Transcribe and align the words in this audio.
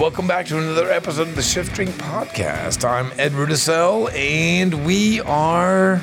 Welcome 0.00 0.26
back 0.26 0.46
to 0.46 0.56
another 0.56 0.90
episode 0.90 1.28
of 1.28 1.36
the 1.36 1.42
Shift 1.42 1.74
Drink 1.74 1.90
Podcast. 1.90 2.88
I'm 2.88 3.12
Ed 3.20 3.32
Rudisell, 3.32 4.10
and 4.14 4.86
we 4.86 5.20
are. 5.20 5.98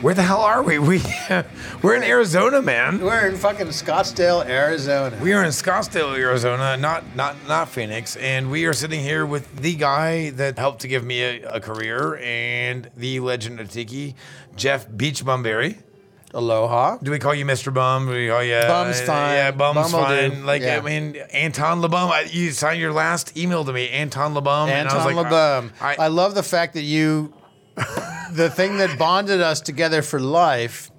Where 0.00 0.14
the 0.14 0.22
hell 0.22 0.40
are 0.40 0.62
we? 0.62 0.78
We 0.88 1.02
we're 1.82 1.94
in 1.94 2.02
Arizona, 2.02 2.62
man. 2.62 3.02
We're 3.02 3.28
in 3.28 3.36
fucking 3.36 3.66
Scottsdale, 3.66 4.46
Arizona. 4.46 5.18
We 5.20 5.34
are 5.34 5.44
in 5.44 5.50
Scottsdale, 5.50 6.16
Arizona, 6.16 6.78
not 6.78 7.14
not 7.14 7.36
not 7.46 7.68
Phoenix, 7.68 8.16
and 8.16 8.50
we 8.50 8.64
are 8.64 8.72
sitting 8.72 9.00
here 9.00 9.26
with 9.26 9.54
the 9.56 9.74
guy 9.74 10.30
that 10.30 10.58
helped 10.58 10.80
to 10.80 10.88
give 10.88 11.04
me 11.04 11.20
a, 11.20 11.46
a 11.46 11.60
career 11.60 12.16
and 12.22 12.90
the 12.96 13.20
legend 13.20 13.60
of 13.60 13.70
tiki, 13.70 14.14
Jeff 14.56 14.88
Beachbum 14.88 15.42
Berry. 15.42 15.76
Aloha. 16.34 16.98
Do 17.00 17.12
we 17.12 17.20
call 17.20 17.32
you 17.34 17.44
Mr. 17.44 17.72
Bum? 17.72 18.06
We 18.06 18.28
call 18.28 18.42
you 18.42 18.60
Bum's 18.66 19.00
fine. 19.00 19.36
Yeah, 19.36 19.50
Bum's 19.52 19.92
Bum 19.92 20.02
will 20.02 20.08
do. 20.08 20.30
fine. 20.30 20.44
Like 20.44 20.62
Yeah. 20.62 20.78
I 20.78 20.80
mean, 20.80 21.16
Anton 21.32 21.80
LeBum. 21.80 22.10
I, 22.10 22.22
you 22.22 22.50
signed 22.50 22.80
your 22.80 22.92
last 22.92 23.36
email 23.36 23.64
to 23.64 23.72
me, 23.72 23.88
Anton 23.88 24.34
LeBum. 24.34 24.68
and 24.68 24.88
I 24.88 24.94
was 24.94 25.06
Anton 25.06 25.16
like, 25.16 25.26
LeBum. 25.26 25.70
I, 25.80 26.04
I, 26.04 26.08
love 26.08 26.34
the 26.34 26.42
fact 26.42 26.74
that 26.74 26.82
you, 26.82 27.32
the 28.32 28.50
thing 28.54 28.78
that 28.78 28.98
bonded 28.98 29.40
us 29.40 29.60
together 29.60 30.02
for 30.02 30.18
life 30.18 30.90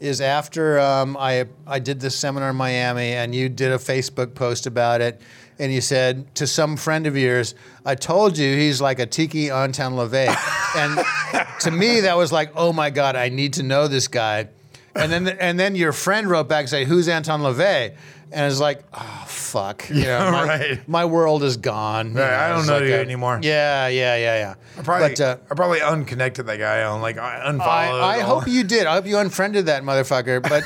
is 0.00 0.20
after 0.20 0.80
um, 0.80 1.16
I, 1.18 1.46
I 1.66 1.78
did 1.78 2.00
this 2.00 2.16
seminar 2.16 2.50
in 2.50 2.56
Miami 2.56 3.12
and 3.12 3.34
you 3.34 3.48
did 3.48 3.72
a 3.72 3.78
Facebook 3.78 4.34
post 4.34 4.66
about 4.66 5.00
it. 5.00 5.20
And 5.58 5.72
you 5.72 5.80
said 5.80 6.34
to 6.36 6.46
some 6.46 6.76
friend 6.76 7.06
of 7.06 7.16
yours, 7.16 7.54
I 7.84 7.94
told 7.94 8.36
you 8.38 8.56
he's 8.56 8.80
like 8.80 8.98
a 8.98 9.06
tiki 9.06 9.50
Anton 9.50 9.92
LaVey. 9.92 10.34
and 10.76 11.60
to 11.60 11.70
me, 11.70 12.00
that 12.00 12.16
was 12.16 12.32
like, 12.32 12.52
oh 12.56 12.72
my 12.72 12.90
God, 12.90 13.16
I 13.16 13.28
need 13.28 13.52
to 13.54 13.62
know 13.62 13.86
this 13.86 14.08
guy. 14.08 14.48
And 14.94 15.10
then, 15.10 15.28
and 15.28 15.58
then 15.58 15.74
your 15.74 15.92
friend 15.92 16.28
wrote 16.28 16.48
back 16.48 16.60
and 16.60 16.68
said, 16.68 16.86
who's 16.86 17.08
Anton 17.08 17.40
LaVey? 17.40 17.94
And 18.30 18.50
it's 18.50 18.60
like, 18.60 18.82
oh, 18.94 19.24
fuck. 19.26 19.88
You 19.90 20.04
know, 20.04 20.30
my, 20.32 20.46
right. 20.46 20.88
my 20.88 21.04
world 21.04 21.42
is 21.42 21.58
gone. 21.58 22.14
Right, 22.14 22.32
I 22.32 22.48
don't 22.48 22.66
know 22.66 22.78
like 22.78 22.84
you 22.84 22.94
a- 22.94 23.00
anymore. 23.00 23.40
Yeah, 23.42 23.88
yeah, 23.88 24.16
yeah, 24.16 24.36
yeah. 24.38 24.54
I 24.78 24.82
probably, 24.82 25.08
but 25.10 25.20
uh, 25.20 25.36
I 25.50 25.54
probably 25.54 25.82
unconnected 25.82 26.46
that 26.46 26.58
guy 26.58 26.82
on 26.84 27.02
like 27.02 27.18
I 27.18 27.42
unfollowed. 27.44 28.00
I, 28.00 28.16
I 28.16 28.20
hope 28.20 28.48
you 28.48 28.64
did. 28.64 28.86
I 28.86 28.94
hope 28.94 29.06
you 29.06 29.18
unfriended 29.18 29.66
that 29.66 29.82
motherfucker. 29.82 30.42
But 30.42 30.64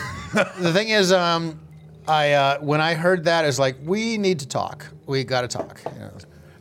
the 0.60 0.72
thing 0.72 0.90
is, 0.90 1.10
um, 1.12 1.58
I 2.06 2.32
uh, 2.32 2.60
when 2.60 2.80
I 2.80 2.94
heard 2.94 3.24
that, 3.24 3.44
it's 3.44 3.58
like 3.58 3.76
we 3.82 4.16
need 4.16 4.38
to 4.40 4.48
talk. 4.48 4.86
We 5.06 5.24
got 5.24 5.40
to 5.40 5.48
talk. 5.48 5.80
You 5.84 5.98
know? 5.98 6.12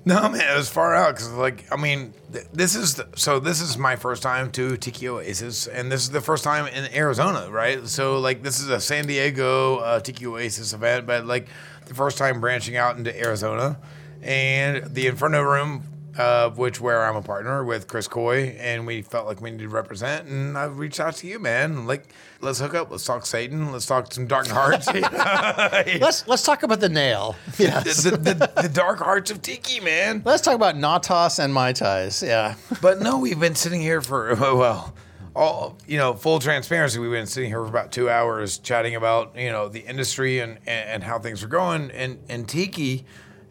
No, 0.08 0.30
man, 0.30 0.54
it 0.54 0.56
was 0.56 0.70
far 0.70 0.94
out 0.94 1.16
because, 1.16 1.32
like, 1.32 1.66
I 1.72 1.78
mean, 1.78 2.14
th- 2.32 2.46
this 2.54 2.76
is 2.76 2.94
the, 2.94 3.08
so. 3.16 3.40
This 3.40 3.60
is 3.60 3.76
my 3.76 3.96
first 3.96 4.22
time 4.22 4.52
to 4.52 4.78
Tiki 4.78 5.10
Oasis, 5.10 5.66
and 5.66 5.92
this 5.92 6.04
is 6.04 6.12
the 6.12 6.22
first 6.22 6.44
time 6.44 6.68
in 6.68 6.94
Arizona, 6.94 7.50
right? 7.50 7.88
So, 7.88 8.20
like, 8.20 8.44
this 8.44 8.60
is 8.60 8.70
a 8.70 8.80
San 8.80 9.08
Diego 9.08 9.78
uh, 9.78 10.00
Tiki 10.00 10.28
Oasis 10.28 10.74
event, 10.74 11.08
but 11.08 11.26
like 11.26 11.48
the 11.88 11.96
first 11.96 12.20
time 12.20 12.40
branching 12.40 12.78
out 12.78 12.98
into 12.98 13.20
Arizona, 13.20 13.80
and 14.22 14.94
the 14.94 15.08
Inferno 15.08 15.42
Room, 15.42 15.82
uh, 16.18 16.50
which 16.52 16.80
where 16.80 17.06
I'm 17.06 17.16
a 17.16 17.22
partner 17.22 17.64
with 17.64 17.88
Chris 17.88 18.08
Coy, 18.08 18.56
and 18.60 18.88
we 18.88 19.02
felt 19.02 19.28
like 19.28 19.42
we 19.42 19.52
needed 19.52 19.64
to 19.64 19.70
represent, 19.70 20.28
and 20.28 20.58
I 20.58 20.66
reached 20.66 21.00
out 21.00 21.16
to 21.18 21.28
you, 21.28 21.40
man. 21.40 21.88
Like, 21.88 22.08
let's 22.42 22.60
hook 22.60 22.74
up. 22.74 22.92
Let's 22.92 23.06
talk 23.06 23.26
Satan. 23.26 23.72
Let's 23.72 23.86
talk 23.86 24.14
some 24.14 24.28
dark 24.28 24.48
hearts. 24.48 24.88
Let's 24.94 26.28
let's 26.28 26.44
talk 26.44 26.64
about 26.64 26.80
the 26.80 26.90
nail. 26.90 27.36
Yes. 27.58 28.04
the, 28.04 28.12
the, 28.12 28.34
the, 28.34 28.62
the 28.64 28.70
dark 28.70 29.00
hearts 29.00 29.32
of 29.32 29.42
Tiki, 29.42 29.80
man. 29.80 30.22
Let's 30.26 30.42
talk 30.42 30.56
about 30.56 30.76
Natas 30.76 31.44
and 31.44 31.54
Mai 31.54 31.74
Tais. 31.74 32.24
Yeah. 32.24 32.56
But 32.82 33.02
no, 33.02 33.20
we've 33.20 33.40
been 33.40 33.56
sitting 33.56 33.82
here 33.82 34.02
for 34.02 34.36
well, 34.36 34.94
all 35.36 35.78
you 35.86 35.98
know, 35.98 36.14
full 36.14 36.40
transparency. 36.40 37.00
We've 37.00 37.12
been 37.12 37.26
sitting 37.26 37.50
here 37.50 37.62
for 37.62 37.68
about 37.68 37.92
two 37.92 38.10
hours 38.10 38.58
chatting 38.58 38.96
about 38.96 39.38
you 39.38 39.52
know 39.52 39.68
the 39.68 39.82
industry 39.82 40.40
and 40.40 40.58
and, 40.66 40.90
and 40.90 41.04
how 41.04 41.20
things 41.20 41.44
are 41.44 41.48
going 41.48 41.92
and 41.92 42.20
and 42.30 42.48
tiki. 42.48 43.06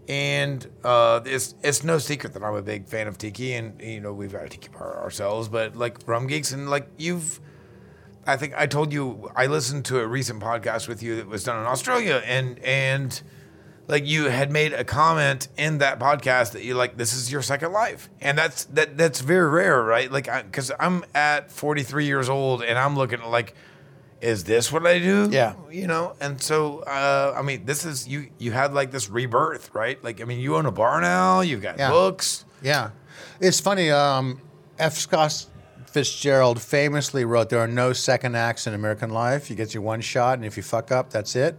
And 0.08 0.66
uh, 0.82 1.20
it's 1.24 1.54
it's 1.62 1.82
no 1.82 1.98
secret 1.98 2.34
that 2.34 2.42
I'm 2.42 2.54
a 2.54 2.62
big 2.62 2.86
fan 2.86 3.06
of 3.06 3.16
tiki, 3.16 3.54
and 3.54 3.80
you 3.80 4.00
know 4.00 4.12
we've 4.12 4.32
got 4.32 4.44
a 4.44 4.48
tiki 4.48 4.68
bar 4.68 5.02
ourselves. 5.02 5.48
But 5.48 5.76
like 5.76 5.98
rum 6.06 6.26
geeks, 6.26 6.52
and 6.52 6.68
like 6.68 6.88
you've, 6.98 7.40
I 8.26 8.36
think 8.36 8.54
I 8.56 8.66
told 8.66 8.92
you 8.92 9.30
I 9.34 9.46
listened 9.46 9.86
to 9.86 10.00
a 10.00 10.06
recent 10.06 10.42
podcast 10.42 10.88
with 10.88 11.02
you 11.02 11.16
that 11.16 11.26
was 11.26 11.44
done 11.44 11.58
in 11.58 11.66
Australia, 11.66 12.22
and 12.26 12.58
and 12.58 13.22
like 13.86 14.06
you 14.06 14.24
had 14.26 14.50
made 14.50 14.72
a 14.72 14.84
comment 14.84 15.48
in 15.56 15.78
that 15.78 15.98
podcast 15.98 16.52
that 16.52 16.62
you 16.62 16.74
like 16.74 16.96
this 16.96 17.14
is 17.14 17.30
your 17.30 17.42
second 17.42 17.72
life 17.72 18.08
and 18.20 18.38
that's 18.38 18.64
that 18.66 18.96
that's 18.96 19.20
very 19.20 19.48
rare 19.48 19.82
right 19.82 20.10
like 20.10 20.26
because 20.46 20.72
i'm 20.80 21.04
at 21.14 21.50
43 21.50 22.06
years 22.06 22.28
old 22.28 22.62
and 22.62 22.78
i'm 22.78 22.96
looking 22.96 23.20
at 23.20 23.28
like 23.28 23.54
is 24.24 24.44
this 24.44 24.72
what 24.72 24.86
i 24.86 24.98
do 24.98 25.28
Yeah. 25.30 25.52
you 25.70 25.86
know 25.86 26.14
and 26.20 26.40
so 26.40 26.78
uh, 26.80 27.34
i 27.36 27.42
mean 27.42 27.64
this 27.66 27.84
is 27.84 28.08
you 28.08 28.28
you 28.38 28.52
had 28.52 28.72
like 28.74 28.90
this 28.90 29.08
rebirth 29.10 29.74
right 29.74 30.02
like 30.02 30.20
i 30.20 30.24
mean 30.24 30.40
you 30.40 30.56
own 30.56 30.66
a 30.66 30.72
bar 30.72 31.00
now 31.00 31.40
you've 31.42 31.62
got 31.62 31.78
Yeah. 31.78 31.90
books 31.90 32.44
Yeah. 32.62 32.90
It's 33.40 33.60
funny. 33.60 33.90
Um, 33.90 34.40
F. 34.78 34.94
Scott 34.94 35.46
Fitzgerald 35.86 36.60
famously 36.62 37.24
wrote, 37.24 37.50
There 37.50 37.58
are 37.58 37.68
no 37.68 37.92
second 37.92 38.36
acts 38.36 38.66
in 38.66 38.74
American 38.74 39.10
life. 39.10 39.50
You 39.50 39.56
get 39.56 39.74
your 39.74 39.82
one 39.82 40.00
shot, 40.00 40.38
and 40.38 40.46
if 40.46 40.56
you 40.56 40.62
fuck 40.62 40.90
up, 40.90 41.10
that's 41.10 41.36
it. 41.36 41.58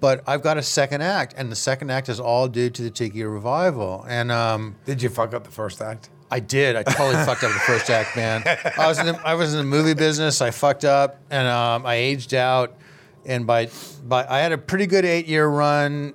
But 0.00 0.22
I've 0.26 0.42
got 0.42 0.58
a 0.58 0.62
second 0.62 1.02
act, 1.02 1.34
and 1.36 1.50
the 1.50 1.56
second 1.56 1.90
act 1.90 2.08
is 2.08 2.20
all 2.20 2.46
due 2.46 2.70
to 2.70 2.82
the 2.82 2.90
Tiki 2.90 3.24
Revival. 3.24 4.04
And 4.08 4.30
um, 4.30 4.76
did 4.84 5.02
you 5.02 5.08
fuck 5.08 5.34
up 5.34 5.44
the 5.44 5.50
first 5.50 5.82
act 5.82 6.08
I 6.30 6.40
did. 6.40 6.76
I 6.76 6.82
totally 6.82 7.14
fucked 7.24 7.44
up 7.44 7.52
the 7.52 7.60
first 7.60 7.90
act, 7.90 8.16
man. 8.16 8.42
I 8.76 8.86
was 8.86 8.98
in 8.98 9.06
the, 9.06 9.26
I 9.26 9.34
was 9.34 9.52
in 9.52 9.58
the 9.58 9.64
movie 9.64 9.94
business. 9.94 10.40
I 10.40 10.50
fucked 10.50 10.84
up, 10.84 11.18
and 11.30 11.46
um, 11.48 11.86
I 11.86 11.96
aged 11.96 12.34
out. 12.34 12.76
And 13.24 13.46
by 13.46 13.68
by, 14.06 14.26
I 14.26 14.38
had 14.40 14.52
a 14.52 14.58
pretty 14.58 14.86
good 14.86 15.04
eight 15.04 15.26
year 15.26 15.46
run 15.46 16.14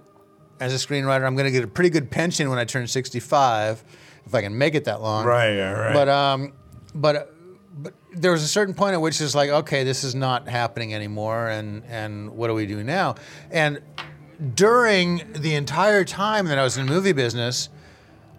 as 0.60 0.74
a 0.74 0.88
screenwriter. 0.88 1.26
I'm 1.26 1.36
going 1.36 1.46
to 1.46 1.52
get 1.52 1.64
a 1.64 1.68
pretty 1.68 1.90
good 1.90 2.10
pension 2.10 2.50
when 2.50 2.58
I 2.58 2.66
turn 2.66 2.88
65, 2.88 3.84
if 4.26 4.34
I 4.34 4.42
can 4.42 4.58
make 4.58 4.76
it 4.76 4.86
that 4.86 5.02
long. 5.02 5.26
Right, 5.26 5.54
yeah, 5.54 5.72
right. 5.72 5.94
But 5.94 6.10
um, 6.10 6.54
but 6.96 7.34
but 7.78 7.94
there 8.14 8.32
was 8.32 8.44
a 8.44 8.48
certain 8.48 8.74
point 8.74 8.94
at 8.94 9.02
which 9.02 9.20
it's 9.20 9.36
like, 9.36 9.50
okay, 9.50 9.84
this 9.84 10.04
is 10.04 10.16
not 10.16 10.48
happening 10.48 10.94
anymore, 10.94 11.50
and 11.50 11.84
and 11.86 12.32
what 12.32 12.48
do 12.48 12.54
we 12.54 12.66
do 12.66 12.84
now? 12.84 13.16
And 13.52 13.82
during 14.56 15.22
the 15.34 15.56
entire 15.56 16.04
time 16.04 16.48
that 16.48 16.58
I 16.58 16.64
was 16.64 16.78
in 16.78 16.86
the 16.86 16.92
movie 16.92 17.14
business. 17.14 17.70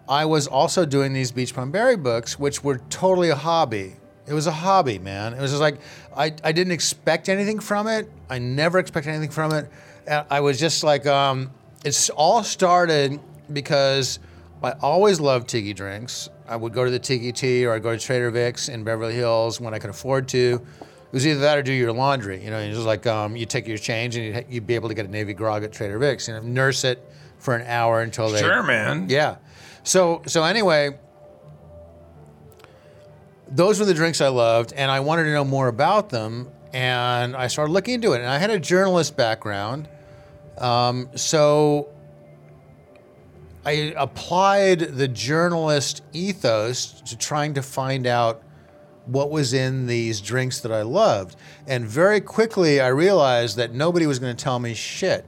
I 0.07 0.25
was 0.25 0.47
also 0.47 0.85
doing 0.85 1.13
these 1.13 1.31
Beach 1.31 1.55
Bum 1.55 1.71
Berry 1.71 1.97
books, 1.97 2.37
which 2.37 2.63
were 2.63 2.77
totally 2.89 3.29
a 3.29 3.35
hobby. 3.35 3.95
It 4.27 4.33
was 4.33 4.47
a 4.47 4.51
hobby, 4.51 4.99
man. 4.99 5.33
It 5.33 5.41
was 5.41 5.51
just 5.51 5.61
like 5.61 5.79
I, 6.15 6.33
I 6.43 6.51
didn't 6.51 6.73
expect 6.73 7.29
anything 7.29 7.59
from 7.59 7.87
it. 7.87 8.09
I 8.29 8.39
never 8.39 8.79
expected 8.79 9.11
anything 9.11 9.31
from 9.31 9.51
it. 9.53 9.69
And 10.07 10.25
I 10.29 10.39
was 10.39 10.59
just 10.59 10.83
like, 10.83 11.05
um, 11.05 11.51
it's 11.83 12.09
all 12.09 12.43
started 12.43 13.19
because 13.51 14.19
I 14.63 14.71
always 14.81 15.19
loved 15.19 15.47
tiki 15.47 15.73
drinks. 15.73 16.29
I 16.47 16.55
would 16.55 16.73
go 16.73 16.85
to 16.85 16.91
the 16.91 16.99
Tiki-Ti 16.99 17.65
or 17.65 17.73
I'd 17.73 17.83
go 17.83 17.91
to 17.91 17.99
Trader 17.99 18.29
Vic's 18.31 18.69
in 18.69 18.83
Beverly 18.83 19.13
Hills 19.13 19.59
when 19.59 19.73
I 19.73 19.79
could 19.79 19.89
afford 19.89 20.27
to. 20.29 20.61
It 20.81 21.13
was 21.13 21.25
either 21.25 21.39
that 21.41 21.57
or 21.57 21.63
do 21.63 21.73
your 21.73 21.91
laundry. 21.91 22.43
You 22.43 22.51
know, 22.51 22.59
it 22.59 22.69
was 22.69 22.85
like 22.85 23.07
um, 23.07 23.35
you 23.35 23.45
take 23.45 23.67
your 23.67 23.77
change 23.77 24.15
and 24.15 24.25
you'd, 24.25 24.45
you'd 24.49 24.67
be 24.67 24.75
able 24.75 24.89
to 24.89 24.95
get 24.95 25.05
a 25.05 25.09
Navy 25.09 25.33
grog 25.33 25.63
at 25.63 25.71
Trader 25.71 25.97
Vic's. 25.97 26.27
You 26.27 26.35
know, 26.35 26.41
nurse 26.41 26.83
it 26.83 27.03
for 27.37 27.55
an 27.55 27.65
hour 27.67 28.01
until 28.01 28.29
they 28.29 28.39
sure 28.39 28.63
man 28.63 29.07
yeah. 29.09 29.35
So 29.85 30.23
so 30.25 30.43
anyway, 30.43 30.97
those 33.47 33.79
were 33.79 33.85
the 33.85 33.93
drinks 33.93 34.19
I 34.19 34.29
loved, 34.29 34.73
and 34.73 34.89
I 34.89 34.99
wanted 34.99 35.25
to 35.25 35.31
know 35.31 35.45
more 35.45 35.67
about 35.67 36.09
them, 36.09 36.49
and 36.73 37.35
I 37.35 37.47
started 37.47 37.71
looking 37.71 37.93
into 37.93 38.13
it. 38.13 38.17
And 38.17 38.27
I 38.27 38.39
had 38.39 38.49
a 38.49 38.59
journalist 38.59 39.15
background, 39.15 39.87
um, 40.57 41.09
so 41.15 41.87
I 43.63 43.93
applied 43.95 44.79
the 44.79 45.07
journalist 45.07 46.01
ethos 46.13 47.01
to 47.01 47.15
trying 47.15 47.53
to 47.53 47.61
find 47.61 48.07
out 48.07 48.41
what 49.05 49.29
was 49.29 49.53
in 49.53 49.85
these 49.85 50.19
drinks 50.19 50.61
that 50.61 50.71
I 50.71 50.81
loved. 50.81 51.35
And 51.67 51.85
very 51.85 52.21
quickly, 52.21 52.81
I 52.81 52.87
realized 52.87 53.57
that 53.57 53.71
nobody 53.71 54.07
was 54.07 54.17
going 54.17 54.35
to 54.35 54.43
tell 54.43 54.57
me 54.57 54.73
shit. 54.73 55.25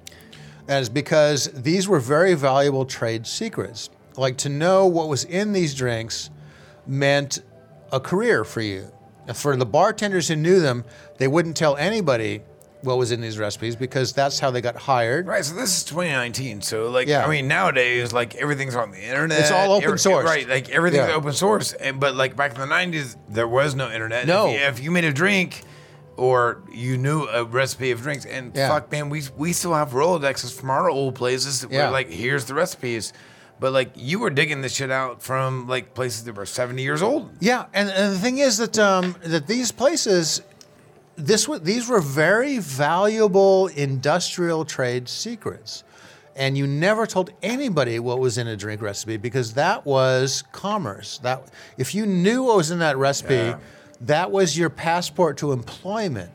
It's 0.68 0.90
because 0.90 1.46
these 1.54 1.88
were 1.88 2.00
very 2.00 2.34
valuable 2.34 2.86
trade 2.86 3.28
secrets. 3.28 3.92
Like 4.18 4.38
to 4.38 4.50
know 4.50 4.88
what 4.88 5.08
was 5.08 5.24
in 5.24 5.54
these 5.54 5.74
drinks 5.76 6.30
meant 6.86 7.40
a 7.92 8.00
career 8.00 8.44
for 8.44 8.62
you. 8.62 8.92
For 9.34 9.56
the 9.56 9.66
bartenders 9.66 10.28
who 10.30 10.36
knew 10.36 10.60
them, 10.60 10.86
they 11.18 11.28
wouldn't 11.28 11.58
tell 11.58 11.76
anybody 11.78 12.42
what 12.82 12.98
was 12.98 13.12
in 13.12 13.20
these 13.22 13.38
recipes 13.38 13.76
because 13.76 14.14
that's 14.14 14.40
how 14.40 14.52
they 14.52 14.62
got 14.62 14.76
hired. 14.76 15.28
Right, 15.28 15.44
so 15.44 15.54
this 15.56 15.76
is 15.78 15.84
2019. 15.84 16.62
So, 16.62 16.90
like, 16.90 17.08
Yeah. 17.08 17.26
I 17.26 17.30
mean, 17.30 17.48
nowadays, 17.48 18.14
like 18.14 18.36
everything's 18.36 18.76
on 18.76 18.92
the 18.92 19.02
internet. 19.04 19.40
It's 19.42 19.52
all 19.52 19.74
open 19.74 19.86
Every- 19.86 20.00
source. 20.00 20.26
right? 20.26 20.48
Like 20.48 20.70
everything's 20.70 21.10
Yeah. 21.10 21.16
open 21.16 21.34
source. 21.34 21.74
And, 21.74 22.00
but 22.00 22.16
like 22.16 22.36
back 22.36 22.54
in 22.54 22.60
the 22.62 22.68
90s, 22.68 23.18
there 23.28 23.48
was 23.48 23.76
no 23.76 23.92
internet. 23.92 24.26
No. 24.28 24.48
if 24.48 24.54
you, 24.60 24.66
if 24.68 24.84
you 24.84 24.92
made 24.92 25.04
a 25.06 25.14
drink, 25.14 25.64
or 26.16 26.62
you 26.74 26.98
knew 26.98 27.28
a 27.28 27.44
recipe 27.44 27.92
of 27.92 28.02
drinks, 28.02 28.26
and 28.26 28.52
Yeah. 28.56 28.70
fuck, 28.70 28.92
man, 28.92 29.10
we 29.10 29.24
we 29.38 29.54
still 29.54 29.74
have 29.76 29.92
Rolodexes 29.92 30.52
from 30.52 30.70
our 30.72 30.90
old 30.90 31.14
places. 31.16 31.62
That 31.62 31.72
Yeah. 31.72 31.90
Like, 31.90 32.10
here's 32.10 32.46
the 32.46 32.54
recipes. 32.56 33.14
But 33.60 33.74
like, 33.74 33.92
you 33.96 34.20
were 34.20 34.30
digging 34.30 34.62
this 34.62 34.76
shit 34.76 34.92
out 34.92 35.22
from 35.24 35.68
like 35.68 35.94
places 35.96 36.24
that 36.26 36.36
were 36.36 36.46
70 36.46 36.82
years 36.84 37.02
old. 37.02 37.30
Yeah, 37.40 37.66
and, 37.74 37.90
and 37.90 38.14
the 38.16 38.20
thing 38.20 38.38
is 38.38 38.58
that 38.58 38.78
um, 38.78 39.16
that 39.24 39.48
these 39.48 39.72
places, 39.72 40.42
this 41.16 41.48
wa- 41.48 41.58
these 41.58 41.88
were 41.88 42.00
very 42.00 42.60
valuable 42.60 43.68
industrial 43.68 44.64
trade 44.64 45.10
secrets, 45.10 45.84
and 46.36 46.56
you 46.56 46.68
never 46.68 47.08
told 47.08 47.32
anybody 47.42 47.98
what 48.00 48.20
was 48.20 48.38
in 48.38 48.48
a 48.48 48.56
drink 48.56 48.80
recipe 48.82 49.18
because 49.18 49.54
that 49.56 49.86
was 49.88 50.44
commerce. 50.52 51.18
That 51.20 51.48
if 51.80 51.96
you 51.96 52.06
knew 52.06 52.44
what 52.44 52.58
was 52.58 52.70
in 52.70 52.78
that 52.80 52.98
recipe, 52.98 53.34
Yeah. 53.34 53.58
that 54.02 54.30
was 54.30 54.56
your 54.56 54.70
passport 54.70 55.38
to 55.38 55.52
employment. 55.52 56.30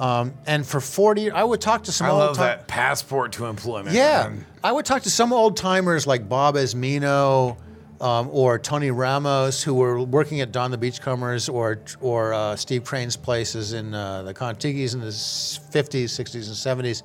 Um, 0.00 0.32
and 0.46 0.66
for 0.66 0.80
40, 0.80 1.30
I 1.30 1.44
would 1.44 1.60
talk 1.60 1.84
to 1.84 1.92
some 1.92 2.06
I 2.06 2.10
old 2.10 2.18
love 2.20 2.36
time- 2.38 2.46
that 2.46 2.66
passport 2.66 3.32
to 3.32 3.44
employment. 3.46 3.94
yeah, 3.94 4.28
man. 4.30 4.46
I 4.64 4.72
would 4.72 4.86
talk 4.86 5.02
to 5.02 5.10
some 5.10 5.32
old 5.32 5.56
timers 5.58 6.06
like 6.06 6.26
Bob 6.28 6.54
Esmino 6.56 7.56
um, 8.00 8.30
or 8.32 8.58
Tony 8.58 8.90
Ramos 8.90 9.62
who 9.62 9.74
were 9.74 10.00
working 10.02 10.40
at 10.40 10.52
Don 10.52 10.70
the 10.70 10.78
Beachcombers 10.78 11.50
or 11.52 11.78
or 12.00 12.32
uh, 12.32 12.56
Steve 12.56 12.82
Crane's 12.84 13.14
places 13.16 13.74
in 13.74 13.92
uh, 13.92 14.22
the 14.22 14.32
Kon-Tikis 14.32 14.94
in 14.94 15.00
the 15.00 15.08
s- 15.08 15.60
50s, 15.70 16.04
60s, 16.04 16.34
and 16.74 16.84
70s, 16.84 17.02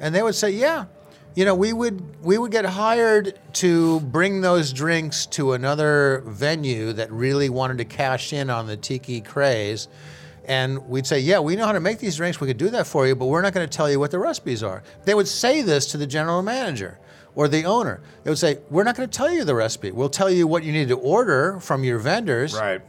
and 0.00 0.14
they 0.14 0.22
would 0.22 0.34
say, 0.34 0.50
yeah. 0.50 0.86
You 1.36 1.44
know, 1.44 1.54
we 1.54 1.72
would 1.72 2.02
we 2.24 2.38
would 2.38 2.50
get 2.50 2.64
hired 2.64 3.38
to 3.54 4.00
bring 4.00 4.40
those 4.40 4.72
drinks 4.72 5.26
to 5.26 5.52
another 5.52 6.24
venue 6.26 6.92
that 6.94 7.12
really 7.12 7.48
wanted 7.50 7.78
to 7.78 7.84
cash 7.84 8.32
in 8.32 8.50
on 8.50 8.66
the 8.66 8.76
tiki 8.76 9.20
craze, 9.20 9.86
and 10.50 10.88
we'd 10.88 11.06
say, 11.06 11.20
Yeah, 11.20 11.38
we 11.38 11.54
know 11.54 11.64
how 11.64 11.72
to 11.72 11.80
make 11.80 12.00
these 12.00 12.16
drinks. 12.16 12.40
We 12.40 12.48
could 12.48 12.58
do 12.58 12.70
that 12.70 12.86
for 12.86 13.06
you, 13.06 13.14
but 13.14 13.26
we're 13.26 13.40
not 13.40 13.52
going 13.54 13.66
to 13.68 13.76
tell 13.76 13.88
you 13.88 14.00
what 14.00 14.10
the 14.10 14.18
recipes 14.18 14.62
are. 14.64 14.82
They 15.04 15.14
would 15.14 15.28
say 15.28 15.62
this 15.62 15.86
to 15.92 15.96
the 15.96 16.08
general 16.08 16.42
manager 16.42 16.98
or 17.36 17.46
the 17.46 17.64
owner. 17.64 18.02
They 18.24 18.30
would 18.30 18.38
say, 18.38 18.58
We're 18.68 18.82
not 18.82 18.96
going 18.96 19.08
to 19.08 19.16
tell 19.16 19.30
you 19.30 19.44
the 19.44 19.54
recipe. 19.54 19.92
We'll 19.92 20.08
tell 20.10 20.28
you 20.28 20.48
what 20.48 20.64
you 20.64 20.72
need 20.72 20.88
to 20.88 20.96
order 20.96 21.60
from 21.60 21.84
your 21.84 21.98
vendors. 22.00 22.54
Right. 22.54 22.82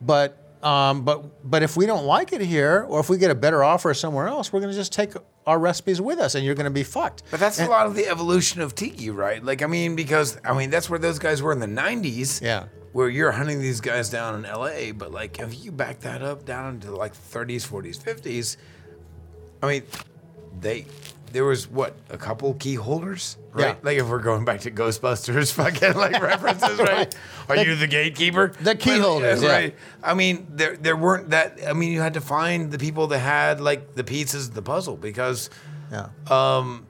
But 0.00 0.38
um, 0.64 1.04
but 1.04 1.48
but 1.50 1.62
if 1.62 1.76
we 1.76 1.84
don't 1.86 2.06
like 2.06 2.32
it 2.32 2.40
here, 2.40 2.86
or 2.88 2.98
if 3.00 3.10
we 3.10 3.18
get 3.18 3.30
a 3.30 3.34
better 3.34 3.62
offer 3.62 3.92
somewhere 3.92 4.28
else, 4.28 4.50
we're 4.52 4.60
going 4.60 4.72
to 4.72 4.78
just 4.78 4.92
take 4.92 5.10
our 5.44 5.58
recipes 5.58 6.00
with 6.00 6.18
us, 6.18 6.34
and 6.34 6.44
you're 6.46 6.54
going 6.54 6.64
to 6.64 6.70
be 6.70 6.84
fucked. 6.84 7.24
But 7.30 7.40
that's 7.40 7.58
And- 7.58 7.68
a 7.68 7.70
lot 7.70 7.84
of 7.86 7.94
the 7.94 8.06
evolution 8.08 8.62
of 8.62 8.74
tiki, 8.74 9.10
right? 9.10 9.44
Like, 9.44 9.60
I 9.60 9.66
mean, 9.66 9.96
because 9.96 10.38
I 10.44 10.56
mean, 10.56 10.70
that's 10.70 10.88
where 10.88 10.98
those 11.00 11.18
guys 11.18 11.42
were 11.42 11.52
in 11.52 11.58
the 11.58 11.66
'90s. 11.66 12.40
Yeah. 12.40 12.66
Where 12.92 13.08
you're 13.08 13.32
hunting 13.32 13.60
these 13.60 13.80
guys 13.80 14.10
down 14.10 14.34
in 14.34 14.42
LA, 14.42 14.92
but 14.92 15.12
like, 15.12 15.38
if 15.38 15.64
you 15.64 15.72
back 15.72 16.00
that 16.00 16.22
up 16.22 16.44
down 16.44 16.74
into 16.74 16.94
like 16.94 17.14
30s, 17.14 17.66
40s, 17.66 17.98
50s, 17.98 18.56
I 19.62 19.68
mean, 19.68 19.82
they 20.60 20.84
there 21.32 21.44
was 21.46 21.66
what 21.66 21.94
a 22.10 22.18
couple 22.18 22.52
key 22.54 22.74
holders, 22.74 23.38
right? 23.52 23.68
Yeah. 23.68 23.74
Like 23.82 23.96
if 23.96 24.06
we're 24.08 24.18
going 24.18 24.44
back 24.44 24.60
to 24.60 24.70
Ghostbusters, 24.70 25.50
fucking 25.54 25.94
like 25.94 26.20
references, 26.22 26.78
right? 26.78 27.14
Are 27.48 27.56
you 27.56 27.74
the 27.74 27.86
gatekeeper? 27.86 28.52
The 28.60 28.74
key 28.74 28.98
holders, 28.98 29.42
yeah. 29.42 29.50
right? 29.50 29.76
I 30.02 30.12
mean, 30.12 30.46
there 30.50 30.76
there 30.76 30.96
weren't 30.96 31.30
that. 31.30 31.58
I 31.66 31.72
mean, 31.72 31.90
you 31.92 32.00
had 32.02 32.14
to 32.14 32.20
find 32.20 32.70
the 32.70 32.78
people 32.78 33.06
that 33.06 33.18
had 33.20 33.60
like 33.60 33.94
the 33.94 34.04
pieces 34.04 34.48
of 34.48 34.54
the 34.54 34.60
puzzle 34.62 34.96
because 34.98 35.48
Yeah. 35.90 36.08
um, 36.30 36.86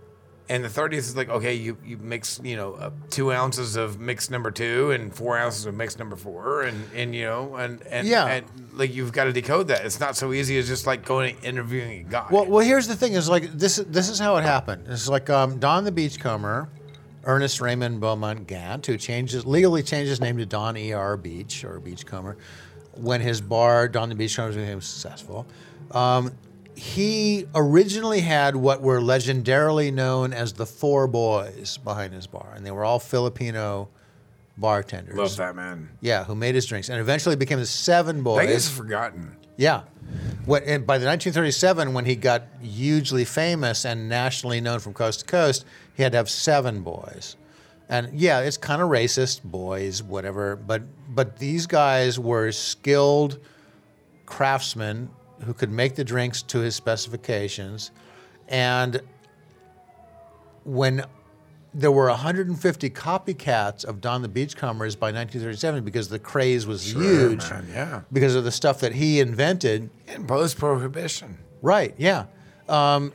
and 0.52 0.62
the 0.62 0.68
30th 0.68 0.92
is 0.98 1.16
like, 1.16 1.30
okay, 1.30 1.54
you, 1.54 1.78
you 1.82 1.96
mix, 1.96 2.38
you 2.44 2.56
know, 2.56 2.74
uh, 2.74 2.90
two 3.08 3.32
ounces 3.32 3.76
of 3.76 3.98
mix 4.00 4.28
number 4.28 4.50
two 4.50 4.90
and 4.90 5.14
four 5.14 5.38
ounces 5.38 5.64
of 5.64 5.74
mix 5.74 5.98
number 5.98 6.14
four. 6.14 6.62
And, 6.62 6.84
and 6.94 7.14
you 7.14 7.24
know, 7.24 7.56
and, 7.56 7.80
and, 7.86 8.06
Yeah. 8.06 8.26
and 8.26 8.44
like 8.74 8.94
you've 8.94 9.12
got 9.12 9.24
to 9.24 9.32
decode 9.32 9.68
that. 9.68 9.86
It's 9.86 9.98
not 9.98 10.14
so 10.14 10.32
easy 10.34 10.58
as 10.58 10.68
just 10.68 10.86
like 10.86 11.06
going 11.06 11.36
and 11.36 11.44
interviewing 11.44 12.00
a 12.06 12.10
guy. 12.10 12.26
Well, 12.30 12.44
well, 12.44 12.64
here's 12.64 12.86
the 12.86 12.94
thing: 12.96 13.14
is 13.14 13.28
like 13.30 13.44
this. 13.52 13.76
This 13.76 14.10
is 14.10 14.18
how 14.18 14.36
it 14.36 14.42
happened. 14.42 14.86
It's 14.88 15.08
like 15.08 15.30
um, 15.30 15.58
Don 15.58 15.84
the 15.84 15.92
Beachcomber, 15.92 16.68
Ernest 17.24 17.60
Raymond 17.62 18.00
Beaumont 18.00 18.46
Gantt, 18.46 18.84
who 18.84 18.98
changes 18.98 19.46
legally 19.46 19.82
changed 19.82 20.10
his 20.10 20.20
name 20.20 20.36
to 20.36 20.44
Don 20.46 20.76
E. 20.76 20.92
R. 20.92 21.16
Beach 21.16 21.64
or 21.64 21.80
Beachcomber, 21.80 22.36
when 22.96 23.20
his 23.22 23.40
bar 23.40 23.88
Don 23.88 24.10
the 24.10 24.14
Beachcomber 24.14 24.52
became 24.54 24.80
successful. 24.82 25.46
Um, 25.92 26.32
he 26.76 27.46
originally 27.54 28.20
had 28.20 28.56
what 28.56 28.80
were 28.82 29.00
legendarily 29.00 29.92
known 29.92 30.32
as 30.32 30.54
the 30.54 30.66
Four 30.66 31.06
Boys 31.06 31.78
behind 31.78 32.12
his 32.12 32.26
bar, 32.26 32.52
and 32.54 32.64
they 32.64 32.70
were 32.70 32.84
all 32.84 32.98
Filipino 32.98 33.88
bartenders. 34.56 35.16
Love 35.16 35.36
that, 35.36 35.56
man. 35.56 35.90
Yeah, 36.00 36.24
who 36.24 36.34
made 36.34 36.54
his 36.54 36.66
drinks, 36.66 36.88
and 36.88 37.00
eventually 37.00 37.36
became 37.36 37.58
the 37.58 37.66
Seven 37.66 38.22
Boys. 38.22 38.48
Is 38.48 38.68
forgotten. 38.68 39.36
Yeah. 39.56 39.82
What, 40.44 40.64
and 40.64 40.86
by 40.86 40.98
the 40.98 41.06
1937, 41.06 41.92
when 41.94 42.04
he 42.04 42.16
got 42.16 42.42
hugely 42.60 43.24
famous 43.24 43.84
and 43.84 44.08
nationally 44.08 44.60
known 44.60 44.80
from 44.80 44.92
coast 44.92 45.20
to 45.20 45.26
coast, 45.26 45.64
he 45.94 46.02
had 46.02 46.12
to 46.12 46.18
have 46.18 46.28
seven 46.28 46.82
boys. 46.82 47.36
And 47.88 48.18
yeah, 48.18 48.40
it's 48.40 48.56
kind 48.56 48.82
of 48.82 48.88
racist, 48.88 49.42
boys, 49.44 50.02
whatever. 50.02 50.56
But 50.56 50.82
but 51.14 51.38
these 51.38 51.66
guys 51.66 52.18
were 52.18 52.50
skilled 52.50 53.38
craftsmen 54.24 55.10
who 55.44 55.54
could 55.54 55.70
make 55.70 55.94
the 55.94 56.04
drinks 56.04 56.42
to 56.42 56.60
his 56.60 56.74
specifications. 56.74 57.90
And 58.48 59.00
when 60.64 61.04
there 61.74 61.90
were 61.90 62.08
150 62.08 62.90
copycats 62.90 63.84
of 63.84 64.00
Don 64.00 64.22
the 64.22 64.28
Beachcombers 64.28 64.94
by 64.94 65.06
1937 65.06 65.84
because 65.84 66.08
the 66.08 66.18
craze 66.18 66.66
was 66.66 66.92
huge 66.92 67.48
man, 67.50 67.66
yeah. 67.70 68.00
because 68.12 68.34
of 68.34 68.44
the 68.44 68.52
stuff 68.52 68.80
that 68.80 68.92
he 68.92 69.20
invented. 69.20 69.88
And 70.08 70.28
post 70.28 70.58
prohibition. 70.58 71.38
Right, 71.62 71.94
yeah. 71.96 72.26
Um, 72.68 73.12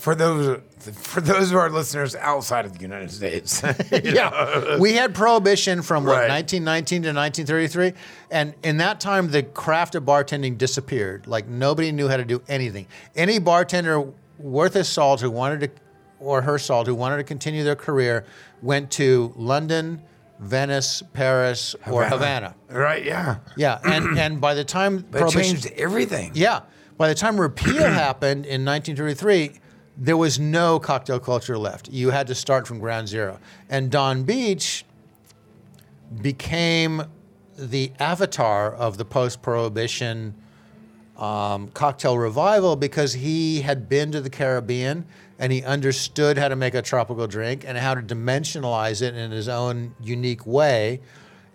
For 0.00 0.14
those 0.14 0.60
for 0.94 1.20
those 1.20 1.50
of 1.50 1.58
our 1.58 1.68
listeners 1.68 2.16
outside 2.16 2.64
of 2.64 2.72
the 2.72 2.80
United 2.80 3.10
States. 3.10 3.62
yeah. 4.02 4.78
we 4.78 4.94
had 4.94 5.14
prohibition 5.14 5.82
from 5.82 6.04
what, 6.04 6.12
Right. 6.12 6.30
1919 6.30 7.02
to 7.02 7.08
1933. 7.08 7.92
And 8.30 8.54
in 8.62 8.78
that 8.78 8.98
time, 8.98 9.30
the 9.30 9.42
craft 9.42 9.94
of 9.94 10.04
bartending 10.04 10.56
disappeared. 10.56 11.26
Like 11.26 11.46
nobody 11.48 11.92
knew 11.92 12.08
how 12.08 12.16
to 12.16 12.24
do 12.24 12.40
anything. 12.48 12.86
Any 13.14 13.38
bartender 13.38 14.10
worth 14.38 14.72
his 14.72 14.88
salt 14.88 15.20
who 15.20 15.30
wanted 15.30 15.60
to, 15.60 15.70
or 16.18 16.40
her 16.40 16.58
salt, 16.58 16.86
who 16.86 16.94
wanted 16.94 17.18
to 17.18 17.24
continue 17.24 17.62
their 17.62 17.76
career 17.76 18.24
went 18.62 18.90
to 18.92 19.34
London, 19.36 20.00
Venice, 20.38 21.02
Paris, 21.12 21.76
or 21.86 22.04
Havana. 22.06 22.54
Right, 22.70 23.04
yeah. 23.04 23.36
Yeah. 23.54 23.78
And, 23.84 24.18
and 24.18 24.40
by 24.40 24.54
the 24.54 24.64
time 24.64 25.04
But 25.10 25.24
it 25.24 25.30
changed 25.30 25.66
everything. 25.76 26.32
Yeah. 26.32 26.60
By 26.96 27.08
the 27.08 27.14
time 27.14 27.38
repeal 27.38 27.82
happened 28.04 28.46
in 28.46 28.64
1933, 28.64 29.60
there 29.96 30.16
was 30.16 30.38
no 30.38 30.78
cocktail 30.78 31.20
culture 31.20 31.58
left. 31.58 31.88
You 31.88 32.10
had 32.10 32.26
to 32.28 32.34
start 32.34 32.66
from 32.66 32.78
ground 32.78 33.08
zero. 33.08 33.38
And 33.68 33.90
Don 33.90 34.22
Beach 34.24 34.84
became 36.22 37.02
the 37.56 37.92
avatar 37.98 38.72
of 38.72 38.96
the 38.96 39.04
post 39.04 39.42
prohibition 39.42 40.34
um, 41.16 41.68
cocktail 41.68 42.16
revival 42.16 42.76
because 42.76 43.12
he 43.12 43.60
had 43.60 43.88
been 43.88 44.10
to 44.12 44.20
the 44.20 44.30
Caribbean 44.30 45.04
and 45.38 45.52
he 45.52 45.62
understood 45.62 46.38
how 46.38 46.48
to 46.48 46.56
make 46.56 46.74
a 46.74 46.82
tropical 46.82 47.26
drink 47.26 47.64
and 47.66 47.76
how 47.76 47.94
to 47.94 48.00
dimensionalize 48.00 49.02
it 49.02 49.14
in 49.14 49.30
his 49.30 49.48
own 49.48 49.94
unique 50.00 50.46
way. 50.46 51.00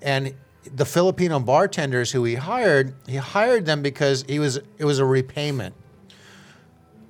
And 0.02 0.36
the 0.76 0.86
Filipino 0.86 1.40
bartenders 1.40 2.12
who 2.12 2.24
he 2.24 2.36
hired, 2.36 2.94
he 3.08 3.18
hired 3.18 3.66
them 3.66 3.82
because 3.82 4.24
he 4.28 4.40
was 4.40 4.58
it 4.78 4.86
was 4.86 5.00
a 5.00 5.06
repayment. 5.06 5.76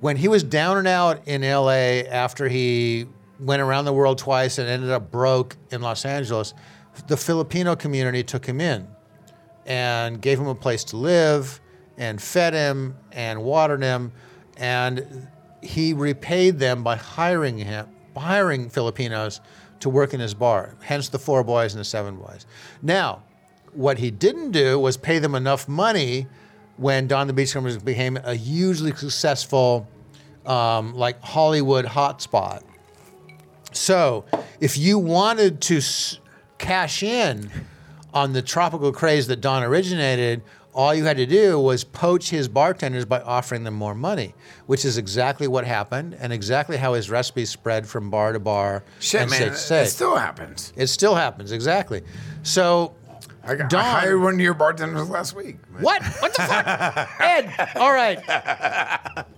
When 0.00 0.16
he 0.16 0.28
was 0.28 0.42
down 0.42 0.78
and 0.78 0.88
out 0.88 1.26
in 1.26 1.42
LA 1.42 2.04
after 2.10 2.48
he 2.48 3.06
went 3.40 3.62
around 3.62 3.84
the 3.84 3.92
world 3.92 4.18
twice 4.18 4.58
and 4.58 4.68
ended 4.68 4.90
up 4.90 5.10
broke 5.10 5.56
in 5.70 5.80
Los 5.80 6.04
Angeles, 6.04 6.54
the 7.06 7.16
Filipino 7.16 7.76
community 7.76 8.22
took 8.22 8.46
him 8.46 8.60
in 8.60 8.86
and 9.64 10.20
gave 10.20 10.38
him 10.38 10.46
a 10.46 10.54
place 10.54 10.84
to 10.84 10.96
live 10.96 11.60
and 11.96 12.20
fed 12.20 12.52
him 12.52 12.96
and 13.12 13.42
watered 13.42 13.82
him. 13.82 14.12
And 14.56 15.28
he 15.62 15.92
repaid 15.92 16.58
them 16.58 16.82
by 16.82 16.96
hiring 16.96 17.58
him 17.58 17.88
hiring 18.16 18.70
Filipinos 18.70 19.40
to 19.78 19.90
work 19.90 20.14
in 20.14 20.20
his 20.20 20.32
bar 20.32 20.74
hence 20.80 21.10
the 21.10 21.18
four 21.18 21.44
boys 21.44 21.74
and 21.74 21.80
the 21.80 21.84
seven 21.84 22.16
boys. 22.16 22.46
Now 22.80 23.22
what 23.72 23.98
he 23.98 24.10
didn't 24.10 24.52
do 24.52 24.78
was 24.78 24.96
pay 24.96 25.18
them 25.18 25.34
enough 25.34 25.68
money 25.68 26.26
when 26.76 27.06
Don 27.06 27.26
the 27.26 27.32
Beachcombers 27.32 27.78
became 27.78 28.16
a 28.18 28.34
hugely 28.34 28.94
successful 28.94 29.88
um, 30.44 30.94
like 30.94 31.20
Hollywood 31.22 31.84
hotspot 31.86 32.62
so, 33.72 34.24
if 34.60 34.78
you 34.78 34.98
wanted 34.98 35.60
to 35.62 35.78
s- 35.78 36.18
cash 36.58 37.02
in 37.02 37.50
on 38.14 38.32
the 38.32 38.40
tropical 38.40 38.90
craze 38.92 39.26
that 39.26 39.40
Don 39.42 39.62
originated, 39.62 40.42
all 40.74 40.94
you 40.94 41.04
had 41.04 41.16
to 41.18 41.26
do 41.26 41.58
was 41.60 41.84
poach 41.84 42.30
his 42.30 42.48
bartenders 42.48 43.04
by 43.04 43.20
offering 43.20 43.64
them 43.64 43.74
more 43.74 43.94
money, 43.94 44.34
which 44.66 44.84
is 44.84 44.96
exactly 44.98 45.46
what 45.46 45.66
happened 45.66 46.16
and 46.18 46.32
exactly 46.32 46.76
how 46.76 46.94
his 46.94 47.10
recipes 47.10 47.50
spread 47.50 47.86
from 47.86 48.08
bar 48.10 48.32
to 48.32 48.40
bar 48.40 48.82
Shit, 49.00 49.22
and 49.22 49.30
man. 49.30 49.40
state 49.40 49.48
to 49.50 49.56
state. 49.56 49.82
It 49.82 49.86
still 49.90 50.16
happens. 50.16 50.72
It 50.76 50.86
still 50.86 51.14
happens, 51.14 51.52
exactly. 51.52 52.02
So, 52.42 52.94
I, 53.46 53.54
got, 53.54 53.70
Don- 53.70 53.80
I 53.84 54.00
hired 54.00 54.20
one 54.20 54.34
of 54.34 54.40
your 54.40 54.54
bartenders 54.54 55.08
last 55.08 55.34
week. 55.34 55.56
what? 55.80 56.02
What 56.20 56.34
the 56.34 56.42
fuck? 56.42 56.66
Ed, 57.20 57.72
all 57.76 57.92
right. 57.92 58.18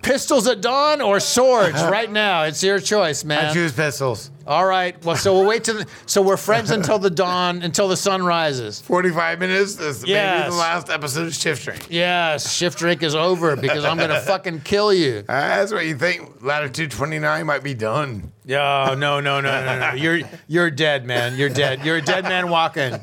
Pistols 0.03 0.47
at 0.47 0.61
dawn 0.61 1.01
or 1.01 1.21
swords 1.21 1.83
right 1.83 2.11
now? 2.11 2.45
It's 2.45 2.63
your 2.63 2.79
choice, 2.81 3.25
man. 3.25 3.47
I 3.47 3.53
choose 3.53 3.73
pistols. 3.73 4.31
All 4.47 4.65
right. 4.65 5.03
Well, 5.05 5.15
so 5.17 5.35
we'll 5.35 5.47
wait 5.47 5.65
till. 5.65 5.75
The, 5.79 5.87
so 6.07 6.23
we're 6.23 6.39
friends 6.39 6.71
until 6.71 6.99
the 6.99 7.11
dawn, 7.11 7.61
until 7.63 7.87
the 7.87 7.99
sun 7.99 8.23
rises. 8.23 8.81
45 8.81 9.39
minutes. 9.41 9.75
This 9.75 10.01
may 10.01 10.07
be 10.07 10.13
Yes. 10.13 10.51
the 10.51 10.57
last 10.59 10.89
episode 10.89 11.27
of 11.27 11.35
Shift 11.35 11.65
Drink. 11.65 11.87
Yes, 11.91 12.51
shift 12.51 12.79
drink 12.79 13.03
is 13.03 13.15
over 13.15 13.57
because 13.57 13.85
I'm 13.85 13.99
gonna 13.99 14.21
fucking 14.27 14.61
kill 14.63 14.91
you. 14.95 15.21
That's 15.27 15.71
what 15.71 15.85
you 15.85 15.99
think. 15.99 16.43
Latitude 16.43 16.91
29 16.93 17.45
might 17.45 17.63
be 17.63 17.75
done. 17.75 18.33
Oh 18.51 18.95
no 18.97 19.21
no 19.21 19.21
no 19.21 19.41
no 19.43 19.79
no! 19.79 19.93
You're 19.93 20.21
you're 20.47 20.71
dead, 20.71 21.05
man. 21.05 21.37
You're 21.37 21.51
dead. 21.51 21.85
You're 21.85 21.97
a 21.99 22.03
dead 22.03 22.25
man 22.25 22.49
walking. 22.49 22.95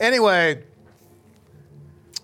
Anyway, 0.00 0.62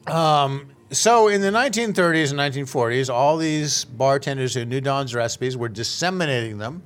um, 0.07 0.71
so 0.91 1.29
in 1.29 1.41
the 1.41 1.51
1930s 1.51 2.31
and 2.31 2.41
1940s, 2.41 3.13
all 3.13 3.37
these 3.37 3.85
bartenders 3.85 4.55
who 4.55 4.65
knew 4.65 4.81
Don's 4.81 5.15
recipes 5.15 5.57
were 5.57 5.69
disseminating 5.69 6.59
them 6.59 6.83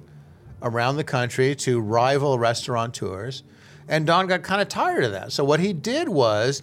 around 0.63 0.97
the 0.97 1.05
country 1.05 1.55
to 1.55 1.81
rival 1.81 2.39
restaurateurs, 2.39 3.45
and 3.89 4.07
Don 4.07 4.27
got 4.27 4.43
kind 4.43 4.61
of 4.61 4.69
tired 4.69 5.05
of 5.05 5.13
that. 5.13 5.33
So 5.33 5.45
what 5.45 5.61
he 5.61 5.73
did 5.73 6.09
was 6.09 6.63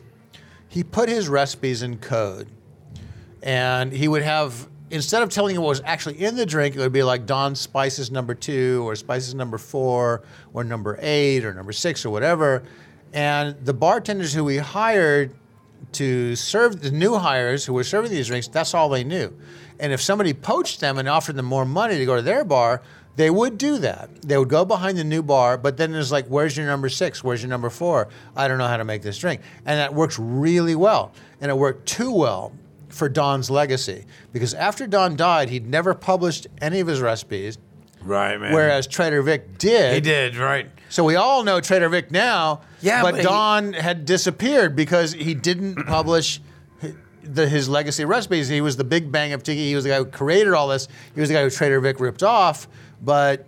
he 0.67 0.83
put 0.83 1.09
his 1.09 1.27
recipes 1.27 1.81
in 1.81 1.97
code 1.97 2.47
and 3.43 3.91
he 3.91 4.07
would 4.07 4.21
have 4.21 4.67
instead 4.91 5.23
of 5.23 5.29
telling 5.29 5.55
you 5.55 5.61
what 5.61 5.69
was 5.69 5.81
actually 5.85 6.21
in 6.21 6.35
the 6.35 6.45
drink, 6.45 6.75
it 6.75 6.79
would 6.79 6.91
be 6.91 7.03
like 7.03 7.25
Don's 7.25 7.59
spices 7.59 8.11
number 8.11 8.35
two 8.35 8.87
or 8.87 8.95
spices 8.95 9.33
number 9.33 9.57
four 9.57 10.23
or 10.53 10.63
number 10.63 10.99
eight 11.01 11.45
or 11.45 11.53
number 11.53 11.71
six 11.71 12.05
or 12.05 12.09
whatever. 12.09 12.63
And 13.13 13.55
the 13.65 13.73
bartenders 13.73 14.33
who 14.33 14.43
we 14.43 14.57
hired 14.57 15.33
to 15.93 16.35
serve 16.35 16.81
the 16.81 16.91
new 16.91 17.15
hires 17.15 17.65
who 17.65 17.73
were 17.73 17.83
serving 17.83 18.11
these 18.11 18.27
drinks, 18.27 18.47
that's 18.47 18.73
all 18.73 18.87
they 18.89 19.03
knew. 19.03 19.33
And 19.79 19.91
if 19.91 20.01
somebody 20.01 20.33
poached 20.33 20.79
them 20.79 20.97
and 20.97 21.09
offered 21.09 21.35
them 21.35 21.45
more 21.45 21.65
money 21.65 21.97
to 21.97 22.05
go 22.05 22.15
to 22.15 22.21
their 22.21 22.43
bar, 22.45 22.81
they 23.17 23.29
would 23.29 23.57
do 23.57 23.77
that. 23.79 24.09
They 24.21 24.37
would 24.37 24.47
go 24.47 24.63
behind 24.63 24.97
the 24.97 25.03
new 25.03 25.21
bar, 25.21 25.57
but 25.57 25.75
then 25.75 25.93
it's 25.93 26.11
like, 26.11 26.27
where's 26.27 26.55
your 26.55 26.65
number 26.65 26.87
six? 26.87 27.23
Where's 27.23 27.41
your 27.41 27.49
number 27.49 27.69
four? 27.69 28.07
I 28.35 28.47
don't 28.47 28.57
know 28.57 28.67
how 28.67 28.77
to 28.77 28.85
make 28.85 29.01
this 29.01 29.17
drink. 29.17 29.41
And 29.65 29.79
that 29.79 29.93
works 29.93 30.17
really 30.17 30.75
well. 30.75 31.11
And 31.41 31.51
it 31.51 31.55
worked 31.57 31.87
too 31.87 32.11
well 32.13 32.53
for 32.87 33.09
Don's 33.09 33.49
legacy 33.49 34.05
because 34.31 34.53
after 34.53 34.87
Don 34.87 35.15
died, 35.17 35.49
he'd 35.49 35.67
never 35.67 35.93
published 35.93 36.47
any 36.61 36.79
of 36.79 36.87
his 36.87 37.01
recipes, 37.01 37.57
Right, 38.03 38.39
man. 38.39 38.53
whereas 38.53 38.87
Trader 38.87 39.21
Vic 39.21 39.57
did. 39.57 39.93
he 39.93 40.01
did, 40.01 40.37
right. 40.37 40.69
So 40.91 41.03
we 41.03 41.15
all 41.15 41.43
know 41.43 41.59
Trader 41.61 41.89
Vic 41.89 42.11
now. 42.11 42.61
Yeah, 42.81 43.01
but, 43.01 43.11
but 43.11 43.17
he- 43.21 43.23
Don 43.25 43.73
had 43.73 44.05
disappeared 44.05 44.75
because 44.75 45.13
he 45.13 45.33
didn't 45.33 45.75
publish 45.87 46.39
the, 47.23 47.47
his 47.47 47.69
legacy 47.69 48.03
recipes. 48.05 48.47
He 48.49 48.61
was 48.61 48.75
the 48.77 48.83
big 48.83 49.11
bang 49.11 49.33
of 49.33 49.41
tiki. 49.41 49.69
He 49.69 49.75
was 49.75 49.83
the 49.85 49.91
guy 49.91 49.97
who 49.97 50.05
created 50.05 50.53
all 50.53 50.67
this. 50.67 50.87
He 51.15 51.19
was 51.19 51.29
the 51.29 51.35
guy 51.35 51.43
who 51.43 51.49
Trader 51.49 51.79
Vic 51.79 51.99
ripped 51.99 52.23
off, 52.23 52.67
but 53.01 53.47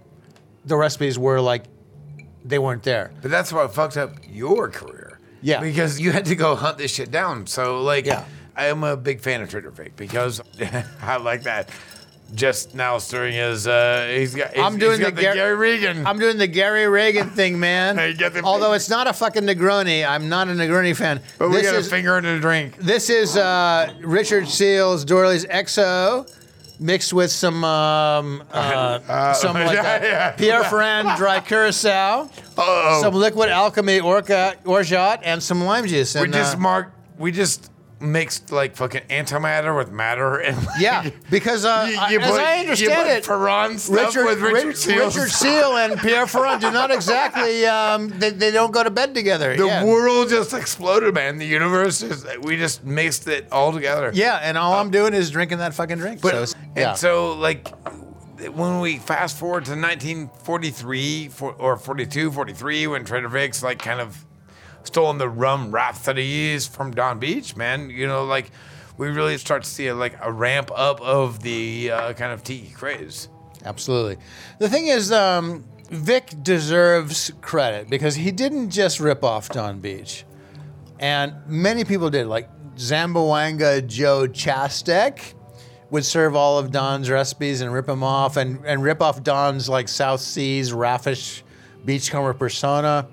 the 0.65 0.77
recipes 0.77 1.19
were 1.19 1.41
like 1.41 1.65
they 2.45 2.59
weren't 2.59 2.83
there. 2.83 3.11
But 3.21 3.31
that's 3.31 3.51
what 3.53 3.73
fucked 3.73 3.97
up 3.97 4.15
your 4.29 4.69
career. 4.69 5.19
Yeah. 5.41 5.59
Because 5.59 5.99
you 5.99 6.11
had 6.11 6.25
to 6.25 6.35
go 6.35 6.55
hunt 6.55 6.77
this 6.77 6.91
shit 6.93 7.11
down. 7.11 7.47
So, 7.47 7.81
like, 7.81 8.05
Yeah. 8.05 8.23
I 8.55 8.67
am 8.67 8.83
a 8.83 8.95
big 8.95 9.19
fan 9.19 9.41
of 9.41 9.49
Trader 9.49 9.71
Vic 9.71 9.95
because 9.95 10.39
I 11.01 11.17
like 11.17 11.43
that. 11.43 11.69
Just 12.33 12.73
now 12.73 12.97
stirring 12.97 13.33
his, 13.33 13.67
uh, 13.67 14.11
he's 14.15 14.33
got, 14.33 14.53
he's, 14.53 14.63
I'm 14.63 14.77
doing 14.79 14.99
the 14.99 15.11
the, 15.11 15.21
Gar- 15.21 15.35
Gary 15.35 15.55
Regan. 15.55 16.05
I'm 16.07 16.17
doing 16.17 16.37
the 16.37 16.47
Gary 16.47 16.87
Regan 16.87 17.29
thing, 17.29 17.59
man. 17.59 17.95
Hey, 18.03 18.13
get 18.13 18.33
the- 18.33 18.41
Although 18.41 18.73
it's 18.73 18.89
not 18.89 19.05
a 19.07 19.13
fucking 19.13 19.43
Negroni, 19.43 20.07
I'm 20.07 20.29
not 20.29 20.47
a 20.47 20.51
Negroni 20.51 20.95
fan. 20.95 21.21
but 21.37 21.49
we 21.49 21.57
this 21.57 21.67
got 21.71 21.75
is 21.75 21.87
a 21.87 21.89
finger 21.89 22.17
in 22.17 22.23
the 22.23 22.39
drink. 22.39 22.77
this 22.77 23.09
is 23.09 23.37
uh, 23.37 23.93
Richard 24.01 24.47
Seale's 24.47 25.05
Doorly's 25.05 25.45
XO 25.45 26.27
mixed 26.79 27.13
with 27.13 27.31
some 27.31 27.63
um, 27.63 28.43
uh, 28.51 29.33
some 29.33 29.53
like 29.53 29.73
yeah, 29.75 30.03
yeah. 30.03 30.31
Pierre 30.31 30.63
Ferrand 30.63 31.15
dry 31.17 31.39
curacao, 31.39 32.29
Oh, 32.57 32.99
some 33.01 33.13
Liquid 33.13 33.49
Alchemist 33.49 34.03
orca, 34.03 34.55
orgeat, 34.65 35.19
and 35.23 35.41
some 35.41 35.63
lime 35.63 35.85
juice. 35.85 36.15
we 36.15 36.27
just 36.29 36.55
uh, 36.55 36.59
marked, 36.59 36.93
we 37.19 37.31
just 37.31 37.69
mixed 38.03 38.51
like 38.51 38.75
fucking 38.75 39.01
antimatter 39.09 39.75
with 39.75 39.91
matter. 39.91 40.37
And 40.37 40.57
yeah, 40.79 41.09
because 41.31 41.65
uh, 41.65 41.87
you, 41.89 41.97
I- 41.97 42.09
you 42.11 42.19
as 42.19 42.31
put, 42.31 42.39
I 42.39 42.59
understand 42.59 43.09
it, 43.09 43.25
Ferrand 43.25 43.79
stuff 43.79 44.15
Richard, 44.15 44.25
with 44.25 44.41
Richard, 44.41 44.67
Rich- 44.67 44.77
Seale's. 44.77 45.15
Richard 45.15 45.31
Seale 45.31 45.77
and 45.77 45.99
Pierre 45.99 46.27
Ferrand 46.27 46.61
do 46.61 46.71
not 46.71 46.91
exactly 46.91 47.65
um, 47.65 48.09
they, 48.09 48.29
they 48.29 48.51
don't 48.51 48.71
go 48.71 48.83
to 48.83 48.91
bed 48.91 49.15
together. 49.15 49.55
The 49.55 49.65
yeah. 49.65 49.83
world 49.85 50.29
just 50.29 50.53
exploded, 50.53 51.13
man. 51.13 51.37
The 51.37 51.45
universe 51.45 52.01
just, 52.01 52.39
we 52.39 52.57
just 52.57 52.83
mixed 52.83 53.27
it 53.27 53.47
all 53.51 53.71
together. 53.71 54.11
Yeah, 54.13 54.39
and 54.43 54.57
all 54.57 54.73
I'm 54.73 54.91
doing 54.91 55.13
is 55.13 55.31
drinking 55.31 55.59
that 55.59 55.73
fucking 55.73 55.97
drink. 55.97 56.21
But 56.21 56.31
so 56.31 56.43
it's- 56.43 56.55
and 56.75 56.97
so 56.97 57.33
like 57.33 57.69
when 58.53 58.79
we 58.81 58.97
fast 58.97 59.37
forward 59.39 59.63
to 59.65 59.71
1943 59.71 61.29
for, 61.29 61.53
or 61.53 61.77
42, 61.77 62.31
43, 62.31 62.87
when 62.87 63.05
Trader 63.05 63.29
Vic's 63.29 63.63
like 63.63 63.79
kind 63.79 64.01
of 64.01 64.25
stolen 64.83 65.17
the 65.17 65.29
rum 65.29 65.71
rhapsodies 65.71 66.67
from 66.67 66.91
Don 66.91 67.19
Beach, 67.19 67.55
man, 67.55 67.89
you 67.89 68.07
know, 68.07 68.25
like 68.25 68.51
we 68.97 69.09
really 69.09 69.37
start 69.37 69.63
to 69.63 69.69
see 69.69 69.87
a, 69.87 69.95
like 69.95 70.15
a 70.21 70.31
ramp 70.31 70.71
up 70.73 71.01
of 71.01 71.41
the 71.41 71.91
uh, 71.91 72.13
kind 72.13 72.31
of 72.31 72.43
tiki 72.43 72.71
craze. 72.73 73.29
Absolutely. 73.65 74.17
The 74.59 74.69
thing 74.69 74.87
is, 74.87 75.11
um, 75.11 75.63
Vic 75.89 76.33
deserves 76.41 77.31
credit 77.41 77.89
because 77.89 78.15
he 78.15 78.31
didn't 78.31 78.71
just 78.71 78.99
rip 78.99 79.23
off 79.23 79.49
Don 79.49 79.79
Beach, 79.79 80.25
and 80.99 81.33
many 81.47 81.83
people 81.85 82.09
did. 82.09 82.27
Like 82.27 82.49
Zamboanga 82.75 83.85
Joe 83.85 84.27
Chastek 84.27 85.33
would 85.91 86.03
serve 86.03 86.35
all 86.35 86.57
of 86.57 86.71
Don's 86.71 87.09
recipes 87.09 87.61
and 87.61 87.71
rip 87.71 87.85
them 87.85 88.03
off, 88.03 88.37
and, 88.37 88.65
and 88.65 88.83
rip 88.83 89.01
off 89.01 89.23
Don's 89.23 89.69
like 89.69 89.87
South 89.87 90.19
Seas 90.21 90.73
raffish 90.73 91.43
beachcomber 91.85 92.33
persona. 92.33 93.07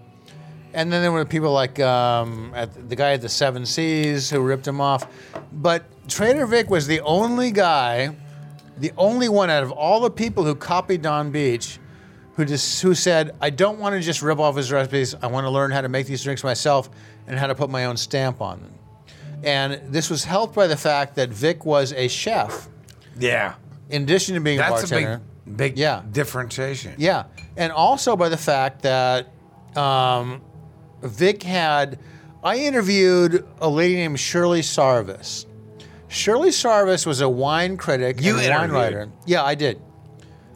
And 0.72 0.92
then 0.92 1.02
there 1.02 1.10
were 1.12 1.24
people 1.24 1.52
like 1.52 1.80
um, 1.80 2.52
at 2.54 2.88
the 2.88 2.94
guy 2.96 3.12
at 3.12 3.20
the 3.22 3.28
Seven 3.28 3.66
Seas 3.66 4.30
who 4.30 4.40
ripped 4.40 4.66
him 4.66 4.80
off. 4.80 5.06
But 5.52 5.84
Trader 6.08 6.46
Vic 6.46 6.70
was 6.70 6.86
the 6.86 7.00
only 7.00 7.50
guy, 7.50 8.14
the 8.78 8.92
only 8.96 9.28
one 9.28 9.50
out 9.50 9.62
of 9.64 9.72
all 9.72 10.00
the 10.00 10.10
people 10.10 10.44
who 10.44 10.54
copied 10.54 11.02
Don 11.02 11.30
Beach, 11.32 11.78
who 12.36 12.44
just 12.44 12.80
who 12.82 12.94
said, 12.94 13.34
"I 13.40 13.50
don't 13.50 13.78
want 13.80 13.94
to 13.94 14.00
just 14.00 14.22
rip 14.22 14.38
off 14.38 14.56
his 14.56 14.70
recipes. 14.70 15.14
I 15.20 15.26
want 15.26 15.44
to 15.44 15.50
learn 15.50 15.72
how 15.72 15.80
to 15.80 15.88
make 15.88 16.06
these 16.06 16.22
drinks 16.22 16.44
myself 16.44 16.88
and 17.26 17.36
how 17.38 17.48
to 17.48 17.54
put 17.54 17.68
my 17.68 17.86
own 17.86 17.96
stamp 17.96 18.40
on 18.40 18.60
them." 18.60 18.74
And 19.42 19.80
this 19.92 20.08
was 20.08 20.22
helped 20.24 20.54
by 20.54 20.66
the 20.68 20.76
fact 20.76 21.16
that 21.16 21.30
Vic 21.30 21.64
was 21.64 21.92
a 21.94 22.06
chef, 22.08 22.68
Yeah, 23.18 23.54
in 23.88 24.02
addition 24.02 24.34
to 24.36 24.40
being 24.40 24.58
a 24.60 24.68
bartender. 24.68 24.86
that's 24.86 24.92
a 24.92 25.50
big, 25.50 25.56
big 25.56 25.78
Yeah. 25.78 26.02
differentiation. 26.12 26.94
Yeah, 26.98 27.24
and 27.56 27.72
also 27.72 28.14
by 28.16 28.28
the 28.28 28.36
fact 28.36 28.82
that 28.82 29.28
um, 29.76 30.42
Vic 31.02 31.42
had. 31.42 31.98
I 32.42 32.56
interviewed 32.58 33.46
a 33.60 33.68
lady 33.68 33.96
named 33.96 34.18
Shirley 34.18 34.62
Sarvis. 34.62 35.44
Shirley 36.08 36.48
Sarvis 36.50 37.04
was 37.06 37.20
a 37.20 37.28
wine 37.28 37.76
critic 37.76 38.20
You 38.22 38.38
and 38.38 38.50
wine 38.50 38.70
writer. 38.72 39.10
Yeah, 39.26 39.44
I 39.44 39.54
did. 39.54 39.80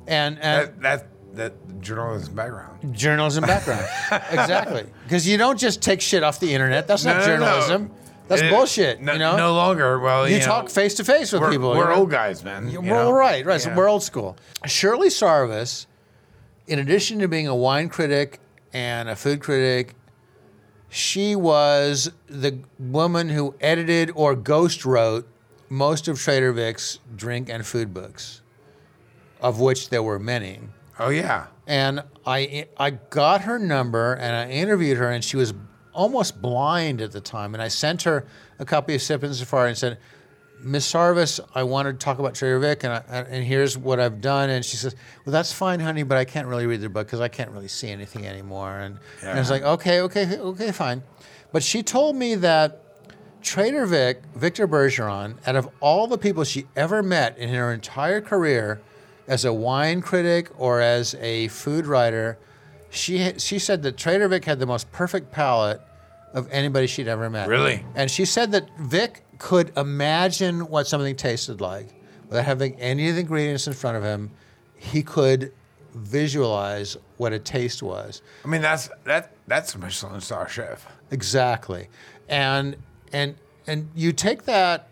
And, 0.06 0.38
and 0.40 0.68
That, 0.68 0.80
that 0.82 1.06
that 1.34 1.80
journalism 1.80 2.34
background. 2.34 2.94
journalism 2.94 3.44
background, 3.44 3.84
exactly. 4.30 4.84
Because 5.02 5.26
you 5.28 5.36
don't 5.36 5.58
just 5.58 5.82
take 5.82 6.00
shit 6.00 6.22
off 6.22 6.38
the 6.40 6.54
internet. 6.54 6.86
That's 6.86 7.04
not 7.04 7.16
No, 7.18 7.26
no, 7.26 7.26
no. 7.26 7.44
journalism. 7.46 7.90
That's 8.28 8.40
It- 8.42 8.50
bullshit. 8.50 9.00
No, 9.02 9.12
you 9.14 9.18
know, 9.18 9.36
no 9.36 9.52
longer. 9.54 9.98
Well, 9.98 10.28
you 10.28 10.38
know, 10.38 10.44
talk 10.44 10.70
face 10.70 10.94
to 10.94 11.04
face 11.04 11.32
with 11.32 11.42
we're, 11.42 11.50
people. 11.50 11.72
you 11.72 11.78
We're 11.78 11.90
know? 11.90 12.00
old 12.00 12.10
guys, 12.10 12.42
man. 12.44 12.70
you 12.70 12.80
We're 12.80 12.88
know? 12.88 13.12
right, 13.12 13.44
right. 13.44 13.60
So 13.60 13.74
we're 13.74 13.88
old 13.88 14.02
school. 14.02 14.36
Shirley 14.64 15.08
Sarvis, 15.08 15.86
in 16.66 16.78
addition 16.78 17.18
to 17.18 17.28
being 17.28 17.48
a 17.48 17.54
wine 17.54 17.88
critic 17.88 18.38
and 18.72 19.08
a 19.08 19.16
food 19.16 19.40
critic, 19.40 19.94
she 20.94 21.34
was 21.34 22.12
the 22.28 22.56
woman 22.78 23.28
who 23.28 23.52
edited 23.60 24.12
or 24.14 24.36
ghost 24.36 24.84
wrote 24.84 25.26
most 25.68 26.06
of 26.06 26.20
Trader 26.20 26.52
Vic's 26.52 27.00
drink 27.16 27.48
and 27.48 27.66
food 27.66 27.92
books, 27.92 28.42
of 29.40 29.58
which 29.58 29.88
there 29.88 30.04
were 30.04 30.20
many. 30.20 30.60
Oh 31.00 31.08
yeah. 31.08 31.46
And 31.66 32.04
I 32.24 32.68
I 32.76 32.90
got 32.90 33.40
her 33.40 33.58
number 33.58 34.14
and 34.14 34.36
I 34.36 34.48
interviewed 34.48 34.96
her, 34.98 35.10
and 35.10 35.24
she 35.24 35.36
was 35.36 35.52
almost 35.92 36.40
blind 36.40 37.00
at 37.00 37.10
the 37.10 37.20
time. 37.20 37.54
And 37.54 37.62
I 37.62 37.66
sent 37.66 38.02
her 38.02 38.24
a 38.60 38.64
copy 38.64 38.94
of 38.94 39.00
Sippin' 39.00 39.34
Safari 39.34 39.70
and 39.70 39.78
said, 39.78 39.98
Miss 40.60 40.90
Sarvis, 40.90 41.40
I 41.54 41.62
wanted 41.62 41.98
to 42.00 42.04
talk 42.04 42.18
about 42.18 42.34
Trader 42.34 42.58
Vic, 42.58 42.84
and, 42.84 42.92
I, 42.92 43.18
and 43.28 43.44
here's 43.44 43.76
what 43.76 44.00
I've 44.00 44.20
done. 44.20 44.50
And 44.50 44.64
she 44.64 44.76
says, 44.76 44.94
Well, 45.24 45.32
that's 45.32 45.52
fine, 45.52 45.80
honey, 45.80 46.02
but 46.02 46.16
I 46.16 46.24
can't 46.24 46.46
really 46.48 46.66
read 46.66 46.80
the 46.80 46.88
book 46.88 47.06
because 47.06 47.20
I 47.20 47.28
can't 47.28 47.50
really 47.50 47.68
see 47.68 47.90
anything 47.90 48.26
anymore. 48.26 48.78
And, 48.78 48.98
and 49.20 49.30
I 49.30 49.38
was 49.38 49.50
like, 49.50 49.62
Okay, 49.62 50.00
okay, 50.02 50.38
okay, 50.38 50.72
fine. 50.72 51.02
But 51.52 51.62
she 51.62 51.82
told 51.82 52.16
me 52.16 52.34
that 52.36 52.80
Trader 53.42 53.84
Vic, 53.84 54.22
Victor 54.34 54.66
Bergeron, 54.66 55.36
out 55.46 55.54
of 55.54 55.68
all 55.80 56.06
the 56.06 56.18
people 56.18 56.44
she 56.44 56.66
ever 56.74 57.02
met 57.02 57.36
in 57.36 57.50
her 57.50 57.72
entire 57.72 58.20
career 58.20 58.80
as 59.28 59.44
a 59.44 59.52
wine 59.52 60.00
critic 60.00 60.50
or 60.58 60.80
as 60.80 61.14
a 61.16 61.48
food 61.48 61.86
writer, 61.86 62.38
she, 62.90 63.34
she 63.38 63.58
said 63.58 63.82
that 63.82 63.96
Trader 63.96 64.28
Vic 64.28 64.44
had 64.46 64.58
the 64.58 64.66
most 64.66 64.90
perfect 64.92 65.30
palate 65.30 65.80
of 66.32 66.48
anybody 66.50 66.86
she'd 66.86 67.08
ever 67.08 67.28
met. 67.30 67.48
Really? 67.48 67.84
And 67.94 68.10
she 68.10 68.24
said 68.24 68.52
that 68.52 68.68
Vic 68.78 69.24
could 69.38 69.72
imagine 69.76 70.68
what 70.68 70.86
something 70.86 71.16
tasted 71.16 71.60
like 71.60 71.88
without 72.28 72.44
having 72.44 72.74
any 72.80 73.08
of 73.08 73.14
the 73.14 73.20
ingredients 73.22 73.66
in 73.66 73.72
front 73.72 73.96
of 73.96 74.02
him. 74.02 74.30
He 74.76 75.02
could 75.02 75.52
visualize 75.94 76.96
what 77.16 77.32
a 77.32 77.38
taste 77.38 77.82
was. 77.82 78.22
I 78.44 78.48
mean, 78.48 78.60
that's 78.60 78.90
that 79.04 79.32
that's 79.46 79.74
a 79.74 79.78
Michelin 79.78 80.20
star 80.20 80.48
chef. 80.48 80.86
Exactly. 81.10 81.88
And 82.28 82.76
and 83.12 83.36
and 83.66 83.88
you 83.94 84.12
take 84.12 84.44
that 84.44 84.88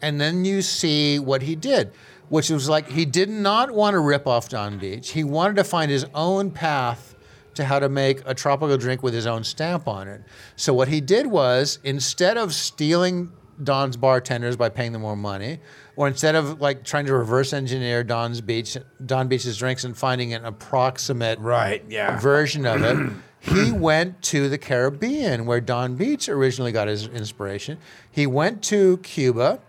and 0.00 0.20
then 0.20 0.44
you 0.44 0.62
see 0.62 1.18
what 1.18 1.42
he 1.42 1.56
did, 1.56 1.92
which 2.28 2.50
was 2.50 2.68
like 2.68 2.88
he 2.88 3.04
did 3.04 3.28
not 3.28 3.70
want 3.70 3.94
to 3.94 4.00
rip 4.00 4.26
off 4.26 4.48
Don 4.48 4.78
Beach. 4.78 5.10
He 5.10 5.24
wanted 5.24 5.56
to 5.56 5.64
find 5.64 5.90
his 5.90 6.06
own 6.14 6.50
path 6.50 7.16
to 7.54 7.64
how 7.64 7.80
to 7.80 7.88
make 7.88 8.22
a 8.24 8.34
tropical 8.34 8.76
drink 8.76 9.02
with 9.02 9.12
his 9.12 9.26
own 9.26 9.42
stamp 9.42 9.88
on 9.88 10.06
it. 10.06 10.22
So 10.54 10.72
what 10.72 10.86
he 10.86 11.00
did 11.00 11.26
was 11.26 11.80
instead 11.82 12.36
of 12.36 12.54
stealing 12.54 13.32
Don's 13.62 13.96
bartenders 13.96 14.56
by 14.56 14.68
paying 14.68 14.92
them 14.92 15.02
more 15.02 15.16
money, 15.16 15.58
or 15.96 16.06
instead 16.08 16.34
of 16.34 16.60
like 16.60 16.84
trying 16.84 17.06
to 17.06 17.14
reverse 17.14 17.52
engineer 17.52 18.04
Don's 18.04 18.40
Beach 18.40 18.76
Don 19.04 19.28
Beach's 19.28 19.56
drinks 19.56 19.84
and 19.84 19.96
finding 19.96 20.32
an 20.34 20.44
approximate 20.44 21.38
Right. 21.40 21.84
Yeah. 21.88 22.18
version 22.20 22.66
of 22.66 22.82
it. 22.82 23.12
He 23.40 23.70
went 23.70 24.20
to 24.22 24.48
the 24.48 24.58
Caribbean, 24.58 25.46
where 25.46 25.60
Don 25.60 25.94
Beach 25.94 26.28
originally 26.28 26.72
got 26.72 26.88
his 26.88 27.06
inspiration. 27.06 27.78
He 28.10 28.26
went 28.26 28.64
to 28.64 28.96
Cuba, 28.98 29.60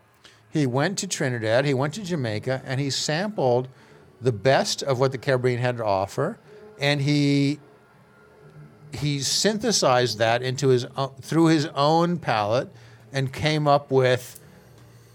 he 0.50 0.66
went 0.66 0.98
to 0.98 1.08
Trinidad, 1.08 1.66
he 1.66 1.76
went 1.76 1.94
to 1.94 2.04
Jamaica, 2.04 2.64
and 2.66 2.80
he 2.82 2.90
sampled 2.90 3.68
the 4.20 4.32
best 4.32 4.82
of 4.82 5.00
what 5.00 5.12
the 5.12 5.20
Caribbean 5.20 5.60
had 5.60 5.78
to 5.78 5.86
offer, 5.86 6.40
and 6.80 7.00
he 7.02 7.60
he 8.92 9.20
synthesized 9.20 10.18
that 10.18 10.42
into 10.42 10.70
his 10.70 10.86
own, 10.98 11.12
through 11.22 11.46
his 11.46 11.68
own 11.76 12.18
palate, 12.18 12.70
and 13.14 13.32
came 13.32 13.68
up 13.68 13.92
with 13.92 14.40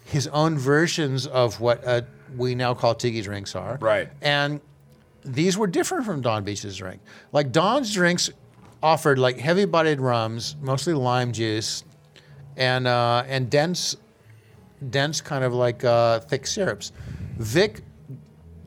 his 0.04 0.26
own 0.28 0.58
versions 0.58 1.26
of 1.26 1.60
what 1.60 1.84
uh, 1.86 2.02
we 2.36 2.54
now 2.54 2.74
call 2.74 2.94
tiki 2.94 3.22
drinks 3.22 3.54
are. 3.54 3.78
Right. 3.80 4.08
And 4.22 4.60
these 5.24 5.56
were 5.56 5.66
different 5.66 6.04
from 6.04 6.20
Don 6.20 6.44
Beach's 6.44 6.76
drink. 6.76 7.00
Like 7.32 7.52
Don's 7.52 7.92
drinks 7.92 8.30
offered 8.82 9.18
like 9.18 9.38
heavy-bodied 9.38 10.00
rums, 10.00 10.56
mostly 10.60 10.92
lime 10.92 11.32
juice, 11.32 11.84
and 12.56 12.86
uh, 12.86 13.24
and 13.26 13.48
dense, 13.50 13.96
dense 14.90 15.20
kind 15.20 15.42
of 15.44 15.54
like 15.54 15.82
uh, 15.84 16.20
thick 16.20 16.46
syrups. 16.46 16.92
Vic 17.38 17.80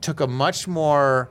took 0.01 0.19
a 0.19 0.27
much 0.27 0.67
more 0.67 1.29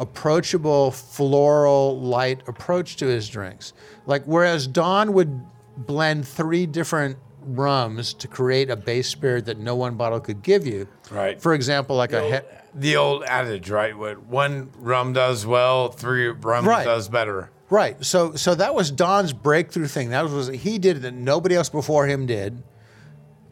approachable, 0.00 0.90
floral, 0.90 2.00
light 2.00 2.42
approach 2.48 2.96
to 2.96 3.06
his 3.06 3.28
drinks. 3.28 3.72
Like 4.06 4.24
whereas 4.24 4.66
Don 4.66 5.12
would 5.12 5.40
blend 5.76 6.26
three 6.26 6.66
different 6.66 7.16
rums 7.44 8.14
to 8.14 8.28
create 8.28 8.70
a 8.70 8.76
base 8.76 9.08
spirit 9.08 9.46
that 9.46 9.58
no 9.58 9.74
one 9.76 9.96
bottle 9.96 10.20
could 10.20 10.42
give 10.42 10.66
you. 10.66 10.88
Right. 11.10 11.40
For 11.40 11.54
example, 11.54 11.96
like 11.96 12.12
a 12.12 12.22
he- 12.40 12.46
The 12.74 12.96
old 12.96 13.24
adage, 13.24 13.68
right? 13.70 13.96
What 13.96 14.22
one 14.26 14.70
rum 14.78 15.12
does 15.12 15.44
well, 15.46 15.88
three 15.90 16.28
rum 16.28 16.66
Right. 16.66 16.84
does 16.84 17.08
better. 17.08 17.50
Right. 17.68 18.02
So 18.04 18.34
so 18.34 18.54
that 18.54 18.74
was 18.74 18.90
Don's 18.90 19.32
breakthrough 19.32 19.86
thing. 19.88 20.10
That 20.10 20.28
was 20.28 20.48
he 20.48 20.78
did 20.78 20.98
it 20.98 21.00
that 21.00 21.14
nobody 21.14 21.54
else 21.54 21.68
before 21.68 22.06
him 22.06 22.26
did. 22.26 22.62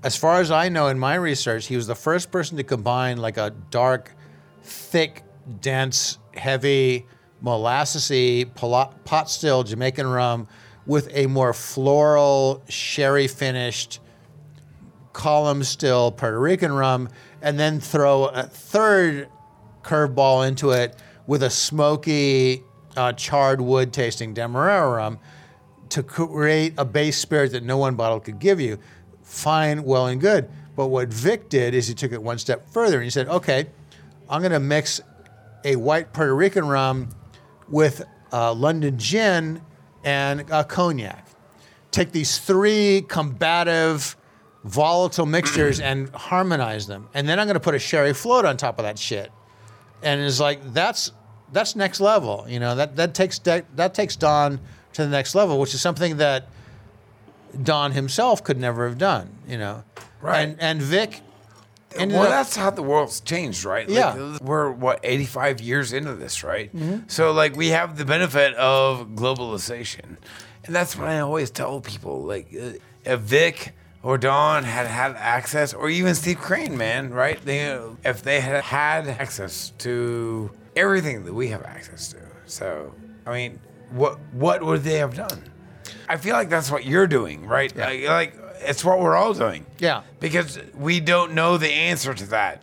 As 0.02 0.16
far 0.16 0.40
as 0.40 0.50
I 0.50 0.68
know 0.70 0.86
in 0.88 0.98
my 0.98 1.14
research, 1.14 1.66
he 1.66 1.76
was 1.76 1.86
the 1.86 1.94
first 1.94 2.30
person 2.30 2.56
to 2.56 2.62
combine 2.64 3.18
like 3.18 3.36
a 3.36 3.52
dark, 3.70 4.14
thick, 4.62 5.22
dense, 5.60 6.18
heavy, 6.34 7.06
molassesy, 7.44 8.48
pot 9.04 9.30
still 9.30 9.62
Jamaican 9.62 10.06
rum 10.06 10.48
with 10.90 11.08
a 11.12 11.28
more 11.28 11.52
floral, 11.52 12.64
sherry 12.68 13.28
finished 13.28 14.00
column 15.12 15.62
still 15.62 16.10
Puerto 16.10 16.40
Rican 16.40 16.72
rum, 16.72 17.08
and 17.40 17.60
then 17.60 17.78
throw 17.78 18.24
a 18.24 18.42
third 18.42 19.28
curveball 19.84 20.48
into 20.48 20.72
it 20.72 20.96
with 21.28 21.44
a 21.44 21.50
smoky, 21.50 22.64
uh, 22.96 23.12
charred 23.12 23.60
wood 23.60 23.92
tasting 23.92 24.34
Demerara 24.34 24.96
rum 24.96 25.20
to 25.90 26.02
create 26.02 26.74
a 26.76 26.84
base 26.84 27.16
spirit 27.16 27.52
that 27.52 27.62
no 27.62 27.76
one 27.76 27.94
bottle 27.94 28.18
could 28.18 28.40
give 28.40 28.60
you. 28.60 28.76
Fine, 29.22 29.84
well 29.84 30.08
and 30.08 30.20
good. 30.20 30.50
But 30.74 30.88
what 30.88 31.06
Vic 31.06 31.48
did 31.48 31.72
is 31.72 31.86
he 31.86 31.94
took 31.94 32.10
it 32.10 32.20
one 32.20 32.38
step 32.38 32.68
further 32.68 32.96
and 32.96 33.04
he 33.04 33.10
said, 33.10 33.28
okay, 33.28 33.66
I'm 34.28 34.40
going 34.40 34.50
to 34.50 34.58
mix 34.58 35.00
a 35.64 35.76
white 35.76 36.12
Puerto 36.12 36.34
Rican 36.34 36.66
rum 36.66 37.10
with 37.68 38.02
uh, 38.32 38.52
London 38.52 38.98
gin 38.98 39.62
and 40.04 40.50
uh, 40.50 40.64
cognac 40.64 41.26
take 41.90 42.12
these 42.12 42.38
three 42.38 43.04
combative, 43.08 44.16
volatile 44.64 45.26
mixtures 45.26 45.80
and 45.90 46.08
harmonize 46.10 46.86
them. 46.86 47.08
And 47.14 47.28
then 47.28 47.38
I'm 47.38 47.46
going 47.46 47.54
to 47.54 47.60
put 47.60 47.74
a 47.74 47.78
sherry 47.78 48.12
float 48.12 48.44
on 48.44 48.56
top 48.56 48.78
of 48.78 48.84
that 48.84 48.98
shit. 48.98 49.30
And 50.02 50.20
it's 50.20 50.40
like 50.40 50.72
that's 50.72 51.12
that's 51.52 51.76
next 51.76 52.00
level. 52.00 52.46
You 52.48 52.60
know 52.60 52.74
that 52.74 52.96
that 52.96 53.14
takes 53.14 53.38
that, 53.40 53.76
that 53.76 53.92
takes 53.92 54.16
Don 54.16 54.60
to 54.94 55.02
the 55.02 55.10
next 55.10 55.34
level, 55.34 55.58
which 55.58 55.74
is 55.74 55.80
something 55.80 56.16
that 56.16 56.48
Don 57.62 57.92
himself 57.92 58.42
could 58.42 58.58
never 58.58 58.88
have 58.88 58.96
done. 58.96 59.36
You 59.46 59.58
know, 59.58 59.84
Right. 60.20 60.40
And 60.40 60.60
and 60.60 60.82
Vic. 60.82 61.20
Well, 61.96 62.22
up- 62.22 62.28
that's 62.30 62.56
how 62.56 62.70
the 62.70 62.82
world's 62.82 63.20
changed, 63.20 63.64
right? 63.64 63.88
Like, 63.88 63.96
Yeah. 63.96 64.12
Mm-hmm. 64.14 64.44
we're 64.46 64.70
what 64.70 65.00
85 65.02 65.60
years 65.60 65.92
into 65.92 66.14
this, 66.14 66.44
right? 66.44 66.70
So 67.08 67.32
like 67.32 67.56
we 67.56 67.68
have 67.68 67.96
the 67.98 68.04
benefit 68.04 68.54
of 68.54 69.08
globalization, 69.10 70.16
and 70.64 70.74
that's 70.74 70.96
what 70.96 71.08
I 71.08 71.20
always 71.20 71.50
tell 71.50 71.80
people. 71.80 72.22
Like 72.22 72.54
uh, 72.54 72.72
if 73.04 73.20
Vic 73.20 73.74
or 74.02 74.16
Don 74.18 74.64
had 74.64 74.86
had 74.86 75.16
access, 75.16 75.74
or 75.74 75.90
even 75.90 76.14
Steve 76.14 76.38
Crane, 76.38 76.76
man, 76.76 77.10
right? 77.12 77.38
They 77.44 77.78
if 78.04 78.22
they 78.22 78.40
had 78.40 78.62
had 78.64 79.08
access 79.08 79.72
to 79.78 80.50
everything 80.76 81.24
that 81.24 81.34
we 81.34 81.48
have 81.48 81.62
access 81.64 82.08
to. 82.08 82.18
So 82.46 82.94
I 83.26 83.32
mean, 83.32 83.60
what 83.90 84.18
what 84.32 84.62
would 84.62 84.82
they 84.84 84.98
have 84.98 85.14
done? 85.14 85.42
I 86.08 86.16
feel 86.16 86.34
like 86.34 86.48
that's 86.48 86.70
what 86.70 86.84
you're 86.84 87.06
doing, 87.06 87.46
right? 87.46 87.72
Yeah. 87.74 87.86
Like, 87.86 88.04
like 88.08 88.34
it's 88.60 88.84
what 88.84 89.00
we're 89.00 89.16
all 89.16 89.34
doing. 89.34 89.66
Yeah. 89.78 90.02
Because 90.20 90.58
we 90.74 91.00
don't 91.00 91.34
know 91.34 91.56
the 91.58 91.70
answer 91.70 92.14
to 92.14 92.26
that. 92.26 92.62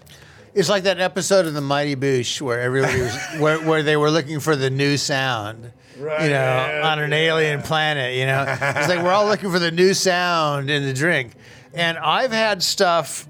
It's 0.54 0.70
like 0.70 0.84
that 0.84 1.00
episode 1.00 1.46
of 1.46 1.54
the 1.54 1.62
Mighty 1.62 1.96
Boosh 1.96 2.42
where 2.42 2.62
everybody 2.62 3.02
was 3.02 3.16
where, 3.40 3.60
where 3.60 3.84
they 3.84 3.98
were 3.98 4.10
looking 4.10 4.40
for 4.40 4.56
the 4.56 4.70
new 4.70 4.98
sound. 4.98 5.72
Right, 6.00 6.24
You 6.24 6.30
know, 6.30 6.36
yeah, 6.36 6.82
on 6.92 7.00
an 7.00 7.12
alien 7.12 7.62
planet, 7.64 8.16
you 8.16 8.26
know. 8.28 8.46
It's 8.48 8.88
like 8.88 9.02
we're 9.04 9.12
all 9.12 9.26
looking 9.26 9.52
for 9.52 9.58
the 9.60 9.72
new 9.72 9.94
sound 9.96 10.70
in 10.70 10.84
the 10.84 10.94
drink. 10.94 11.34
And 11.74 11.98
I've 11.98 12.32
had 12.32 12.62
stuff 12.62 13.28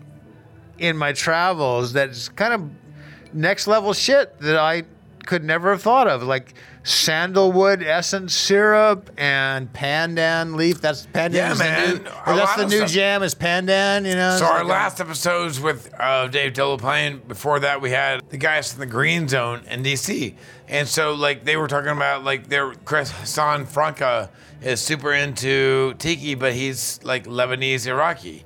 in 0.77 0.97
my 0.97 1.13
travels 1.13 1.93
that's 1.93 2.27
kind 2.29 2.53
of 2.53 2.69
next 3.33 3.67
level 3.67 3.93
shit 3.93 4.37
that 4.39 4.57
I 4.57 4.83
could 5.25 5.43
never 5.43 5.71
have 5.71 5.81
thought 5.81 6.07
of. 6.07 6.23
Like 6.23 6.53
sandalwood 6.87 7.83
essence 7.83 8.33
syrup 8.33 9.09
and 9.17 9.71
pandan 9.73 10.55
leaf. 10.55 10.79
That's 10.81 11.05
pandan. 11.07 11.33
Yeah, 11.33 11.51
is 11.51 11.57
the 11.57 11.63
man. 11.65 11.97
new- 11.97 12.09
or 12.25 12.35
that's 12.35 12.55
the 12.55 12.65
new 12.67 12.77
stuff. 12.77 12.91
jam 12.91 13.23
is 13.23 13.35
pandan. 13.35 14.05
You 14.07 14.15
know. 14.15 14.37
So 14.37 14.45
our 14.45 14.59
like 14.59 14.63
a- 14.63 14.67
last 14.67 15.01
episodes 15.01 15.59
with 15.59 15.93
uh, 15.99 16.27
Dave 16.27 16.53
Delaplane. 16.53 17.27
Before 17.27 17.59
that, 17.59 17.81
we 17.81 17.91
had 17.91 18.21
the 18.29 18.37
guys 18.37 18.71
from 18.71 18.79
the 18.79 18.85
Green 18.85 19.27
Zone 19.27 19.61
in 19.69 19.83
DC, 19.83 20.35
and 20.67 20.87
so 20.87 21.13
like 21.13 21.43
they 21.43 21.57
were 21.57 21.67
talking 21.67 21.91
about 21.91 22.23
like 22.23 22.47
their 22.47 22.73
Chris 22.73 23.11
Hassaan 23.11 23.65
Francke 23.67 24.29
is 24.61 24.79
super 24.81 25.13
into 25.13 25.93
tiki, 25.95 26.35
but 26.35 26.53
he's 26.53 26.99
like 27.03 27.25
Lebanese 27.25 27.85
Iraqi. 27.87 28.43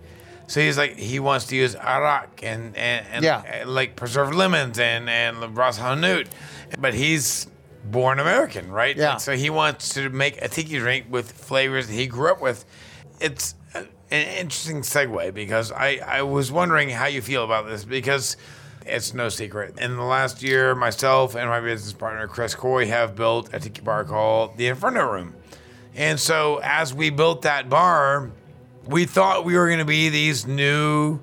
So 0.47 0.59
he's 0.59 0.77
like 0.77 0.97
he 0.97 1.19
wants 1.19 1.45
to 1.47 1.55
use 1.55 1.75
arak 1.75 2.41
and 2.43 2.75
and, 2.75 3.05
and 3.11 3.23
Yeah. 3.23 3.41
and, 3.45 3.69
like 3.73 3.95
preserved 3.95 4.33
lemons 4.35 4.79
and 4.79 5.09
and 5.09 5.55
Ras 5.55 5.79
Hanout, 5.79 6.27
but 6.79 6.93
he's 6.93 7.47
born 7.83 8.19
American, 8.19 8.71
right? 8.71 8.95
Yeah. 8.95 9.13
Like, 9.13 9.19
so 9.21 9.35
he 9.35 9.49
wants 9.49 9.93
to 9.95 10.09
make 10.09 10.41
a 10.41 10.47
tiki 10.47 10.77
drink 10.77 11.07
with 11.09 11.31
flavors 11.31 11.87
that 11.87 11.93
he 11.93 12.07
grew 12.07 12.31
up 12.31 12.41
with. 12.41 12.65
It's 13.19 13.55
an 13.73 13.87
interesting 14.11 14.81
segue 14.81 15.33
because 15.33 15.71
I, 15.71 15.99
I 16.05 16.21
was 16.23 16.51
wondering 16.51 16.89
how 16.89 17.05
you 17.05 17.21
feel 17.21 17.43
about 17.43 17.67
this 17.67 17.85
because 17.85 18.37
it's 18.85 19.13
no 19.13 19.29
secret. 19.29 19.79
In 19.79 19.95
the 19.95 20.03
last 20.03 20.43
year, 20.43 20.75
myself 20.75 21.35
and 21.35 21.49
my 21.49 21.59
business 21.59 21.93
partner 21.93 22.27
Chris 22.27 22.55
Coy 22.55 22.87
have 22.87 23.15
built 23.15 23.53
a 23.53 23.59
tiki 23.59 23.81
bar 23.81 24.03
called 24.03 24.57
the 24.57 24.67
Inferno 24.67 25.11
Room. 25.11 25.35
And 25.95 26.19
so 26.19 26.59
as 26.63 26.93
we 26.93 27.09
built 27.09 27.43
that 27.43 27.69
bar, 27.69 28.31
we 28.85 29.05
thought 29.05 29.45
we 29.45 29.55
were 29.55 29.67
going 29.67 29.79
to 29.79 29.85
be 29.85 30.09
these 30.09 30.47
new 30.47 31.19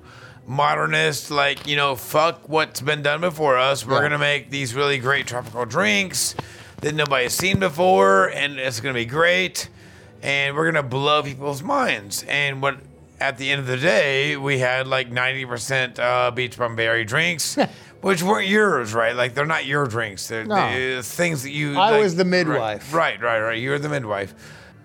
modernist, 0.49 1.29
like, 1.29 1.67
you 1.67 1.75
know, 1.75 1.95
fuck 1.95 2.49
what's 2.49 2.81
been 2.81 3.03
done 3.03 3.21
before 3.21 3.57
us. 3.57 3.85
We're 3.85 3.99
going 3.99 4.11
to 4.11 4.17
make 4.17 4.49
these 4.49 4.73
really 4.73 4.97
great 4.97 5.27
tropical 5.27 5.63
drinks 5.65 6.35
that 6.81 6.95
nobody's 6.95 7.33
seen 7.33 7.59
before, 7.59 8.29
and 8.31 8.57
it's 8.59 8.79
going 8.79 8.93
to 8.95 8.99
be 8.99 9.05
great. 9.05 9.69
And 10.23 10.55
we're 10.55 10.69
going 10.69 10.83
to 10.83 10.89
blow 10.89 11.21
people's 11.23 11.61
minds. 11.61 12.25
And 12.27 12.61
what 12.61 12.79
at 13.21 13.37
the 13.37 13.51
end 13.51 13.61
of 13.61 13.67
the 13.67 13.77
day, 13.77 14.35
we 14.37 14.57
had 14.59 14.87
like 14.87 15.11
90% 15.11 15.99
uh, 15.99 16.31
beach 16.31 16.57
bum 16.57 16.75
berry 16.75 17.05
drinks. 17.05 17.55
Which 18.01 18.23
weren't 18.23 18.47
yours, 18.47 18.93
right? 18.93 19.13
Like 19.15 19.33
they're 19.35 19.45
not 19.45 19.65
your 19.65 19.85
drinks. 19.85 20.27
They're, 20.27 20.45
No. 20.45 20.55
they're 20.55 21.01
things 21.03 21.43
that 21.43 21.51
you. 21.51 21.73
I 21.77 21.91
like- 21.91 22.01
was 22.01 22.15
the 22.15 22.23
midwife. 22.25 22.93
Right, 22.93 23.21
right, 23.21 23.39
right. 23.41 23.57
You 23.59 23.71
were 23.71 23.79
the 23.79 23.89
midwife. 23.89 24.33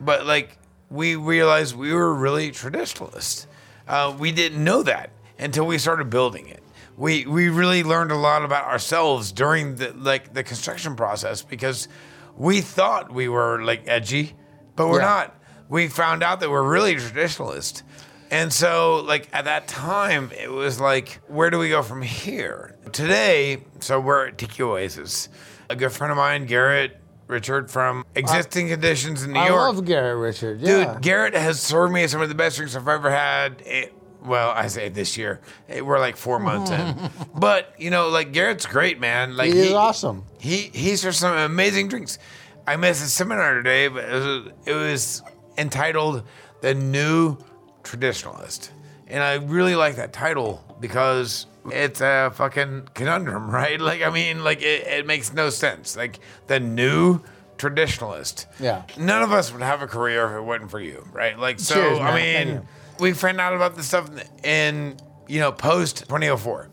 But 0.01 0.27
like 0.27 0.59
we 0.91 1.15
realized 1.17 1.77
we 1.77 1.93
were 1.93 2.13
really 2.13 2.51
traditionalist. 2.51 3.47
Uh, 3.87 4.15
we 4.19 4.33
didn't 4.33 4.63
know 4.63 4.83
that 4.83 5.11
until 5.39 5.67
we 5.67 5.79
started 5.79 6.11
building 6.11 6.49
it. 6.49 6.63
we 6.97 7.27
we 7.27 7.49
really 7.49 7.83
learned 7.83 8.13
a 8.13 8.17
lot 8.17 8.45
about 8.45 8.65
ourselves 8.67 9.33
during 9.33 9.77
the 9.77 9.93
like 9.97 10.33
the 10.33 10.43
construction 10.45 10.95
process 10.95 11.43
because 11.43 11.89
we 12.37 12.61
thought 12.61 13.13
we 13.13 13.29
were 13.29 13.63
like 13.65 13.83
edgy, 13.87 14.35
but 14.77 14.89
we're 14.89 15.01
Yeah. 15.01 15.07
not. 15.07 15.35
We 15.69 15.89
found 15.89 16.23
out 16.23 16.41
that 16.41 16.51
we're 16.51 16.63
really 16.63 16.95
traditionalist. 16.97 17.83
And 18.31 18.53
so, 18.53 19.03
like 19.07 19.29
at 19.33 19.45
that 19.47 19.67
time, 19.69 20.31
it 20.41 20.51
was 20.51 20.81
like, 20.81 21.21
where 21.29 21.51
do 21.51 21.59
we 21.59 21.69
go 21.69 21.83
from 21.83 22.03
here? 22.03 22.77
Today, 22.93 23.65
so 23.81 24.01
we're 24.01 24.29
at 24.29 24.39
Tiki 24.39 24.63
Oasis. 24.63 25.29
A 25.71 25.77
good 25.77 25.93
friend 25.93 26.11
of 26.11 26.17
mine, 26.17 26.47
Garrett 26.47 26.97
Richard 27.27 27.71
from 27.71 28.05
Existing 28.15 28.69
Conditions 28.69 29.23
in 29.23 29.33
New 29.33 29.41
I 29.41 29.49
York. 29.49 29.61
I 29.61 29.67
love 29.67 29.85
Garrett 29.85 30.19
Richard. 30.19 30.63
Dude, 30.63 31.01
Garrett 31.01 31.35
has 31.35 31.61
served 31.61 31.93
me 31.93 32.07
some 32.07 32.21
of 32.23 32.29
the 32.29 32.35
best 32.35 32.57
drinks 32.57 32.75
I've 32.77 32.87
ever 32.89 33.11
had. 33.11 33.63
Eh, 33.67 33.87
well, 34.25 34.51
I 34.51 34.69
say 34.69 34.89
this 34.89 35.17
year. 35.17 35.41
Eh, 35.69 35.81
We're 35.81 35.99
like 36.01 36.17
four 36.17 36.39
months 36.39 36.71
in. 36.71 36.97
But, 37.35 37.75
you 37.79 37.91
know, 37.91 38.09
like 38.09 38.33
Garrett's 38.33 38.67
great, 38.67 38.99
man. 39.01 39.37
Like 39.37 39.53
He 39.53 39.61
is 39.61 39.73
awesome. 39.73 40.25
He 40.39 40.71
he 40.73 40.97
serves 40.97 41.19
some 41.19 41.37
amazing 41.37 41.89
drinks. 41.89 42.19
I 42.67 42.77
missed 42.77 43.05
a 43.05 43.09
seminar 43.09 43.55
today, 43.55 43.89
but 43.89 44.05
it 44.05 44.13
was, 44.13 44.53
it 44.67 44.73
was 44.75 45.23
entitled 45.59 46.23
The 46.63 46.75
New 46.75 47.37
Traditionalist. 47.83 48.71
And 49.07 49.23
I 49.23 49.35
really 49.35 49.77
like 49.77 49.97
that 49.97 50.13
title 50.15 50.65
because 50.81 51.47
it's 51.71 52.01
a 52.01 52.33
fucking 52.35 52.89
conundrum, 52.95 53.51
right? 53.61 53.79
Like, 53.81 54.03
I 54.03 54.11
mean, 54.11 54.43
like, 54.43 54.63
it, 54.63 54.87
it 54.87 55.07
makes 55.07 55.33
no 55.35 55.51
sense. 55.51 55.97
Like, 55.97 56.21
the 56.47 56.59
new 56.59 57.21
traditionalist. 57.59 58.47
Yeah. 58.59 58.83
None 58.99 59.23
of 59.23 59.33
us 59.33 59.53
would 59.53 59.63
have 59.63 59.83
a 59.83 59.87
career 59.87 60.27
if 60.31 60.37
it 60.39 60.41
wasn't 60.43 60.71
for 60.71 60.81
you, 60.81 61.07
right? 61.13 61.39
Like, 61.39 61.61
so, 61.61 61.75
Cheers, 61.75 61.99
I. 61.99 62.13
Thank 62.13 62.49
mean, 62.49 62.57
you. 62.57 62.69
We 62.99 63.13
found 63.13 63.41
out 63.41 63.55
about 63.55 63.77
this 63.77 63.87
stuff 63.87 64.11
in, 64.43 64.97
you 65.29 65.41
know, 65.41 65.53
post 65.53 66.01
2004. 66.09 66.69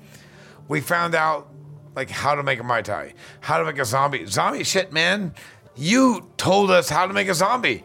We 0.68 0.82
found 0.82 1.16
out, 1.16 1.52
like, 1.96 2.10
how 2.10 2.36
to 2.36 2.44
make 2.44 2.60
a 2.60 2.64
Mai 2.64 2.82
Tai, 2.82 3.14
how 3.42 3.58
to 3.58 3.66
make 3.66 3.78
a 3.78 3.86
zombie. 3.86 4.26
Zombie 4.26 4.64
shit, 4.64 4.94
man. 4.94 5.34
You 5.76 6.30
told 6.38 6.72
us 6.72 6.90
how 6.90 7.08
to 7.08 7.14
make 7.14 7.28
a 7.28 7.34
zombie. 7.34 7.84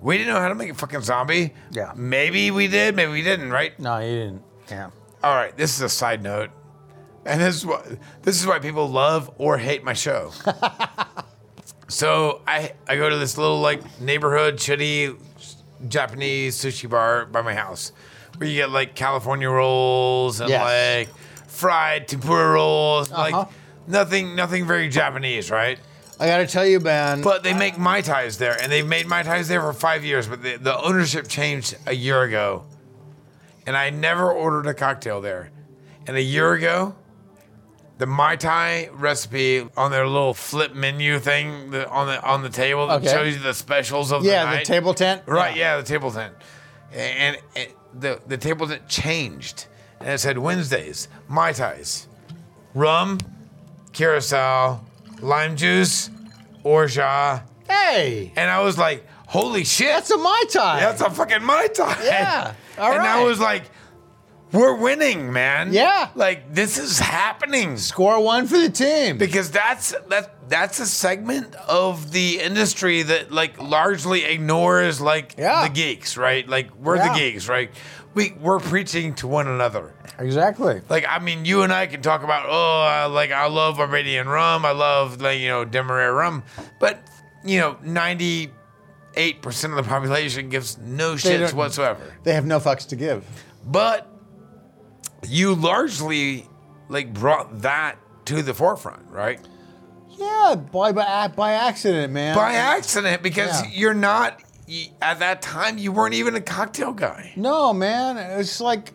We 0.00 0.18
didn't 0.18 0.32
know 0.34 0.40
how 0.40 0.48
to 0.48 0.54
make 0.54 0.70
a 0.70 0.74
fucking 0.74 1.02
zombie. 1.02 1.54
Yeah. 1.70 1.92
Maybe 1.96 2.50
we 2.50 2.66
did, 2.68 2.96
maybe 2.96 3.12
we 3.12 3.22
didn't, 3.22 3.50
right? 3.50 3.78
No, 3.78 3.98
you 3.98 4.16
didn't. 4.16 4.42
Yeah. 4.70 4.90
All 5.22 5.34
right, 5.34 5.56
this 5.56 5.76
is 5.76 5.80
a 5.82 5.88
side 5.88 6.22
note. 6.22 6.50
And 7.24 7.40
this 7.40 7.54
is 7.54 7.64
what 7.64 7.86
this 8.22 8.40
is 8.40 8.46
why 8.46 8.58
people 8.58 8.88
love 8.88 9.30
or 9.38 9.56
hate 9.56 9.84
my 9.84 9.92
show. 9.92 10.32
so 11.88 12.42
I 12.48 12.72
I 12.88 12.96
go 12.96 13.08
to 13.08 13.16
this 13.16 13.38
little 13.38 13.60
like 13.60 14.00
neighborhood 14.00 14.56
shitty 14.56 15.16
Japanese 15.88 16.56
sushi 16.56 16.88
bar 16.88 17.26
by 17.26 17.42
my 17.42 17.54
house 17.54 17.92
where 18.36 18.48
you 18.48 18.56
get 18.56 18.70
like 18.70 18.94
California 18.94 19.48
rolls 19.48 20.40
and 20.40 20.48
Yes. 20.50 21.06
like 21.08 21.16
fried 21.48 22.08
tempura 22.08 22.52
rolls, 22.52 23.10
Uh-huh. 23.12 23.20
like 23.38 23.48
nothing 23.86 24.34
nothing 24.36 24.66
very 24.66 24.88
Japanese, 24.88 25.50
right? 25.50 25.78
I 26.20 26.26
got 26.26 26.38
to 26.38 26.46
tell 26.46 26.64
you, 26.66 26.78
man. 26.78 27.20
But 27.22 27.42
they 27.42 27.52
make 27.52 27.78
Mai 27.78 28.00
Tais 28.00 28.36
there, 28.38 28.56
and 28.60 28.70
they've 28.70 28.86
made 28.86 29.06
Mai 29.08 29.22
Tais 29.24 29.48
there 29.48 29.60
for 29.60 29.72
five 29.72 30.04
years, 30.04 30.28
but 30.28 30.42
the, 30.42 30.56
the 30.56 30.78
ownership 30.80 31.26
changed 31.26 31.76
a 31.86 31.94
year 31.94 32.22
ago. 32.22 32.64
And 33.66 33.76
I 33.76 33.90
never 33.90 34.30
ordered 34.30 34.66
a 34.68 34.74
cocktail 34.74 35.20
there. 35.20 35.50
And 36.06 36.16
a 36.16 36.22
year 36.22 36.52
ago, 36.52 36.94
the 38.02 38.06
Mai 38.06 38.34
Tai 38.34 38.88
recipe 38.94 39.64
on 39.76 39.92
their 39.92 40.08
little 40.08 40.34
flip 40.34 40.74
menu 40.74 41.20
thing 41.20 41.70
the, 41.70 41.88
on 41.88 42.08
the 42.08 42.20
on 42.24 42.42
the 42.42 42.48
table 42.48 42.88
that 42.88 42.94
Okay. 42.96 43.06
shows 43.12 43.34
you 43.36 43.40
the 43.40 43.54
specials 43.54 44.10
of 44.10 44.24
yeah, 44.24 44.50
the 44.50 44.58
the 44.58 44.64
table 44.64 44.92
tent. 44.92 45.22
Right, 45.24 45.56
yeah, 45.56 45.76
the 45.76 45.84
table 45.84 46.10
tent. 46.10 46.34
And, 46.92 47.36
the, 47.94 48.20
the 48.26 48.36
table 48.38 48.66
tent 48.66 48.88
changed. 48.88 49.66
And 50.00 50.08
it 50.08 50.18
said 50.18 50.36
Wednesdays, 50.36 51.06
Mai 51.28 51.52
Tais, 51.52 52.08
rum, 52.74 53.18
curacao, 53.92 54.80
lime 55.20 55.54
juice, 55.56 56.10
orgeat. 56.64 57.42
Hey, 57.68 58.32
And 58.34 58.50
I 58.50 58.60
was 58.62 58.76
like, 58.78 59.06
holy 59.28 59.62
shit. 59.62 59.88
that's 59.88 60.10
a 60.10 60.18
mai 60.18 60.42
tai. 60.50 60.80
That's 60.80 61.00
a 61.02 61.08
fucking 61.10 61.44
Mai 61.44 61.68
Tai. 61.68 61.96
Yeah, 62.04 62.54
all 62.78 62.92
and 62.94 63.00
I 63.02 63.18
right. 63.18 63.24
was 63.24 63.38
like, 63.38 63.62
we're 64.52 64.74
winning, 64.76 65.32
man. 65.32 65.72
Yeah. 65.72 66.10
Like 66.14 66.52
this 66.54 66.78
is 66.78 66.98
happening. 66.98 67.76
score 67.78 68.22
one 68.22 68.46
for 68.46 68.58
the 68.58 68.68
team. 68.70 69.18
Because 69.18 69.50
that's 69.50 69.94
that 70.08 70.48
that's 70.48 70.78
a 70.80 70.86
segment 70.86 71.54
of 71.68 72.12
the 72.12 72.40
industry 72.40 73.02
that 73.02 73.32
like 73.32 73.60
largely 73.60 74.24
ignores 74.24 75.00
like 75.00 75.34
Yeah. 75.38 75.66
the 75.68 75.72
geeks, 75.74 76.16
right? 76.16 76.46
Like 76.48 76.74
we're 76.76 76.96
Yeah. 76.96 77.12
the 77.12 77.18
geeks, 77.18 77.48
right? 77.48 77.70
We 78.14 78.34
we're 78.40 78.60
preaching 78.60 79.14
to 79.16 79.26
one 79.26 79.48
another. 79.48 79.94
exactly. 80.18 80.82
Like 80.88 81.06
I 81.08 81.18
mean, 81.18 81.44
you 81.46 81.62
and 81.62 81.72
I 81.72 81.86
can 81.86 82.02
talk 82.02 82.22
about 82.22 82.44
oh, 82.48 83.06
uh, 83.06 83.08
like 83.08 83.32
I 83.32 83.46
love 83.48 83.78
Barbadian 83.78 84.28
rum, 84.28 84.66
I 84.66 84.72
love 84.72 85.20
like 85.22 85.38
you 85.40 85.48
know 85.48 85.64
Demerara 85.64 86.12
rum, 86.12 86.42
but 86.78 87.02
you 87.44 87.58
know 87.58 87.78
ninety 87.82 88.52
eight 89.14 89.40
percent 89.40 89.72
of 89.72 89.76
the 89.82 89.88
population 89.88 90.48
gives 90.50 90.76
no 90.78 91.14
shits 91.14 91.52
whatsoever. 91.54 92.14
They 92.22 92.34
have 92.34 92.44
no 92.44 92.60
fucks 92.60 92.86
to 92.88 92.96
give. 92.96 93.24
But 93.64 94.08
you 95.28 95.54
largely 95.54 96.46
like 96.88 97.12
brought 97.12 97.62
that 97.62 97.96
to 98.26 98.42
the 98.42 98.54
forefront, 98.54 99.08
right? 99.10 99.40
Yeah, 100.10 100.54
by 100.72 100.92
by, 100.92 101.28
by 101.28 101.52
accident, 101.52 102.12
man. 102.12 102.36
By 102.36 102.52
accident, 102.54 103.22
because 103.22 103.62
Yeah. 103.62 103.70
you're 103.72 103.94
not 103.94 104.40
at 105.00 105.18
that 105.18 105.42
time 105.42 105.76
you 105.78 105.92
weren't 105.92 106.14
even 106.14 106.34
a 106.34 106.40
cocktail 106.40 106.92
guy. 106.92 107.32
No, 107.36 107.72
man. 107.72 108.16
It's 108.38 108.60
like, 108.60 108.92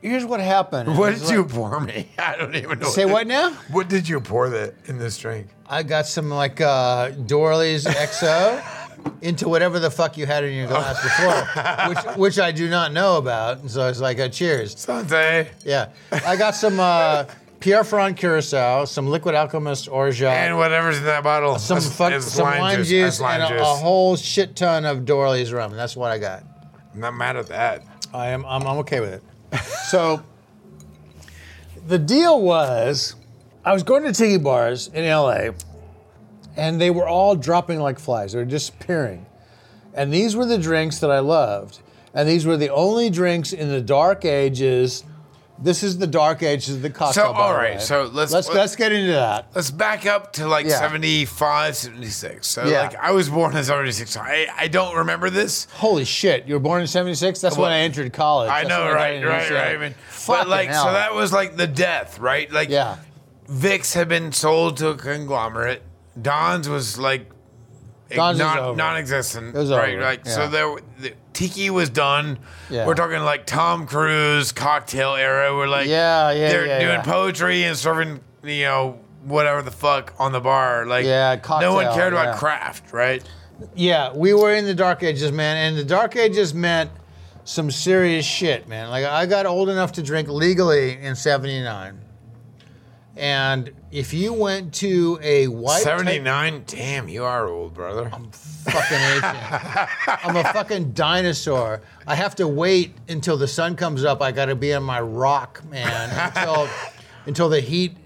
here's 0.00 0.24
what 0.24 0.40
happened. 0.40 0.96
What 0.98 1.14
did 1.14 1.22
like- 1.22 1.32
you 1.32 1.44
pour 1.44 1.80
me? 1.80 2.08
I 2.18 2.36
don't 2.36 2.54
even 2.56 2.78
know. 2.80 2.88
Say 2.88 3.04
to- 3.04 3.12
what 3.12 3.26
now? 3.26 3.52
What 3.70 3.88
did 3.88 4.08
you 4.08 4.20
pour 4.20 4.48
that 4.50 4.74
in 4.86 4.98
this 4.98 5.18
drink? 5.18 5.48
I 5.68 5.82
got 5.82 6.06
some 6.06 6.30
like 6.30 6.60
uh, 6.60 7.10
Doorly's 7.10 7.84
XO 7.84 8.62
into 9.22 9.48
whatever 9.48 9.78
the 9.78 9.90
fuck 9.90 10.16
you 10.16 10.26
had 10.26 10.44
in 10.44 10.54
your 10.54 10.66
glass 10.66 11.02
before, 11.02 11.88
which 11.88 12.16
which 12.16 12.38
I 12.38 12.52
do 12.52 12.68
not 12.68 12.92
know 12.92 13.16
about. 13.16 13.58
And 13.58 13.70
so 13.70 13.88
it's 13.88 14.00
like, 14.00 14.18
uh, 14.18 14.28
cheers. 14.28 14.74
Santé. 14.74 15.48
Yeah, 15.64 15.88
I 16.12 16.36
got 16.36 16.54
some 16.54 16.78
uh, 16.80 17.24
Pierre 17.60 17.84
Ferrand 17.84 18.16
Curacao, 18.16 18.84
some 18.84 19.06
Liquid 19.08 19.34
Alchemist 19.34 19.88
Orgeat, 19.88 20.24
And 20.28 20.56
whatever's 20.58 20.98
in 20.98 21.04
that 21.04 21.22
bottle. 21.24 21.58
some 21.58 21.76
That's- 21.78 21.96
fuck, 21.96 22.22
some 22.22 22.44
lime 22.44 22.84
juice, 22.84 23.18
That's 23.18 23.20
lime 23.20 23.40
and 23.40 23.54
a, 23.54 23.58
juice. 23.58 23.66
a 23.66 23.74
whole 23.76 24.16
shit 24.16 24.54
ton 24.56 24.84
of 24.84 25.04
Doorly's 25.04 25.52
rum. 25.52 25.72
That's 25.74 25.96
what 25.96 26.10
I 26.10 26.18
got. 26.18 26.44
I'm 26.94 27.00
not 27.00 27.14
mad 27.14 27.36
at 27.36 27.46
that. 27.48 27.82
I 28.14 28.28
am 28.28 28.44
I'm, 28.46 28.62
I'm 28.66 28.78
okay 28.78 29.00
with 29.00 29.14
it. 29.14 29.22
So 29.88 30.22
the 31.86 31.98
deal 31.98 32.40
was 32.40 33.14
I 33.64 33.72
was 33.72 33.82
going 33.82 34.02
to 34.04 34.12
tiki 34.12 34.38
bars 34.38 34.88
in 34.94 35.04
LA 35.08 35.50
and 36.56 36.80
they 36.80 36.90
were 36.90 37.06
all 37.08 37.34
dropping 37.36 37.80
like 37.80 37.98
flies. 37.98 38.32
They 38.32 38.38
were 38.38 38.44
disappearing. 38.44 39.26
And 39.94 40.12
these 40.12 40.36
were 40.36 40.44
the 40.46 40.58
drinks 40.58 40.98
that 41.00 41.10
I 41.10 41.20
loved. 41.20 41.80
And 42.14 42.28
these 42.28 42.46
were 42.46 42.56
the 42.56 42.70
only 42.70 43.10
drinks 43.10 43.52
in 43.52 43.68
the 43.68 43.80
dark 43.80 44.24
ages. 44.24 45.04
This 45.58 45.82
is 45.82 45.96
the 45.96 46.06
dark 46.06 46.42
ages 46.42 46.76
of 46.76 46.82
the 46.82 46.90
cocktail 46.90 47.24
So, 47.28 47.32
all 47.32 47.54
right, 47.54 47.80
so 47.80 48.10
let's- 48.12 48.30
let's 48.30 48.48
let's 48.50 48.76
get 48.76 48.92
into 48.92 49.12
that. 49.12 49.46
Let's 49.54 49.70
back 49.70 50.04
up 50.04 50.34
to 50.34 50.46
like 50.46 50.66
Yeah. 50.66 50.78
75, 50.78 51.74
76. 51.76 52.46
So, 52.46 52.64
Yeah. 52.66 52.82
like, 52.82 52.96
I 53.02 53.12
was 53.12 53.30
born 53.30 53.56
in 53.56 53.64
76. 53.64 54.18
I, 54.18 54.48
I 54.54 54.68
don't 54.68 54.94
remember 54.96 55.30
this. 55.30 55.66
Holy 55.76 56.04
shit! 56.04 56.44
You 56.46 56.54
were 56.54 56.60
born 56.60 56.82
in 56.82 56.86
'76. 56.86 57.40
That's 57.40 57.56
when 57.56 57.72
I 57.72 57.78
entered 57.78 58.12
college. 58.12 58.50
I 58.50 58.64
That's 58.64 58.68
know, 58.68 58.92
right, 58.92 59.14
into 59.14 59.28
right, 59.28 59.50
right. 59.50 59.74
I 59.74 59.76
mean, 59.78 59.94
but 60.26 60.46
like, 60.46 60.68
hell. 60.68 60.84
so 60.84 60.92
that 60.92 61.14
was 61.14 61.32
like 61.32 61.56
the 61.56 61.66
death, 61.66 62.18
right? 62.18 62.52
Like, 62.52 62.68
Yeah. 62.68 62.96
Vic's 63.48 63.94
had 63.94 64.08
been 64.10 64.32
sold 64.32 64.76
to 64.78 64.88
a 64.88 64.94
conglomerate. 64.94 65.82
Don's 66.20 66.68
was 66.68 66.98
like 66.98 67.30
Don's 68.10 68.38
was 68.38 68.38
non, 68.38 68.58
over. 68.58 68.76
non-existent, 68.76 69.54
It 69.54 69.58
was 69.58 69.70
right? 69.70 69.94
over, 69.94 70.02
Like, 70.02 70.26
so 70.26 70.48
there, 70.48 70.68
were- 70.70 70.80
the, 71.00 71.12
Tiki 71.32 71.70
was 71.70 71.90
done. 71.90 72.38
Yeah. 72.70 72.86
We're 72.86 72.94
talking 72.94 73.18
like 73.20 73.46
Tom 73.46 73.86
Cruise 73.86 74.52
cocktail 74.52 75.14
era. 75.16 75.54
We're 75.56 75.66
like, 75.66 75.88
Yeah, 75.88 76.30
yeah, 76.30 76.48
they're 76.48 76.66
yeah, 76.66 76.78
doing 76.78 76.92
yeah. 76.92 77.02
poetry 77.02 77.64
and 77.64 77.76
serving, 77.76 78.20
you 78.44 78.62
know, 78.62 79.00
whatever 79.24 79.60
the 79.62 79.72
fuck 79.72 80.14
on 80.20 80.30
the 80.32 80.40
bar. 80.40 80.86
Like, 80.86 81.04
Yeah, 81.04 81.34
no 81.60 81.74
one 81.74 81.84
cocktail, 81.86 81.94
cared 81.94 82.12
about 82.12 82.26
yeah. 82.34 82.38
craft, 82.38 82.92
right? 82.92 83.22
Yeah, 83.74 84.12
we 84.14 84.32
were 84.34 84.54
in 84.54 84.66
the 84.66 84.74
dark 84.74 85.02
ages, 85.02 85.32
man, 85.32 85.56
and 85.56 85.76
the 85.76 85.84
dark 85.84 86.14
ages 86.14 86.54
meant 86.54 86.90
some 87.44 87.70
serious 87.70 88.24
shit, 88.24 88.68
man. 88.68 88.88
Like 88.90 89.04
I 89.04 89.26
got 89.26 89.46
old 89.46 89.68
enough 89.68 89.92
to 89.92 90.02
drink 90.02 90.28
legally 90.28 90.98
in 91.00 91.16
'79, 91.16 91.98
and 93.16 93.72
if 93.90 94.12
you 94.12 94.32
went 94.32 94.74
to 94.74 95.18
a 95.22 95.46
white 95.48 95.82
type- 95.82 95.98
79. 95.98 96.64
Damn, 96.66 97.08
you 97.08 97.24
are 97.24 97.48
old, 97.48 97.72
brother. 97.74 98.10
I'm 98.12 98.30
fucking 98.30 98.98
ancient, 98.98 100.24
I'm 100.26 100.36
a 100.36 100.44
fucking 100.52 100.92
dinosaur. 100.92 101.80
I 102.06 102.14
have 102.14 102.34
to 102.36 102.46
wait 102.46 102.94
until 103.08 103.36
the 103.36 103.48
sun 103.48 103.74
comes 103.76 104.04
up. 104.04 104.20
I 104.20 104.32
got 104.32 104.46
to 104.46 104.54
be 104.56 104.74
on 104.74 104.82
my 104.82 105.00
rock, 105.00 105.64
man, 105.70 106.10
until 106.36 106.68
until 107.26 107.48
the 107.48 107.60
heat 107.60 107.96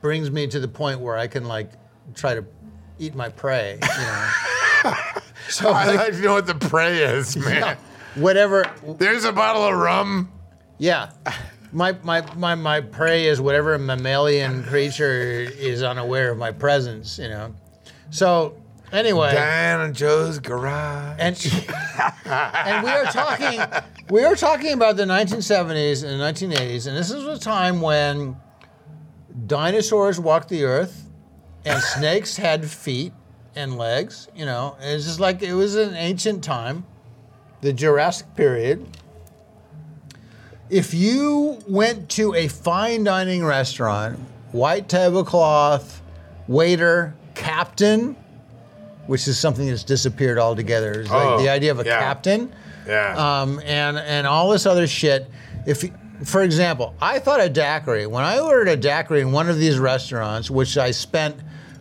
brings 0.00 0.30
me 0.30 0.46
to 0.46 0.60
the 0.60 0.68
point 0.68 1.00
where 1.00 1.16
I 1.16 1.26
can 1.26 1.44
like 1.44 1.72
try 2.14 2.34
to 2.34 2.44
eat 2.98 3.14
my 3.14 3.28
prey, 3.28 3.78
you 3.82 3.88
know. 3.88 4.94
so 5.48 5.70
I 5.70 5.86
like, 5.86 5.96
like 5.96 6.12
to 6.12 6.20
know 6.20 6.34
what 6.34 6.46
the 6.46 6.54
prey 6.54 6.98
is, 7.02 7.36
man. 7.44 7.76
whatever 8.14 8.70
There's 8.98 9.24
a 9.24 9.32
bottle 9.32 9.64
of 9.64 9.74
rum. 9.74 10.30
Yeah. 10.78 11.10
My, 11.74 11.92
my, 12.04 12.24
my, 12.36 12.54
my 12.54 12.80
prey 12.80 13.26
is 13.26 13.40
whatever 13.40 13.76
mammalian 13.78 14.62
creature 14.62 15.10
is 15.58 15.82
unaware 15.82 16.30
of 16.30 16.38
my 16.38 16.52
presence, 16.52 17.18
you 17.18 17.28
know. 17.28 17.54
So 18.10 18.56
anyway, 18.92 19.32
Dan 19.32 19.80
and 19.80 19.94
Joe's 19.94 20.38
garage. 20.38 21.16
and 21.18 21.36
and 22.24 22.84
we 22.84 22.90
are 22.90 23.04
talking 23.06 23.60
we 24.08 24.22
are 24.22 24.36
talking 24.36 24.72
about 24.72 24.96
the 24.96 25.04
1970s 25.04 26.04
and 26.04 26.20
1980s, 26.20 26.86
and 26.86 26.96
this 26.96 27.10
is 27.10 27.24
a 27.24 27.38
time 27.38 27.80
when 27.80 28.36
dinosaurs 29.46 30.20
walked 30.20 30.48
the 30.48 30.64
earth 30.64 31.10
and 31.64 31.82
snakes 31.96 32.36
had 32.36 32.64
feet 32.70 33.12
and 33.56 33.76
legs. 33.76 34.28
You 34.36 34.44
know, 34.44 34.76
it's 34.80 35.04
just 35.04 35.18
like 35.18 35.42
it 35.42 35.54
was 35.54 35.74
an 35.74 35.94
ancient 35.94 36.44
time, 36.44 36.86
the 37.62 37.72
Jurassic 37.72 38.34
period. 38.36 38.86
If 40.74 40.92
you 40.92 41.58
went 41.68 42.08
to 42.10 42.34
a 42.34 42.48
fine 42.48 43.04
dining 43.04 43.44
restaurant, 43.44 44.18
white 44.50 44.88
tablecloth, 44.88 46.02
waiter, 46.48 47.14
captain, 47.36 48.16
which 49.06 49.28
is 49.28 49.38
something 49.38 49.68
that's 49.68 49.84
disappeared 49.84 50.36
altogether. 50.38 51.00
It's 51.02 51.10
like 51.10 51.26
Oh, 51.26 51.40
the 51.40 51.48
idea 51.48 51.70
of 51.70 51.78
a 51.78 51.84
yeah. 51.84 52.00
captain 52.00 52.52
yeah. 52.88 53.42
um, 53.42 53.60
and 53.64 53.98
and 53.98 54.26
all 54.26 54.50
this 54.50 54.66
other 54.66 54.86
shit. 54.88 55.30
If, 55.64 55.84
for 56.24 56.42
example, 56.42 56.94
I 57.00 57.18
thought 57.20 57.40
a 57.40 57.48
daiquiri. 57.48 58.06
When 58.06 58.24
I 58.24 58.40
ordered 58.40 58.68
a 58.68 58.76
daiquiri 58.76 59.20
in 59.20 59.30
one 59.32 59.48
of 59.48 59.58
these 59.58 59.78
restaurants, 59.78 60.50
which 60.50 60.76
I 60.76 60.90
spent 60.90 61.36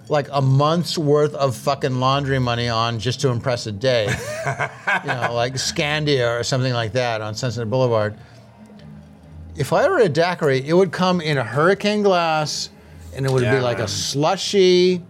like 0.10 0.27
a 0.32 0.41
month's 0.41 0.97
worth 0.97 1.34
of 1.34 1.56
fucking 1.56 1.99
laundry 1.99 2.38
money 2.38 2.69
on 2.69 2.99
just 2.99 3.21
to 3.21 3.29
impress 3.29 3.65
a 3.67 3.71
day, 3.71 4.03
you 4.06 5.08
know, 5.08 5.34
like 5.34 5.53
Scandia 5.56 6.39
or 6.39 6.43
something 6.43 6.73
like 6.73 6.91
that 6.93 7.21
on 7.21 7.34
Sunset 7.36 7.67
Boulevard. 7.69 8.15
If 9.55 9.71
I 9.73 9.87
were 9.87 9.99
a 9.99 10.09
daiquiri, 10.09 10.63
it 10.67 10.73
would 10.73 10.91
come 10.91 11.21
in 11.21 11.37
a 11.37 11.43
hurricane 11.43 12.01
glass, 12.01 12.69
and 13.15 13.25
it 13.25 13.31
would 13.31 13.43
Yeah, 13.43 13.55
be 13.55 13.61
like 13.61 13.77
man. 13.77 13.85
a 13.85 13.87
slushy 13.89 15.03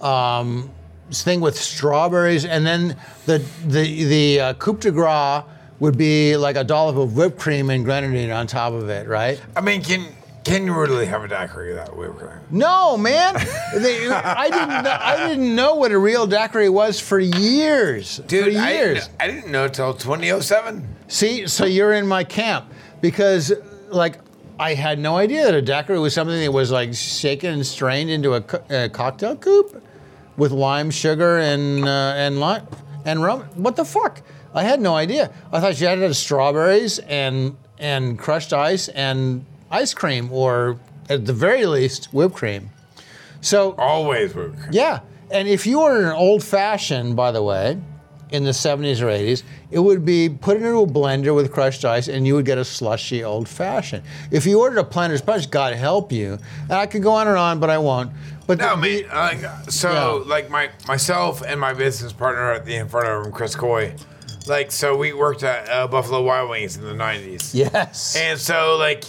um, 0.00 0.70
thing 1.10 1.40
with 1.40 1.56
strawberries, 1.58 2.44
and 2.44 2.66
then 2.66 2.96
the 3.26 3.38
the 3.66 4.04
the 4.04 4.40
uh, 4.40 4.54
coupe 4.54 4.80
de 4.80 4.90
gras 4.90 5.44
would 5.80 5.96
be 5.98 6.36
like 6.36 6.56
a 6.56 6.64
dollop 6.64 6.96
of 6.96 7.16
whipped 7.16 7.38
cream 7.38 7.70
and 7.70 7.84
grenadine 7.84 8.30
on 8.30 8.46
top 8.46 8.72
of 8.72 8.88
it, 8.88 9.06
right? 9.06 9.40
I 9.54 9.60
mean, 9.60 9.82
can 9.82 10.06
can 10.44 10.64
you 10.64 10.72
really 10.74 11.04
have 11.06 11.22
a 11.24 11.28
daiquiri 11.28 11.74
that 11.74 11.94
way? 11.94 12.08
No, 12.50 12.96
man, 12.96 13.34
They- 13.74 14.08
I 14.08 14.48
didn't 14.48 14.82
know, 14.84 14.98
I 14.98 15.16
didn't 15.28 15.54
know 15.54 15.74
what 15.74 15.92
a 15.92 15.98
real 15.98 16.26
daiquiri 16.26 16.70
was 16.70 16.98
for 16.98 17.18
years. 17.20 18.16
Dude, 18.26 18.54
for 18.54 18.60
I 18.60 18.72
years. 18.72 19.06
didn't, 19.08 19.16
I 19.20 19.26
didn't 19.26 19.52
know 19.52 19.64
until 19.66 19.92
2007. 19.92 20.88
See, 21.08 21.46
so 21.46 21.66
you're 21.66 21.92
in 21.92 22.06
my 22.06 22.24
camp 22.24 22.72
because, 23.00 23.52
like, 23.88 24.18
I 24.58 24.74
had 24.74 24.98
no 24.98 25.16
idea 25.16 25.44
that 25.44 25.54
a 25.54 25.62
daiquiri 25.62 25.98
was 26.00 26.14
something 26.14 26.40
that 26.40 26.52
was 26.52 26.70
like 26.70 26.92
shaken 26.94 27.52
and 27.54 27.66
strained 27.66 28.10
into 28.10 28.34
a, 28.34 28.40
co- 28.40 28.64
a 28.70 28.88
cocktail 28.88 29.36
coupe 29.36 29.80
with 30.36 30.50
lime, 30.52 30.90
sugar, 30.90 31.38
and 31.38 31.84
uh, 31.84 32.14
and 32.16 32.40
lime 32.40 32.66
and 33.04 33.22
rum. 33.22 33.42
What 33.54 33.76
the 33.76 33.84
fuck? 33.84 34.20
I 34.54 34.62
had 34.64 34.80
no 34.80 34.96
idea. 34.96 35.30
I 35.52 35.60
thought 35.60 35.80
you 35.80 35.86
had 35.86 35.96
to 35.96 36.02
have 36.02 36.16
strawberries 36.16 36.98
and 37.00 37.56
and 37.78 38.18
crushed 38.18 38.52
ice 38.52 38.88
and 38.88 39.44
ice 39.70 39.94
cream, 39.94 40.32
or 40.32 40.80
at 41.08 41.24
the 41.24 41.32
very 41.32 41.66
least, 41.66 42.06
whipped 42.12 42.34
cream. 42.34 42.70
So 43.40 43.72
Always 43.78 44.34
whipped 44.34 44.58
cream. 44.58 44.70
yeah, 44.72 45.00
and 45.30 45.46
if 45.46 45.66
you 45.66 45.80
ordered 45.80 46.06
an 46.06 46.12
old 46.16 46.42
fashioned, 46.42 47.14
by 47.14 47.30
the 47.30 47.42
way, 47.44 47.78
in 48.30 48.44
the 48.44 48.50
70s 48.50 49.00
or 49.00 49.06
80s, 49.06 49.42
it 49.70 49.78
would 49.78 50.04
be 50.04 50.28
put 50.28 50.56
into 50.56 50.78
a 50.78 50.86
blender 50.86 51.34
with 51.34 51.52
crushed 51.52 51.84
ice, 51.84 52.08
and 52.08 52.26
you 52.26 52.34
would 52.34 52.44
get 52.44 52.58
a 52.58 52.64
slushy 52.64 53.24
old 53.24 53.48
fashioned. 53.48 54.02
If 54.30 54.46
you 54.46 54.60
ordered 54.60 54.78
a 54.78 54.84
Planter's 54.84 55.22
Punch, 55.22 55.50
God 55.50 55.74
help 55.74 56.12
you. 56.12 56.38
And 56.64 56.72
I 56.72 56.86
could 56.86 57.02
go 57.02 57.12
on 57.12 57.28
and 57.28 57.36
on, 57.36 57.60
but 57.60 57.70
I 57.70 57.78
won't. 57.78 58.12
But 58.46 58.58
No, 58.58 58.76
the- 58.76 59.04
man. 59.04 59.42
Like, 59.42 59.70
so, 59.70 59.90
Yeah. 60.24 60.28
like 60.30 60.50
my 60.50 60.70
myself 60.86 61.42
and 61.46 61.60
my 61.60 61.74
business 61.74 62.12
partner 62.12 62.52
at 62.52 62.64
the 62.64 62.76
Inferno 62.76 63.20
Room, 63.24 63.32
Chris 63.32 63.54
Coy, 63.54 63.94
like, 64.46 64.72
so 64.72 64.96
we 64.96 65.12
worked 65.12 65.42
at 65.42 65.68
uh, 65.68 65.86
Buffalo 65.86 66.22
Wild 66.22 66.48
Wings 66.50 66.76
in 66.76 66.84
the 66.84 66.94
'90s. 66.94 67.54
yes, 67.54 68.16
And 68.16 68.38
so, 68.40 68.76
like, 68.78 69.04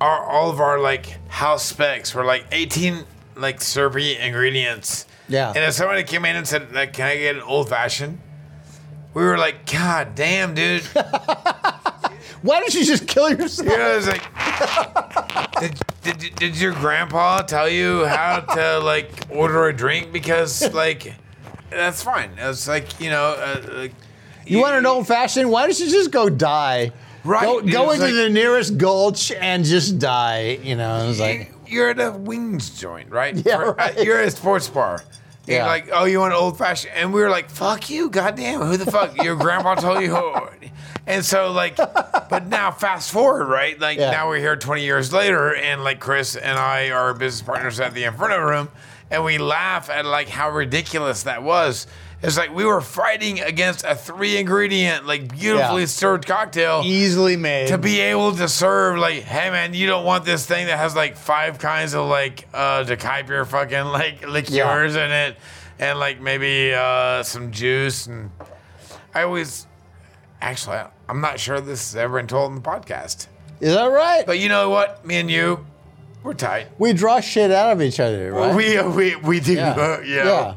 our 0.00 0.22
all 0.24 0.50
of 0.50 0.60
our 0.60 0.78
like 0.78 1.16
house 1.28 1.64
specs 1.64 2.14
were 2.14 2.24
like 2.24 2.44
18 2.52 3.04
like 3.36 3.62
syrupy 3.62 4.18
ingredients. 4.18 5.06
Yeah. 5.28 5.48
And 5.48 5.58
if 5.64 5.72
somebody 5.72 6.04
came 6.04 6.24
in 6.26 6.36
and 6.36 6.46
said, 6.46 6.72
like, 6.74 6.92
"Can 6.92 7.06
I 7.06 7.16
get 7.16 7.36
an 7.36 7.42
old 7.42 7.68
fashioned?" 7.70 8.18
We 9.16 9.22
were 9.24 9.38
like, 9.38 9.64
"God 9.72 10.14
damn, 10.14 10.52
dude!" 10.52 10.82
why 12.42 12.60
don't 12.60 12.74
you 12.74 12.84
just 12.84 13.08
kill 13.08 13.30
yourself? 13.30 13.66
You 13.66 13.74
know, 13.78 13.96
was 13.96 14.06
like, 14.08 14.22
did, 15.58 16.18
did, 16.18 16.34
did 16.34 16.60
your 16.60 16.72
grandpa 16.74 17.40
tell 17.40 17.66
you 17.66 18.04
how 18.04 18.40
to 18.40 18.78
like 18.80 19.10
order 19.30 19.68
a 19.68 19.72
drink? 19.74 20.12
Because 20.12 20.70
like, 20.74 21.14
that's 21.70 22.02
fine. 22.02 22.32
It's 22.36 22.68
like 22.68 23.00
you 23.00 23.08
know, 23.08 23.34
uh, 23.38 23.62
like, 23.72 23.94
You 24.44 24.60
want 24.60 24.74
an 24.74 24.84
old 24.84 25.06
fashioned? 25.06 25.50
Why 25.50 25.62
don't 25.62 25.80
you 25.80 25.88
just 25.90 26.10
go 26.10 26.28
die? 26.28 26.92
Right, 27.24 27.42
Go, 27.42 27.62
go 27.62 27.90
into 27.92 28.04
like- 28.04 28.12
the 28.14 28.28
nearest 28.28 28.76
gulch 28.76 29.32
and 29.32 29.64
just 29.64 29.98
die. 29.98 30.58
You 30.62 30.76
know, 30.76 31.08
it's 31.08 31.18
like. 31.20 31.52
You're 31.66 31.88
at 31.88 31.98
a 32.00 32.12
wings 32.12 32.78
joint, 32.78 33.10
right? 33.10 33.34
Yeah, 33.46 33.56
For- 33.56 33.70
uh, 33.80 33.86
right. 33.86 34.04
you're 34.04 34.18
at 34.18 34.28
a 34.28 34.30
sports 34.30 34.68
bar. 34.68 35.02
Yeah. 35.46 35.56
You're 35.58 35.66
like, 35.66 35.88
oh, 35.92 36.04
you 36.04 36.18
want 36.20 36.32
an 36.34 36.38
old 36.40 36.58
fashioned? 36.58 36.92
And 36.94 37.12
we 37.14 37.20
were 37.20 37.30
like, 37.30 37.50
fuck 37.50 37.88
you, 37.88 38.10
goddamn, 38.10 38.60
who 38.62 38.76
the 38.76 38.90
fuck? 38.90 39.22
Your 39.22 39.36
grandpa 39.36 39.76
told 39.76 40.02
you. 40.02 40.14
Who? 40.14 40.34
And 41.06 41.24
so, 41.24 41.52
like, 41.52 41.76
but 41.76 42.46
now 42.48 42.72
fast 42.72 43.12
forward, 43.12 43.44
right? 43.46 43.78
Like, 43.78 43.96
Yeah. 43.98 44.10
now 44.10 44.28
we're 44.28 44.40
here 44.40 44.56
20 44.56 44.82
years 44.82 45.12
later, 45.12 45.54
and 45.54 45.84
like 45.84 46.00
Chris 46.00 46.34
and 46.34 46.58
I 46.58 46.90
are 46.90 47.14
business 47.14 47.42
partners 47.46 47.78
at 47.78 47.94
the 47.94 48.02
Inferno 48.04 48.38
Room, 48.40 48.68
and 49.10 49.22
we 49.24 49.38
laugh 49.38 49.88
at 49.88 50.04
like 50.04 50.28
how 50.28 50.50
ridiculous 50.50 51.22
that 51.22 51.44
was. 51.44 51.86
It's 52.22 52.36
like 52.36 52.54
we 52.54 52.64
were 52.64 52.80
fighting 52.80 53.40
against 53.40 53.84
a 53.84 53.94
three 53.94 54.38
ingredient, 54.38 55.06
like 55.06 55.30
beautifully 55.30 55.82
Yeah. 55.82 55.86
stirred 55.86 56.26
cocktail 56.26 56.82
Easily 56.84 57.36
made. 57.36 57.68
to 57.68 57.78
be 57.78 58.00
able 58.00 58.34
to 58.36 58.48
serve 58.48 58.98
like, 58.98 59.22
hey 59.22 59.50
man, 59.50 59.74
you 59.74 59.86
don't 59.86 60.04
want 60.04 60.24
this 60.24 60.46
thing 60.46 60.66
that 60.66 60.78
has 60.78 60.96
like 60.96 61.16
five 61.16 61.58
kinds 61.58 61.94
of 61.94 62.08
like 62.08 62.48
uh 62.54 62.84
keep 62.84 63.46
fucking 63.46 63.84
like 63.86 64.26
liqueurs 64.28 64.96
in 64.96 65.10
it 65.10 65.36
and 65.78 65.98
like 65.98 66.20
maybe 66.20 66.72
uh 66.72 67.22
some 67.22 67.52
juice 67.52 68.06
and 68.06 68.30
I 69.14 69.22
always 69.22 69.66
actually 70.40 70.78
I'm 71.08 71.20
not 71.20 71.38
sure 71.38 71.60
this 71.60 71.92
has 71.92 71.96
ever 71.96 72.18
been 72.18 72.26
told 72.26 72.50
in 72.50 72.56
the 72.56 72.62
podcast. 72.62 73.28
Is 73.60 73.74
that 73.74 73.86
right? 73.86 74.24
But 74.26 74.38
you 74.38 74.48
know 74.48 74.70
what? 74.70 75.06
Me 75.06 75.16
and 75.16 75.30
you, 75.30 75.64
we're 76.22 76.34
tight. 76.34 76.66
we 76.78 76.92
draw 76.92 77.20
shit 77.20 77.50
out 77.50 77.72
of 77.72 77.80
each 77.80 78.00
other, 78.00 78.32
right? 78.32 78.54
We 78.54 78.82
we 78.82 79.16
we 79.16 79.40
do 79.40 79.54
yeah. 79.54 79.70
uh, 79.72 80.00
yeah. 80.04 80.24
yeah. 80.24 80.54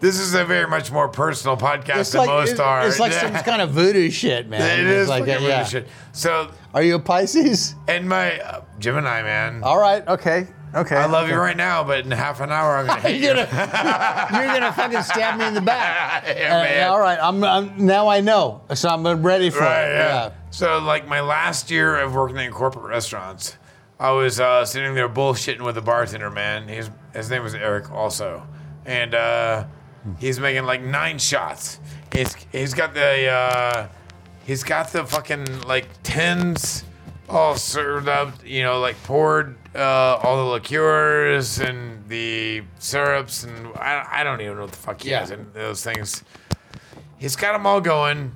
This 0.00 0.18
is 0.18 0.34
a 0.34 0.44
very 0.44 0.66
much 0.66 0.90
more 0.90 1.08
personal 1.08 1.56
podcast 1.58 1.98
It's 2.00 2.10
than 2.12 2.20
like, 2.22 2.28
most 2.28 2.52
it- 2.54 2.60
are. 2.60 2.86
it's 2.86 2.98
like 2.98 3.12
some 3.12 3.32
kind 3.34 3.60
of 3.60 3.70
voodoo 3.70 4.10
shit, 4.10 4.48
man. 4.48 4.62
It 4.80 4.86
It's 4.86 5.02
is 5.02 5.08
like 5.08 5.26
like 5.26 5.40
a- 5.40 5.42
yeah. 5.42 5.64
shit. 5.64 5.88
So 6.12 6.50
Are 6.72 6.82
you 6.82 6.94
a 6.94 6.98
Pisces? 6.98 7.74
and 7.86 8.08
my 8.08 8.40
uh, 8.40 8.62
Gemini 8.78 9.22
man. 9.22 9.62
All 9.62 9.78
right. 9.78 10.06
Okay. 10.08 10.46
Okay. 10.74 10.94
I 10.96 11.06
love 11.06 11.28
you 11.28 11.34
right 11.34 11.56
now, 11.56 11.82
but 11.84 12.04
in 12.04 12.10
half 12.12 12.40
an 12.40 12.50
hour 12.52 12.76
I'm 12.78 12.86
gonna 12.86 13.00
hate 13.08 13.20
you. 13.20 13.26
You're 13.26 13.34
gonna, 13.44 14.28
you're 14.32 14.46
gonna 14.46 14.72
fucking 14.72 15.02
stab 15.02 15.38
me 15.38 15.46
in 15.46 15.54
the 15.54 15.60
back. 15.60 16.24
Yeah, 16.38 16.56
Uh, 16.58 16.62
man. 16.62 16.88
all 16.90 17.00
right. 17.00 17.18
I'm, 17.20 17.42
I'm 17.44 17.84
now 17.86 18.08
I 18.08 18.20
know, 18.20 18.62
so 18.74 18.88
I'm 18.88 19.04
ready 19.22 19.50
for 19.50 19.60
Right, 19.60 19.84
it. 19.88 19.94
yeah. 19.96 20.30
So 20.50 20.78
like 20.78 21.06
my 21.08 21.20
last 21.20 21.70
year 21.70 21.98
of 21.98 22.14
working 22.14 22.36
in 22.38 22.52
corporate 22.52 22.84
restaurants, 22.86 23.56
I 23.98 24.12
was 24.12 24.40
uh, 24.40 24.64
sitting 24.64 24.94
there 24.94 25.08
bullshitting 25.08 25.60
with 25.60 25.76
a 25.76 25.82
bartender, 25.82 26.30
man. 26.30 26.68
His 26.68 26.88
his 27.12 27.28
name 27.28 27.42
was 27.42 27.54
Eric 27.54 27.90
also. 27.90 28.46
And 28.86 29.14
uh, 29.14 29.64
he's 30.18 30.38
making 30.40 30.64
like 30.64 30.82
nine 30.82 31.18
shots. 31.18 31.80
He's 32.12 32.34
he's 32.52 32.74
got 32.74 32.94
the 32.94 33.26
uh, 33.28 33.88
he's 34.44 34.62
got 34.62 34.88
the 34.92 35.04
fucking 35.04 35.62
like 35.62 35.86
tins 36.02 36.84
all 37.28 37.54
served 37.56 38.08
up, 38.08 38.32
you 38.44 38.62
know, 38.62 38.80
like 38.80 39.00
poured 39.04 39.56
uh, 39.76 40.16
all 40.22 40.36
the 40.44 40.50
liqueurs 40.52 41.60
and 41.60 42.08
the 42.08 42.62
syrups 42.80 43.44
and 43.44 43.68
I, 43.76 44.04
I 44.10 44.24
don't 44.24 44.40
even 44.40 44.56
know 44.56 44.62
what 44.62 44.72
the 44.72 44.76
fuck 44.76 45.00
he 45.02 45.10
Yeah. 45.10 45.20
has 45.20 45.30
in 45.30 45.46
those 45.52 45.84
things. 45.84 46.24
He's 47.18 47.36
got 47.36 47.52
them 47.52 47.66
all 47.66 47.80
going 47.80 48.32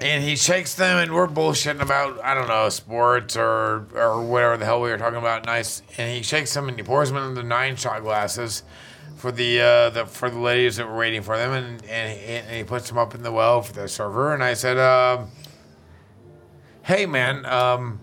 and 0.00 0.24
he 0.24 0.34
shakes 0.34 0.74
them 0.74 0.96
and 0.98 1.14
we're 1.14 1.28
bullshitting 1.28 1.80
about 1.80 2.20
I 2.24 2.34
don't 2.34 2.48
know 2.48 2.68
sports 2.68 3.36
or 3.36 3.86
or 3.94 4.20
whatever 4.22 4.56
the 4.56 4.64
hell 4.64 4.80
we 4.80 4.90
were 4.90 4.98
talking 4.98 5.18
about. 5.18 5.46
Nice, 5.46 5.82
and 5.96 6.10
he 6.16 6.22
shakes 6.24 6.52
them 6.52 6.68
and 6.68 6.76
he 6.76 6.82
pours 6.82 7.12
them 7.12 7.22
into 7.30 7.44
nine 7.44 7.76
shot 7.76 8.02
glasses 8.02 8.64
for 9.24 9.32
the 9.32 9.58
uh, 9.58 9.88
the 9.88 10.04
for 10.04 10.28
the 10.28 10.38
ladies 10.38 10.76
that 10.76 10.86
were 10.86 10.98
waiting 10.98 11.22
for 11.22 11.38
them, 11.38 11.52
and 11.52 11.82
and 11.86 12.18
he, 12.18 12.26
and 12.26 12.56
he 12.56 12.62
puts 12.62 12.90
them 12.90 12.98
up 12.98 13.14
in 13.14 13.22
the 13.22 13.32
well 13.32 13.62
for 13.62 13.72
the 13.72 13.88
server. 13.88 14.34
And 14.34 14.44
I 14.44 14.52
said, 14.52 14.76
um, 14.76 15.30
"Hey 16.82 17.06
man, 17.06 17.46
um, 17.46 18.00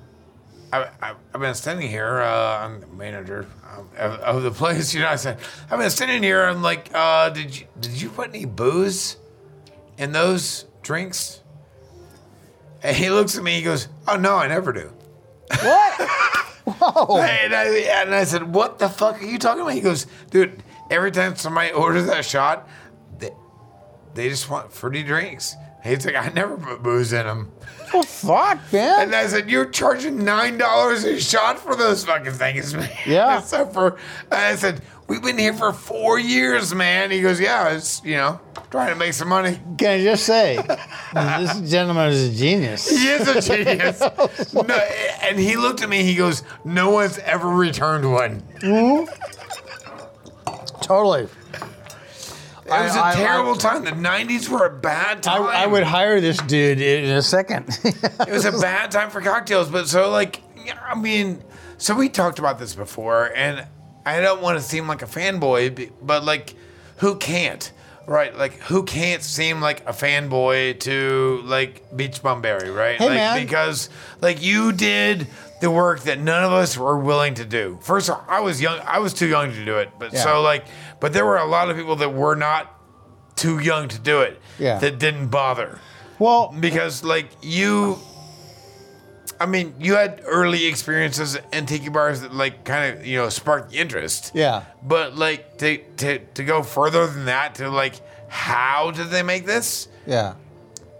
I, 0.74 0.88
I, 1.00 1.14
I've 1.32 1.40
been 1.40 1.54
standing 1.54 1.88
here. 1.88 2.22
Uh, 2.22 2.66
I'm 2.66 2.82
the 2.82 2.88
manager 2.88 3.48
um, 3.72 3.88
of, 4.00 4.14
of 4.20 4.42
the 4.42 4.50
place. 4.62 4.96
You 4.96 5.02
know, 5.02 5.10
I 5.10 5.16
said 5.16 5.38
I've 5.70 5.78
been 5.78 5.92
standing 5.92 6.24
here. 6.24 6.42
I'm 6.42 6.64
like, 6.64 6.90
uh, 6.92 7.30
did 7.30 7.56
you 7.56 7.68
did 7.80 8.02
you 8.02 8.10
put 8.10 8.30
any 8.30 8.46
booze 8.46 9.18
in 10.00 10.14
those 10.14 10.66
drinks?" 10.82 11.44
And 12.82 12.98
he 12.98 13.12
looks 13.12 13.38
at 13.38 13.44
me. 13.44 13.58
He 13.58 13.62
goes, 13.62 13.90
"Oh 14.08 14.16
no, 14.16 14.38
I 14.38 14.48
never 14.48 14.74
do." 14.74 14.92
What? 15.62 16.02
Whoa. 16.66 17.20
And 17.20 17.54
I, 17.54 17.66
and 18.02 18.16
I 18.16 18.24
said, 18.24 18.56
"What 18.56 18.80
the 18.80 18.90
fuck 18.90 19.22
are 19.22 19.26
you 19.26 19.38
talking 19.38 19.62
about?" 19.62 19.76
He 19.76 19.82
goes, 19.82 20.08
"Dude, 20.32 20.64
every 20.92 21.12
time 21.12 21.36
somebody 21.36 21.72
orders 21.84 22.06
that 22.06 22.26
shot, 22.26 22.68
they, 23.18 23.32
they 24.14 24.30
just 24.30 24.50
want 24.50 24.72
fruity 24.72 25.02
drinks." 25.04 25.56
He's 25.84 26.06
like, 26.06 26.16
"I 26.16 26.30
never 26.30 26.58
put 26.58 26.84
booze 26.84 27.12
in 27.12 27.26
them." 27.26 27.52
Well, 27.94 28.04
oh, 28.04 28.04
fuck, 28.04 28.60
man. 28.72 29.02
And 29.02 29.16
I 29.16 29.28
said, 29.28 29.50
"You're 29.50 29.66
charging 29.66 30.24
nine 30.24 30.58
dollars 30.58 31.04
a 31.04 31.20
shot 31.20 31.60
for 31.60 31.76
those 31.76 32.06
fucking 32.06 32.34
things, 32.34 32.74
man." 32.76 32.90
Yeah. 33.06 33.42
so 33.42 33.66
for, 33.66 33.98
I 34.32 34.56
said, 34.56 34.82
"We've 35.08 35.22
been 35.22 35.38
here 35.38 35.54
for 35.54 35.74
four 35.74 36.20
years, 36.20 36.74
man." 36.76 37.10
He 37.10 37.22
goes, 37.22 37.40
"Yeah, 37.40 37.70
it's 37.70 38.04
you 38.06 38.16
know 38.16 38.40
trying 38.70 38.90
to 38.90 38.96
make 38.96 39.14
some 39.14 39.30
money." 39.30 39.60
Can 39.78 40.00
I 40.00 40.04
just 40.04 40.24
say, 40.24 40.58
this 41.14 41.72
gentleman 41.72 42.12
is 42.12 42.30
a 42.30 42.38
genius. 42.38 42.88
He 42.88 43.08
is 43.08 43.28
a 43.28 43.42
genius. 43.42 44.00
no, 44.54 44.76
and 45.24 45.40
he 45.40 45.58
looked 45.58 45.82
at 45.82 45.90
me. 45.90 46.04
He 46.04 46.16
goes, 46.16 46.44
"No 46.64 46.92
one's 46.92 47.18
ever 47.18 47.50
returned 47.50 48.10
one." 48.10 48.44
Totally. 50.92 51.24
It 51.24 51.30
was 52.70 52.96
a 52.98 53.00
I- 53.00 53.12
I- 53.12 53.16
terrible 53.16 53.56
time. 53.56 53.86
The 53.86 53.92
'90s 53.92 54.50
were 54.50 54.66
a 54.66 54.70
bad 54.70 55.24
time. 55.24 55.44
I 55.44 55.66
would 55.66 55.84
hire 55.84 56.20
this 56.20 56.38
dude 56.38 56.82
in 56.82 57.10
a 57.12 57.22
second. 57.22 57.70
It 57.84 58.30
was 58.30 58.44
a 58.44 58.52
bad 58.52 58.92
time 58.92 59.10
for 59.10 59.22
cocktails, 59.22 59.70
but 59.70 59.88
so 59.88 60.10
like, 60.10 60.42
I 60.86 60.96
mean, 60.96 61.42
so 61.78 61.96
we 61.96 62.10
talked 62.10 62.40
about 62.40 62.60
this 62.60 62.76
before, 62.76 63.32
and 63.36 63.66
I 64.06 64.20
don't 64.20 64.42
want 64.42 64.58
to 64.60 64.64
seem 64.64 64.86
like 64.88 65.02
a 65.02 65.06
fanboy, 65.06 65.92
but 66.02 66.26
like, 66.26 66.56
who 66.98 67.16
can't? 67.16 67.72
Right, 68.06 68.36
like 68.38 68.54
who 68.60 68.84
can't 68.84 69.24
seem 69.24 69.62
like 69.62 69.88
a 69.88 69.94
fanboy 69.94 70.80
to 70.82 71.42
like 71.46 71.90
Beachbum 71.96 72.42
Berry, 72.42 72.70
right? 72.70 72.98
Hey, 72.98 73.06
like 73.06 73.16
man. 73.16 73.42
because 73.42 73.90
like 74.20 74.42
you 74.44 74.74
did 74.74 75.28
the 75.62 75.72
work 75.72 76.02
that 76.02 76.20
none 76.20 76.44
of 76.44 76.52
us 76.52 76.78
were 76.78 76.98
willing 77.00 77.36
to 77.36 77.46
do. 77.46 77.80
First 77.82 78.10
of 78.10 78.16
all, 78.16 78.26
I 78.28 78.42
was 78.42 78.60
young, 78.62 78.80
I 78.86 79.00
was 79.00 79.14
too 79.14 79.28
young 79.28 79.52
to 79.54 79.66
do 79.66 79.78
it. 79.78 79.90
But 79.98 80.12
Yeah. 80.14 80.24
so 80.24 80.42
like 80.42 80.66
but 81.00 81.14
there 81.14 81.26
were 81.26 81.38
a 81.38 81.46
lot 81.46 81.70
of 81.70 81.78
people 81.78 81.96
that 81.98 82.14
were 82.14 82.36
not 82.36 82.64
too 83.36 83.60
young 83.60 83.88
to 83.88 84.00
do 84.00 84.22
it. 84.22 84.40
Yeah. 84.60 84.78
That 84.80 85.00
didn't 85.00 85.28
bother 85.30 85.80
well, 86.20 86.54
because 86.60 87.04
like 87.04 87.30
you 87.42 87.98
I 89.40 89.48
mean, 89.48 89.74
you 89.80 89.96
had 89.96 90.22
early 90.26 90.66
experiences 90.68 91.36
in 91.52 91.66
tiki 91.66 91.90
bars 91.90 92.22
that 92.22 92.32
like 92.32 92.64
kind 92.64 92.94
of, 93.00 93.06
you 93.08 93.18
know, 93.18 93.30
sparked 93.30 93.72
the 93.72 93.78
interest. 93.80 94.32
yeah. 94.36 94.66
But 94.84 95.16
like 95.18 95.58
to, 95.60 95.78
to 95.98 96.20
to 96.20 96.44
go 96.44 96.62
further 96.64 97.08
than 97.08 97.26
that 97.26 97.56
to 97.56 97.70
like 97.70 97.96
how 98.28 98.92
did 98.92 99.08
they 99.10 99.24
make 99.24 99.46
this? 99.46 99.88
Yeah. 100.06 100.36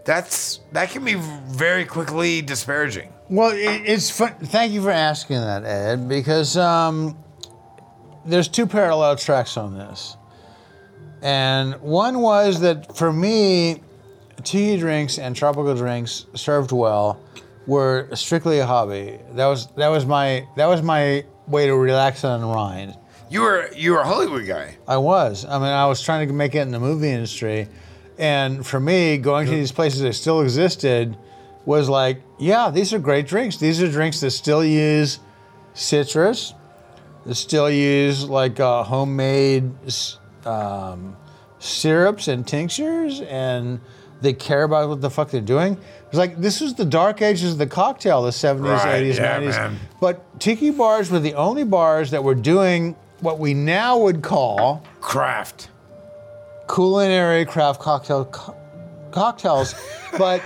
That's 0.04 0.58
that 0.72 0.90
can 0.90 1.04
be 1.04 1.14
very 1.14 1.84
quickly 1.84 2.42
disparaging. 2.42 3.12
Well, 3.32 3.52
it, 3.52 3.84
it's 3.86 4.10
fun. 4.10 4.34
Thank 4.42 4.74
you 4.74 4.82
for 4.82 4.90
asking 4.90 5.40
that, 5.40 5.64
Ed, 5.64 6.06
because 6.06 6.54
um, 6.58 7.16
there's 8.26 8.46
two 8.46 8.66
parallel 8.66 9.16
tracks 9.16 9.56
on 9.56 9.72
this. 9.72 10.18
And 11.22 11.80
one 11.80 12.18
was 12.18 12.60
that 12.60 12.94
for 12.94 13.10
me, 13.10 13.80
tea 14.44 14.76
drinks 14.76 15.18
and 15.18 15.34
tropical 15.34 15.74
drinks 15.74 16.26
served 16.34 16.72
well 16.72 17.22
were 17.66 18.10
strictly 18.12 18.58
a 18.58 18.66
hobby. 18.66 19.18
That 19.30 19.46
was 19.46 19.68
that 19.76 19.88
was 19.88 20.04
my 20.04 20.46
that 20.58 20.66
was 20.66 20.82
my 20.82 21.24
way 21.46 21.66
to 21.68 21.74
relax 21.74 22.24
and 22.24 22.42
unwind. 22.42 22.98
You 23.30 23.40
were 23.40 23.70
you 23.74 23.92
were 23.92 24.00
a 24.00 24.06
Hollywood 24.06 24.46
guy. 24.46 24.76
I 24.86 24.98
was. 24.98 25.46
I 25.46 25.58
mean, 25.58 25.68
I 25.68 25.86
was 25.86 26.02
trying 26.02 26.28
to 26.28 26.34
make 26.34 26.54
it 26.54 26.60
in 26.60 26.70
the 26.70 26.80
movie 26.80 27.08
industry, 27.08 27.68
and 28.18 28.66
for 28.66 28.78
me, 28.78 29.16
going 29.16 29.46
to 29.46 29.54
these 29.54 29.72
places 29.72 30.02
that 30.02 30.12
still 30.12 30.42
existed 30.42 31.16
was 31.64 31.88
like, 31.88 32.22
yeah, 32.38 32.70
these 32.70 32.92
are 32.92 32.98
great 32.98 33.26
drinks. 33.26 33.56
These 33.56 33.80
are 33.82 33.90
drinks 33.90 34.20
that 34.20 34.30
still 34.32 34.64
use 34.64 35.18
citrus, 35.74 36.54
that 37.26 37.34
still 37.36 37.70
use 37.70 38.28
like 38.28 38.58
uh, 38.60 38.82
homemade 38.82 39.70
um, 40.44 41.16
syrups 41.58 42.28
and 42.28 42.46
tinctures, 42.46 43.20
and 43.22 43.80
they 44.20 44.32
care 44.32 44.64
about 44.64 44.88
what 44.88 45.00
the 45.00 45.10
fuck 45.10 45.30
they're 45.30 45.40
doing. 45.40 45.76
It's 46.08 46.18
like 46.18 46.36
this 46.40 46.60
was 46.60 46.74
the 46.74 46.84
dark 46.84 47.22
ages 47.22 47.52
of 47.52 47.58
the 47.58 47.66
cocktail, 47.66 48.22
the 48.22 48.30
70s, 48.30 48.60
Right, 48.84 49.02
80s, 49.04 49.16
yeah, 49.16 49.40
90s. 49.40 49.46
man. 49.50 49.76
But 50.00 50.40
tiki 50.40 50.70
bars 50.70 51.10
were 51.10 51.20
the 51.20 51.34
only 51.34 51.64
bars 51.64 52.10
that 52.10 52.22
were 52.22 52.34
doing 52.34 52.96
what 53.20 53.38
we 53.38 53.54
now 53.54 53.98
would 53.98 54.20
call 54.22 54.82
Craft. 55.00 55.68
culinary 56.72 57.44
craft 57.44 57.80
cocktail 57.80 58.24
co- 58.26 58.56
cocktails, 59.10 59.74
but 60.18 60.42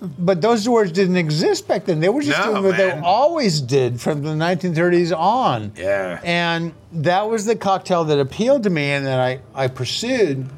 but 0.00 0.40
those 0.42 0.68
words 0.68 0.92
didn't 0.92 1.16
exist 1.16 1.66
back 1.66 1.86
then. 1.86 2.00
They 2.00 2.08
were 2.10 2.20
just 2.22 2.38
No, 2.38 2.52
doing 2.52 2.64
what 2.64 2.76
man. 2.76 3.00
they 3.00 3.06
always 3.06 3.60
did 3.60 4.00
from 4.00 4.22
the 4.22 4.30
1930s 4.30 5.16
on. 5.16 5.72
Yeah. 5.76 6.20
And 6.22 6.74
that 6.92 7.28
was 7.28 7.46
the 7.46 7.56
cocktail 7.56 8.04
that 8.04 8.18
appealed 8.18 8.64
to 8.64 8.70
me 8.70 8.90
and 8.90 9.06
that 9.06 9.18
I, 9.18 9.40
I 9.54 9.68
pursued. 9.68 10.48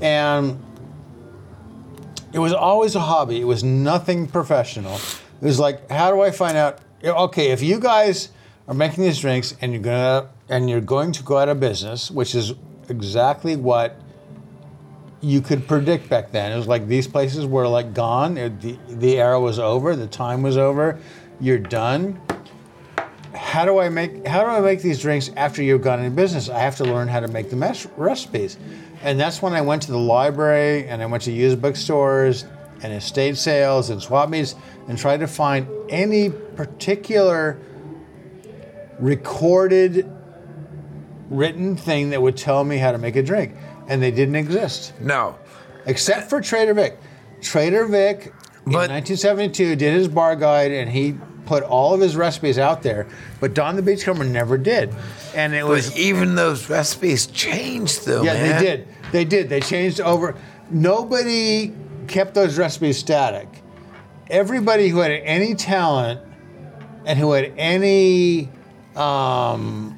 And 0.00 0.60
it 2.32 2.38
was 2.40 2.52
always 2.52 2.94
a 2.94 3.00
hobby. 3.00 3.40
It 3.40 3.44
was 3.44 3.62
nothing 3.64 4.26
professional. 4.26 4.96
It 5.40 5.44
was 5.46 5.58
like, 5.60 5.88
how 5.90 6.10
do 6.10 6.20
I 6.20 6.30
find 6.30 6.56
out? 6.56 6.78
Okay, 7.04 7.50
if 7.52 7.62
you 7.62 7.78
guys 7.78 8.30
are 8.66 8.74
making 8.74 9.04
these 9.04 9.20
drinks 9.20 9.54
and 9.60 9.72
you're 9.72 9.82
gonna 9.82 10.28
and 10.48 10.68
you're 10.68 10.80
going 10.80 11.12
to 11.12 11.22
go 11.22 11.38
out 11.38 11.48
of 11.48 11.60
business, 11.60 12.10
which 12.10 12.34
is 12.34 12.54
exactly 12.88 13.54
what 13.54 14.00
you 15.20 15.40
could 15.40 15.66
predict 15.66 16.08
back 16.08 16.30
then. 16.30 16.52
It 16.52 16.56
was 16.56 16.68
like 16.68 16.86
these 16.86 17.08
places 17.08 17.44
were 17.46 17.66
like 17.66 17.94
gone. 17.94 18.34
The 18.34 18.78
the 18.88 19.18
era 19.18 19.40
was 19.40 19.58
over. 19.58 19.96
The 19.96 20.06
time 20.06 20.42
was 20.42 20.56
over. 20.56 20.98
You're 21.40 21.58
done. 21.58 22.20
How 23.34 23.64
do 23.64 23.78
I 23.78 23.88
make 23.88 24.26
how 24.26 24.44
do 24.44 24.50
I 24.50 24.60
make 24.60 24.82
these 24.82 25.00
drinks 25.00 25.30
after 25.36 25.62
you've 25.62 25.82
gone 25.82 26.00
into 26.00 26.14
business? 26.14 26.48
I 26.48 26.60
have 26.60 26.76
to 26.76 26.84
learn 26.84 27.08
how 27.08 27.20
to 27.20 27.28
make 27.28 27.50
the 27.50 27.56
mes- 27.56 27.86
recipes, 27.96 28.58
and 29.02 29.18
that's 29.18 29.42
when 29.42 29.52
I 29.52 29.60
went 29.60 29.82
to 29.82 29.92
the 29.92 29.98
library 29.98 30.86
and 30.88 31.02
I 31.02 31.06
went 31.06 31.24
to 31.24 31.32
used 31.32 31.60
bookstores 31.60 32.44
and 32.82 32.92
estate 32.92 33.36
sales 33.36 33.90
and 33.90 34.00
swap 34.00 34.28
meets 34.28 34.54
and 34.86 34.96
tried 34.96 35.18
to 35.18 35.26
find 35.26 35.66
any 35.88 36.30
particular 36.30 37.58
recorded 39.00 40.08
written 41.30 41.76
thing 41.76 42.10
that 42.10 42.22
would 42.22 42.36
tell 42.36 42.64
me 42.64 42.78
how 42.78 42.92
to 42.92 42.98
make 42.98 43.16
a 43.16 43.22
drink, 43.22 43.54
and 43.88 44.02
they 44.02 44.10
didn't 44.10 44.36
exist 44.36 44.92
No. 45.00 45.36
except 45.86 46.28
for 46.30 46.40
Trader 46.40 46.74
Vic. 46.74 46.98
Trader 47.40 47.86
Vic 47.86 48.32
in 48.66 48.72
1972 48.72 49.76
did 49.76 49.92
his 49.94 50.08
bar 50.08 50.36
guide 50.36 50.70
and 50.72 50.90
he 50.90 51.14
put 51.46 51.62
all 51.62 51.94
of 51.94 52.00
his 52.00 52.14
recipes 52.14 52.58
out 52.58 52.82
there, 52.82 53.06
but 53.40 53.54
Don 53.54 53.74
the 53.76 53.80
Beachcomber 53.82 54.24
never 54.24 54.58
did. 54.58 54.94
And 55.34 55.54
it 55.54 55.64
was 55.66 55.96
even 55.96 56.34
those 56.34 56.68
recipes 56.68 57.26
changed 57.26 58.04
though, 58.04 58.22
yeah, 58.22 58.34
man. 58.34 58.56
they 58.62 58.66
did. 58.66 58.88
They 59.12 59.24
did. 59.24 59.48
They 59.48 59.60
changed 59.60 60.00
over. 60.00 60.34
Nobody 60.70 61.72
kept 62.06 62.34
those 62.34 62.58
recipes 62.58 62.98
static. 62.98 63.48
Everybody 64.28 64.88
who 64.88 64.98
had 64.98 65.10
any 65.12 65.54
talent 65.54 66.20
and 67.06 67.18
who 67.18 67.32
had 67.32 67.52
any 67.56 68.50
um, 68.94 69.97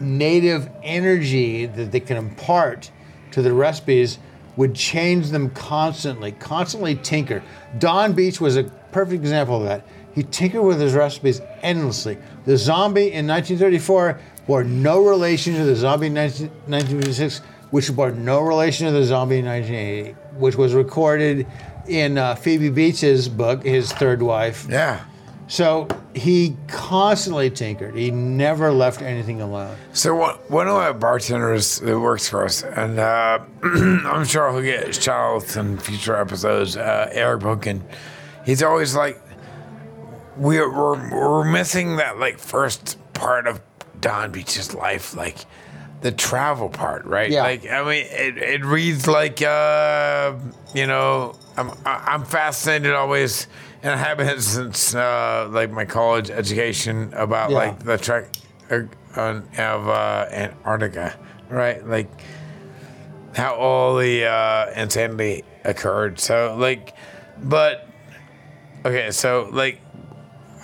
native 0.00 0.70
energy 0.82 1.66
that 1.66 1.92
they 1.92 2.00
can 2.00 2.16
impart 2.16 2.90
to 3.32 3.42
the 3.42 3.52
recipes 3.52 4.18
would 4.56 4.74
change 4.74 5.30
them 5.30 5.50
constantly, 5.50 6.32
constantly 6.32 6.96
tinker. 6.96 7.42
Don 7.78 8.12
Beach 8.12 8.40
was 8.40 8.56
a 8.56 8.64
perfect 8.92 9.20
example 9.20 9.58
of 9.58 9.64
that. 9.64 9.86
He 10.14 10.24
tinkered 10.24 10.62
with 10.62 10.80
his 10.80 10.94
recipes 10.94 11.40
endlessly. 11.62 12.18
The 12.44 12.56
zombie 12.56 13.12
in 13.12 13.26
1934 13.26 14.20
bore 14.46 14.64
no 14.64 15.02
relation 15.04 15.54
to 15.54 15.64
the 15.64 15.76
zombie 15.76 16.08
in 16.08 16.14
19, 16.14 16.48
1956, 16.66 17.38
which 17.70 17.94
bore 17.94 18.10
no 18.10 18.40
relation 18.40 18.86
to 18.86 18.92
the 18.92 19.04
zombie 19.04 19.38
in 19.38 19.46
1980, 19.46 20.12
which 20.38 20.56
was 20.56 20.74
recorded 20.74 21.46
in 21.86 22.18
uh, 22.18 22.34
Phoebe 22.34 22.70
Beach's 22.70 23.28
book, 23.28 23.64
his 23.64 23.92
third 23.92 24.20
wife. 24.20 24.66
Yeah. 24.68 25.04
So 25.46 25.86
he 26.14 26.56
constantly 26.68 27.50
tinkered. 27.50 27.94
He 27.94 28.10
never 28.10 28.72
left 28.72 29.02
anything 29.02 29.40
alone. 29.40 29.76
So 29.92 30.14
one, 30.14 30.34
one 30.48 30.68
of 30.68 30.74
my 30.74 30.92
bartenders 30.92 31.80
that 31.80 31.98
works 31.98 32.28
for 32.28 32.44
us, 32.44 32.62
and 32.62 32.98
uh, 32.98 33.40
I'm 33.62 34.24
sure 34.24 34.50
he'll 34.52 34.62
get 34.62 34.94
shout 34.94 35.56
in 35.56 35.78
future 35.78 36.16
episodes. 36.16 36.76
Uh, 36.76 37.08
Eric 37.12 37.42
Bunkin, 37.42 37.82
he's 38.44 38.62
always 38.62 38.94
like, 38.94 39.20
we're, 40.36 40.70
we're 40.70 41.10
we're 41.10 41.44
missing 41.44 41.96
that 41.96 42.18
like 42.18 42.38
first 42.38 42.98
part 43.12 43.46
of 43.46 43.60
Don 44.00 44.32
Beach's 44.32 44.74
life, 44.74 45.14
like 45.14 45.36
the 46.00 46.12
travel 46.12 46.68
part, 46.68 47.04
right? 47.04 47.30
Yeah. 47.30 47.42
Like 47.42 47.68
I 47.68 47.82
mean, 47.82 48.06
it, 48.08 48.38
it 48.38 48.64
reads 48.64 49.06
like 49.06 49.42
uh, 49.42 50.34
you 50.74 50.86
know, 50.86 51.36
I'm 51.56 51.70
I'm 51.84 52.24
fascinated 52.24 52.94
always, 52.94 53.46
and 53.82 53.92
I 53.92 53.96
have 53.96 54.18
been 54.18 54.40
since 54.40 54.94
uh, 54.94 55.48
like 55.50 55.70
my 55.70 55.84
college 55.84 56.30
education 56.30 57.12
about 57.14 57.50
Yeah. 57.50 57.56
like 57.56 57.78
the 57.84 57.96
trek 57.98 58.28
uh, 58.70 58.80
on- 59.16 59.48
of 59.58 59.88
uh, 59.88 60.26
Antarctica, 60.30 61.14
right? 61.48 61.86
Like 61.86 62.08
how 63.34 63.54
all 63.54 63.96
the 63.96 64.24
uh, 64.26 64.70
insanity 64.76 65.44
occurred. 65.64 66.18
So 66.20 66.56
like, 66.58 66.94
but 67.42 67.88
okay, 68.84 69.10
so 69.10 69.48
like 69.52 69.80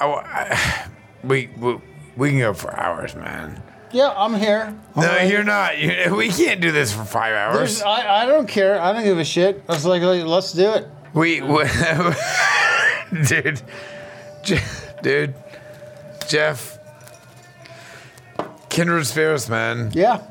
I, 0.00 0.06
I- 0.06 0.88
we, 1.26 1.48
we 1.58 1.78
we 2.16 2.30
can 2.30 2.38
go 2.38 2.54
for 2.54 2.74
hours, 2.78 3.14
man. 3.14 3.62
Yeah, 3.92 4.12
I'm 4.16 4.34
here. 4.34 4.76
No, 4.96 5.18
you're 5.20 5.44
not. 5.44 5.78
You, 5.78 6.14
we 6.14 6.28
can't 6.28 6.60
do 6.60 6.72
this 6.72 6.92
for 6.92 7.04
five 7.04 7.32
There's- 7.54 7.80
hours. 7.80 8.00
I, 8.04 8.22
I 8.24 8.26
don't 8.26 8.48
care. 8.48 8.80
I 8.80 8.92
don't 8.92 9.04
give 9.04 9.18
a 9.18 9.24
shit. 9.24 9.62
I 9.68 9.72
was 9.72 9.86
like, 9.86 10.02
like, 10.02 10.24
let's 10.24 10.52
do 10.52 10.70
it. 10.72 10.88
We, 11.14 11.40
we 11.42 11.64
dude, 13.28 13.62
Je- 14.42 14.60
dude, 15.02 15.34
Jeff, 16.28 16.78
kindred 18.68 19.06
spirits, 19.06 19.48
man. 19.48 19.90
Yeah. 19.94 20.22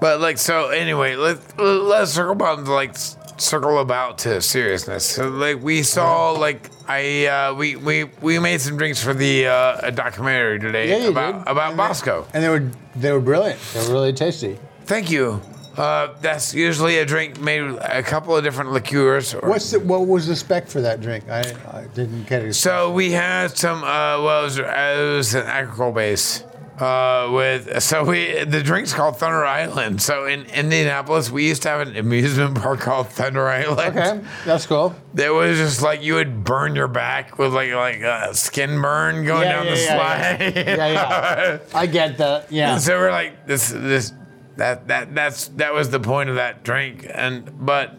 But 0.00 0.20
like, 0.20 0.38
so 0.38 0.68
anyway, 0.68 1.16
let 1.16 1.38
let's 1.58 2.12
circle 2.12 2.32
about 2.32 2.64
to 2.64 2.72
like 2.72 2.96
circle 3.38 3.78
about 3.80 4.18
to 4.18 4.40
seriousness. 4.40 5.04
So 5.04 5.28
like, 5.28 5.60
we 5.62 5.82
saw 5.82 6.32
like 6.32 6.70
I 6.86 7.26
uh, 7.26 7.54
we 7.54 7.74
we 7.76 8.04
we 8.22 8.38
made 8.38 8.60
some 8.60 8.76
drinks 8.76 9.02
for 9.02 9.12
the 9.12 9.46
uh, 9.48 9.80
a 9.82 9.90
documentary 9.92 10.60
today 10.60 10.88
Yeah, 10.90 11.04
you 11.04 11.10
about 11.10 11.44
did. 11.44 11.50
about 11.52 11.70
And 11.70 11.78
they- 11.78 11.82
Bosco. 11.82 12.26
And 12.32 12.44
they 12.44 12.48
were 12.48 12.70
they 12.94 13.10
were 13.12 13.20
brilliant. 13.20 13.58
They 13.74 13.86
were 13.88 13.92
really 13.92 14.12
tasty. 14.12 14.58
Thank 14.84 15.10
you. 15.10 15.40
Uh, 15.78 16.12
that's 16.20 16.52
usually 16.54 16.98
a 16.98 17.06
drink 17.06 17.40
made 17.40 17.62
with 17.62 17.78
a 17.82 18.02
couple 18.02 18.36
of 18.36 18.42
different 18.42 18.72
liqueurs. 18.72 19.32
Or, 19.34 19.48
What's 19.48 19.70
the, 19.70 19.78
what 19.80 20.06
was 20.08 20.26
the 20.26 20.34
spec 20.34 20.66
for 20.66 20.80
that 20.80 21.00
drink? 21.00 21.28
I, 21.30 21.40
I 21.70 21.86
didn't 21.94 22.24
get 22.28 22.42
it. 22.44 22.54
So 22.54 22.90
we 22.92 23.12
had 23.12 23.56
some. 23.56 23.78
Uh, 23.84 24.20
well, 24.22 24.40
it 24.40 24.44
was, 24.44 24.58
it 24.58 25.16
was 25.16 25.34
an 25.34 25.46
alcohol 25.46 25.92
base. 25.92 26.42
Uh, 26.78 27.30
with 27.32 27.82
so 27.82 28.04
we 28.04 28.44
the 28.44 28.62
drink's 28.62 28.92
called 28.92 29.18
Thunder 29.18 29.44
Island. 29.44 30.00
So 30.00 30.26
in 30.26 30.44
Indianapolis, 30.46 31.28
we 31.28 31.48
used 31.48 31.62
to 31.62 31.68
have 31.70 31.80
an 31.88 31.96
amusement 31.96 32.54
park 32.62 32.78
called 32.78 33.08
Thunder 33.08 33.48
Island. 33.48 33.98
okay, 33.98 34.20
that's 34.44 34.64
cool. 34.66 34.94
That 35.14 35.30
was 35.30 35.58
just 35.58 35.82
like 35.82 36.04
you 36.04 36.14
would 36.14 36.44
burn 36.44 36.76
your 36.76 36.86
back 36.86 37.36
with 37.36 37.52
like 37.52 37.72
like 37.72 38.02
a 38.02 38.32
skin 38.32 38.80
burn 38.80 39.24
going 39.24 39.42
Yeah, 39.42 39.52
down 39.56 39.66
yeah, 39.66 39.74
the 39.74 39.80
yeah, 39.80 39.96
slide. 39.96 40.54
yeah. 40.56 40.76
Yeah, 40.76 40.92
yeah. 40.92 41.58
I 41.74 41.86
get 41.86 42.16
that. 42.18 42.52
Yeah. 42.52 42.78
so 42.78 42.96
we're 42.96 43.10
like 43.10 43.44
this 43.46 43.70
this 43.70 44.12
that 44.58 44.88
that 44.88 45.14
that's 45.14 45.48
that 45.48 45.72
was 45.72 45.90
the 45.90 46.00
point 46.00 46.28
of 46.28 46.36
that 46.36 46.62
drink. 46.62 47.06
And 47.12 47.64
but 47.64 47.96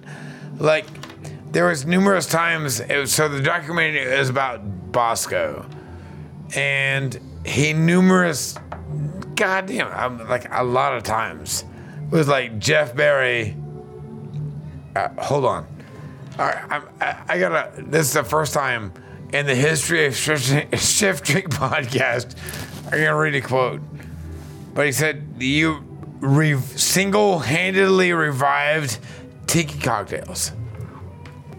like 0.58 0.86
there 1.52 1.66
was 1.66 1.86
numerous 1.86 2.28
times 2.28 2.80
it 2.80 2.96
was, 2.96 3.12
so 3.12 3.28
the 3.28 3.42
documentary 3.42 4.02
is 4.02 4.30
about 4.30 4.92
Bosco. 4.92 5.66
And 6.56 7.20
he 7.46 7.74
numerous 7.74 8.56
goddamn 9.36 9.88
um, 9.94 10.28
like 10.28 10.48
a 10.52 10.64
lot 10.64 10.94
of 10.94 11.04
times 11.04 11.64
was 12.12 12.28
like 12.28 12.60
Jeff 12.60 12.96
Berry 12.96 13.56
uh, 14.96 15.08
hold 15.18 15.46
on. 15.46 15.66
All 16.38 16.46
right 16.46 16.66
I'm, 16.70 16.84
I, 17.00 17.24
I 17.30 17.40
gotta 17.40 17.72
this 17.84 18.08
is 18.08 18.14
the 18.14 18.24
first 18.24 18.54
time 18.54 18.92
in 19.32 19.46
the 19.46 19.56
history 19.56 20.08
of 20.08 20.16
shift 20.16 21.24
drink 21.24 21.50
podcast 21.50 22.36
I'm 22.86 23.00
gonna 23.00 23.16
read 23.16 23.36
a 23.36 23.42
quote. 23.42 23.82
But 24.74 24.86
he 24.86 24.92
said 24.92 25.36
you 25.38 25.89
re- 26.20 26.60
single-handedly 26.60 28.14
revived 28.14 29.00
tiki 29.48 29.80
cocktails, 29.80 30.52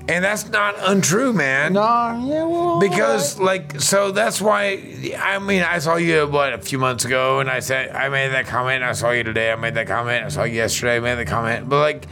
and 0.08 0.24
that's 0.24 0.48
not 0.48 0.74
untrue, 0.78 1.32
man. 1.32 1.74
No, 1.74 1.80
yeah, 1.80 2.44
well. 2.44 2.80
Because 2.80 3.38
like 3.38 3.80
so 3.80 4.11
that's 4.11 4.40
why 4.40 5.14
I 5.18 5.38
mean 5.38 5.62
I 5.62 5.78
saw 5.78 5.96
you 5.96 6.26
what 6.26 6.52
a 6.52 6.58
few 6.58 6.78
months 6.78 7.04
ago 7.04 7.38
and 7.40 7.48
I 7.48 7.61
said 7.61 7.94
I 7.94 8.08
made 8.08 8.28
that 8.28 8.46
comment 8.46 8.82
I 8.82 8.92
saw 8.92 9.11
you 9.11 9.22
today 9.22 9.52
I 9.52 9.56
made 9.56 9.74
that 9.74 9.86
comment 9.86 10.24
I 10.24 10.28
saw 10.28 10.42
you 10.42 10.54
yesterday 10.54 10.96
I 10.96 11.00
made 11.00 11.14
the 11.16 11.24
comment 11.26 11.68
but 11.68 11.80
like 11.80 12.06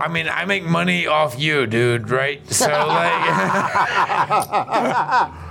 I 0.00 0.08
mean 0.08 0.28
I 0.28 0.46
make 0.46 0.64
money 0.64 1.06
off 1.06 1.38
you 1.38 1.66
dude 1.66 2.10
right 2.10 2.40
so 2.52 2.66
like 2.66 3.12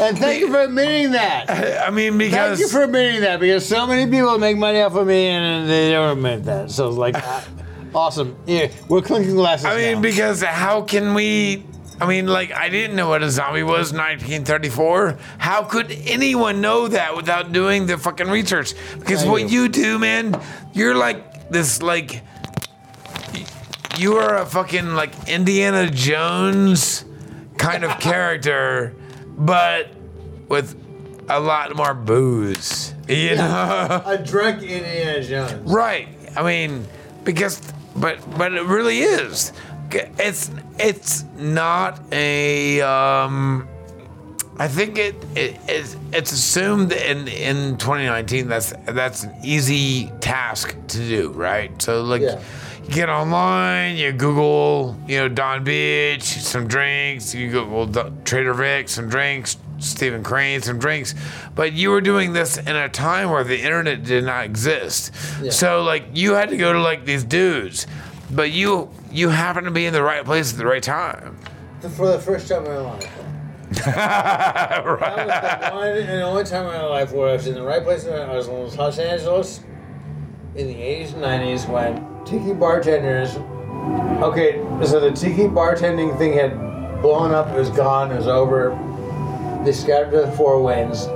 and 0.00 0.18
thank 0.18 0.40
you 0.40 0.48
for 0.50 0.60
admitting 0.60 1.12
that. 1.12 1.50
I 1.86 1.90
mean 1.90 2.18
because 2.18 2.58
Thank 2.58 2.60
you 2.60 2.68
for 2.68 2.84
admitting 2.84 3.20
that 3.22 3.40
because 3.40 3.66
so 3.66 3.86
many 3.86 4.10
people 4.10 4.38
make 4.38 4.56
money 4.56 4.80
off 4.80 4.94
of 4.94 5.06
me 5.06 5.26
and 5.26 5.68
they 5.68 5.92
don't 5.92 6.16
admit 6.16 6.44
that. 6.44 6.70
So 6.70 6.88
it's 6.88 6.96
like, 6.96 7.14
ah, 7.16 7.46
awesome. 7.94 8.36
Yeah, 8.46 8.70
we're 8.88 9.02
clinking 9.02 9.34
glasses. 9.34 9.66
I 9.66 9.76
mean, 9.76 9.94
now. 9.96 10.00
because 10.00 10.42
how 10.42 10.82
can 10.82 11.14
we? 11.14 11.64
I 12.00 12.06
mean, 12.06 12.26
like, 12.26 12.50
I 12.52 12.68
didn't 12.68 12.96
know 12.96 13.08
what 13.08 13.22
a 13.22 13.30
zombie 13.30 13.62
was 13.62 13.92
in 13.92 13.98
1934. 13.98 15.16
How 15.38 15.62
could 15.62 15.92
anyone 15.92 16.60
know 16.60 16.88
that 16.88 17.16
without 17.16 17.52
doing 17.52 17.86
the 17.86 17.96
fucking 17.96 18.28
research? 18.28 18.74
Because 18.98 19.20
Thank 19.20 19.30
what 19.30 19.42
you. 19.42 19.62
you 19.62 19.68
do, 19.68 19.98
man, 20.00 20.40
you're 20.72 20.96
like 20.96 21.50
this, 21.50 21.82
like, 21.82 22.22
you 23.96 24.16
are 24.16 24.38
a 24.38 24.46
fucking, 24.46 24.94
like, 24.94 25.28
Indiana 25.28 25.88
Jones 25.88 27.04
kind 27.58 27.84
of 27.84 27.90
character, 28.00 28.96
but 29.36 29.88
with 30.48 30.76
a 31.28 31.40
lot 31.40 31.74
more 31.74 31.94
booze. 31.94 32.94
You 33.08 33.36
know? 33.36 34.02
I 34.04 34.16
drank 34.16 34.62
Indiana 34.62 35.22
Jones. 35.22 35.70
Right. 35.70 36.08
I 36.36 36.42
mean, 36.42 36.86
because, 37.24 37.60
but 37.96 38.18
but 38.36 38.52
it 38.52 38.64
really 38.64 39.00
is. 39.00 39.52
It's 39.90 40.50
it's 40.78 41.24
not 41.36 42.00
a. 42.12 42.80
Um, 42.80 43.68
I 44.56 44.68
think 44.68 44.98
it, 44.98 45.16
it 45.34 45.58
it's, 45.68 45.96
it's 46.12 46.32
assumed 46.32 46.92
in 46.92 47.28
in 47.28 47.76
2019 47.76 48.48
that's 48.48 48.72
that's 48.86 49.24
an 49.24 49.34
easy 49.44 50.10
task 50.20 50.76
to 50.88 50.98
do, 50.98 51.30
right? 51.30 51.80
So 51.80 52.02
like. 52.02 52.22
Yeah. 52.22 52.40
Get 52.90 53.08
online, 53.08 53.96
you 53.96 54.12
Google, 54.12 54.96
you 55.08 55.18
know, 55.18 55.28
Don 55.28 55.64
Beach, 55.64 56.22
some 56.22 56.68
drinks, 56.68 57.34
you 57.34 57.50
Google 57.50 58.12
Trader 58.24 58.54
Vic, 58.54 58.88
some 58.88 59.08
drinks, 59.08 59.56
Stephen 59.78 60.22
Crane, 60.22 60.60
some 60.60 60.78
drinks. 60.78 61.14
But 61.54 61.72
you 61.72 61.90
were 61.90 62.00
doing 62.00 62.32
this 62.32 62.58
in 62.58 62.76
a 62.76 62.88
time 62.88 63.30
where 63.30 63.42
the 63.42 63.60
internet 63.60 64.04
did 64.04 64.24
not 64.24 64.44
exist. 64.44 65.12
Yeah. 65.42 65.50
So 65.50 65.82
like 65.82 66.04
you 66.12 66.34
had 66.34 66.50
to 66.50 66.56
go 66.56 66.72
to 66.72 66.80
like 66.80 67.04
these 67.04 67.24
dudes, 67.24 67.86
but 68.30 68.50
you 68.52 68.90
you 69.10 69.28
happened 69.30 69.66
to 69.66 69.72
be 69.72 69.86
in 69.86 69.92
the 69.92 70.02
right 70.02 70.24
place 70.24 70.52
at 70.52 70.58
the 70.58 70.66
right 70.66 70.82
time. 70.82 71.38
For 71.96 72.12
the 72.12 72.18
first 72.18 72.48
time 72.48 72.64
in 72.66 72.72
my 72.72 72.78
life. 72.78 73.18
right. 73.86 73.94
That 73.94 74.84
was 74.84 75.70
the 75.70 75.74
one 75.74 75.88
and 75.88 76.22
only 76.22 76.44
time 76.44 76.66
in 76.66 76.72
my 76.72 76.84
life 76.84 77.12
where 77.12 77.30
I 77.30 77.32
was 77.32 77.46
in 77.46 77.54
the 77.54 77.62
right 77.62 77.82
place. 77.82 78.06
I 78.06 78.34
was 78.34 78.46
in 78.46 78.76
Los 78.76 78.98
Angeles 78.98 79.60
in 80.54 80.68
the 80.68 80.74
80s 80.74 81.14
and 81.14 81.22
90s 81.22 81.68
when 81.68 82.13
tiki 82.24 82.52
bartenders. 82.52 83.36
Okay, 84.22 84.62
so 84.84 85.00
the 85.00 85.12
tiki 85.12 85.44
bartending 85.44 86.16
thing 86.18 86.32
had 86.32 86.56
blown 87.02 87.32
up, 87.32 87.48
it 87.48 87.58
was 87.58 87.70
gone, 87.70 88.10
it 88.10 88.16
was 88.16 88.26
over. 88.26 88.70
They 89.64 89.72
scattered 89.72 90.10
to 90.12 90.22
the 90.22 90.32
four 90.32 90.62
winds. 90.62 91.06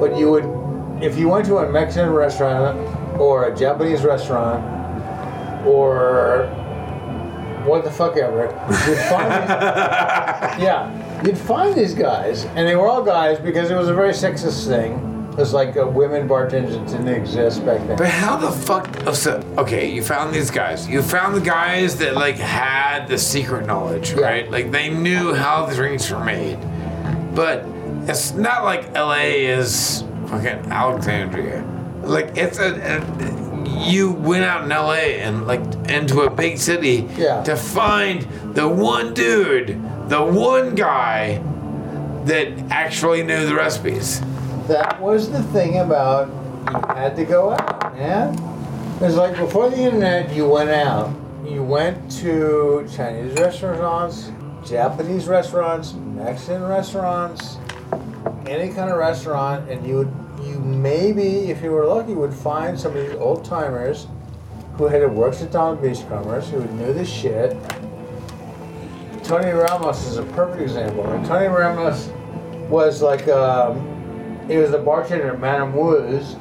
But 0.00 0.16
you 0.16 0.30
would, 0.30 1.02
if 1.02 1.18
you 1.18 1.28
went 1.28 1.46
to 1.46 1.58
a 1.58 1.70
Mexican 1.70 2.10
restaurant 2.10 2.78
or 3.18 3.48
a 3.48 3.56
Japanese 3.56 4.02
restaurant 4.02 4.64
or 5.66 6.46
what 7.64 7.84
the 7.84 7.90
fuck 7.90 8.16
ever, 8.16 8.44
you'd 8.88 8.98
find 9.08 9.48
yeah, 10.62 11.22
you'd 11.24 11.36
find 11.36 11.74
these 11.74 11.94
guys, 11.94 12.44
and 12.44 12.66
they 12.66 12.76
were 12.76 12.86
all 12.86 13.02
guys 13.02 13.38
because 13.38 13.70
it 13.70 13.74
was 13.74 13.88
a 13.88 13.94
very 13.94 14.12
sexist 14.12 14.66
thing. 14.66 15.17
It 15.38 15.42
was 15.42 15.52
like 15.54 15.76
uh, 15.76 15.86
women 15.86 16.26
bartenders 16.26 16.74
didn't 16.90 17.06
exist 17.06 17.64
back 17.64 17.78
then. 17.86 17.96
But 17.96 18.08
how 18.08 18.36
the 18.38 18.50
fuck? 18.50 18.88
oh, 19.06 19.12
So, 19.12 19.40
okay, 19.56 19.88
you 19.88 20.02
found 20.02 20.34
these 20.34 20.50
guys. 20.50 20.88
You 20.88 21.00
found 21.00 21.36
the 21.36 21.40
guys 21.40 21.96
that 21.98 22.16
like 22.16 22.34
had 22.34 23.06
the 23.06 23.18
secret 23.18 23.64
knowledge, 23.64 24.10
Yeah. 24.14 24.20
right? 24.22 24.50
Like 24.50 24.72
they 24.72 24.88
knew 24.90 25.32
how 25.34 25.64
the 25.66 25.76
drinks 25.76 26.10
were 26.10 26.24
made. 26.24 26.58
But 27.36 27.64
it's 28.08 28.32
not 28.32 28.64
like 28.64 28.92
L.A. 28.96 29.46
is 29.46 30.02
fucking 30.26 30.72
Alexandria. 30.72 31.62
Like 32.02 32.36
it's 32.36 32.58
a, 32.58 32.74
a 32.74 33.78
you 33.86 34.10
went 34.10 34.42
out 34.44 34.64
in 34.64 34.72
L.A. 34.72 35.20
and 35.20 35.46
like 35.46 35.60
into 35.88 36.22
a 36.22 36.30
big 36.30 36.58
city 36.58 37.06
Yeah. 37.16 37.44
to 37.44 37.54
find 37.54 38.22
the 38.54 38.68
one 38.68 39.14
dude, 39.14 39.68
the 40.08 40.20
one 40.20 40.74
guy 40.74 41.40
that 42.24 42.48
actually 42.72 43.22
knew 43.22 43.46
the 43.46 43.54
recipes. 43.54 44.20
That 44.68 45.00
was 45.00 45.30
the 45.30 45.42
thing 45.44 45.78
about 45.78 46.28
you 46.28 46.94
had 46.94 47.16
to 47.16 47.24
go 47.24 47.52
out, 47.52 47.96
man. 47.96 48.34
It 48.96 49.00
was 49.00 49.16
like 49.16 49.34
before 49.34 49.70
the 49.70 49.78
internet, 49.78 50.30
you 50.34 50.46
went 50.46 50.68
out. 50.68 51.10
You 51.42 51.62
went 51.62 52.10
to 52.18 52.86
Chinese 52.94 53.32
restaurants, 53.38 54.30
Japanese 54.66 55.26
restaurants, 55.26 55.94
Mexican 55.94 56.64
restaurants, 56.64 57.56
any 58.46 58.68
kind 58.68 58.90
of 58.90 58.98
restaurant, 58.98 59.70
and 59.70 59.86
you 59.86 59.96
would 59.96 60.12
you 60.42 60.58
maybe, 60.58 61.50
if 61.50 61.62
you 61.62 61.70
were 61.70 61.86
lucky, 61.86 62.12
would 62.12 62.34
find 62.34 62.78
some 62.78 62.94
of 62.94 63.06
these 63.06 63.16
old 63.16 63.46
timers 63.46 64.06
who 64.76 64.84
had 64.84 65.10
worked 65.10 65.40
at 65.40 65.50
Don 65.50 65.80
Beachcombers, 65.80 66.50
who 66.50 66.62
knew 66.76 66.92
the 66.92 67.06
shit. 67.06 67.56
Tony 69.24 69.50
Ramos 69.50 70.06
is 70.06 70.18
a 70.18 70.24
perfect 70.24 70.60
example. 70.60 71.04
Tony 71.26 71.46
Ramos 71.46 72.10
was 72.68 73.00
like 73.00 73.26
um, 73.28 73.97
he 74.48 74.56
was 74.56 74.70
the 74.70 74.78
bartender 74.78 75.32
at 75.34 75.40
Madame 75.40 75.74
Wu's, 75.74 76.36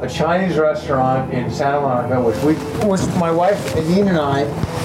a 0.00 0.08
Chinese 0.08 0.56
restaurant 0.56 1.32
in 1.32 1.50
Santa 1.50 1.80
Monica, 1.80 2.20
which 2.20 2.36
we, 2.42 2.54
which 2.86 3.00
my 3.18 3.30
wife 3.30 3.74
Nadine 3.76 4.08
and 4.08 4.18
I 4.18 4.44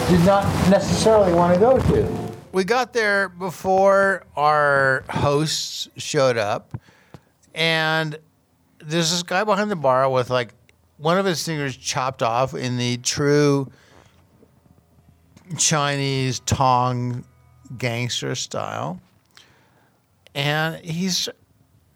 did 0.10 0.24
not 0.26 0.44
necessarily 0.70 1.34
want 1.34 1.54
to 1.54 1.60
go 1.60 1.78
to. 1.78 2.32
we 2.52 2.64
got 2.64 2.94
there 2.94 3.30
before 3.30 4.24
our 4.36 5.04
hosts 5.10 5.90
showed 5.98 6.38
up, 6.38 6.78
and 7.54 8.18
there's 8.80 9.12
this 9.12 9.24
guy 9.24 9.44
behind 9.44 9.72
the 9.72 9.76
bar 9.76 10.10
with 10.10 10.30
like 10.30 10.54
one 10.98 11.18
of 11.18 11.26
his 11.26 11.44
fingers 11.44 11.76
chopped 11.76 12.22
off 12.22 12.54
in 12.54 12.78
the 12.78 12.98
true 12.98 13.70
Chinese 15.58 16.40
Tong 16.42 17.26
gangster 17.78 18.36
style. 18.36 19.02
And 20.34 20.84
he's 20.84 21.30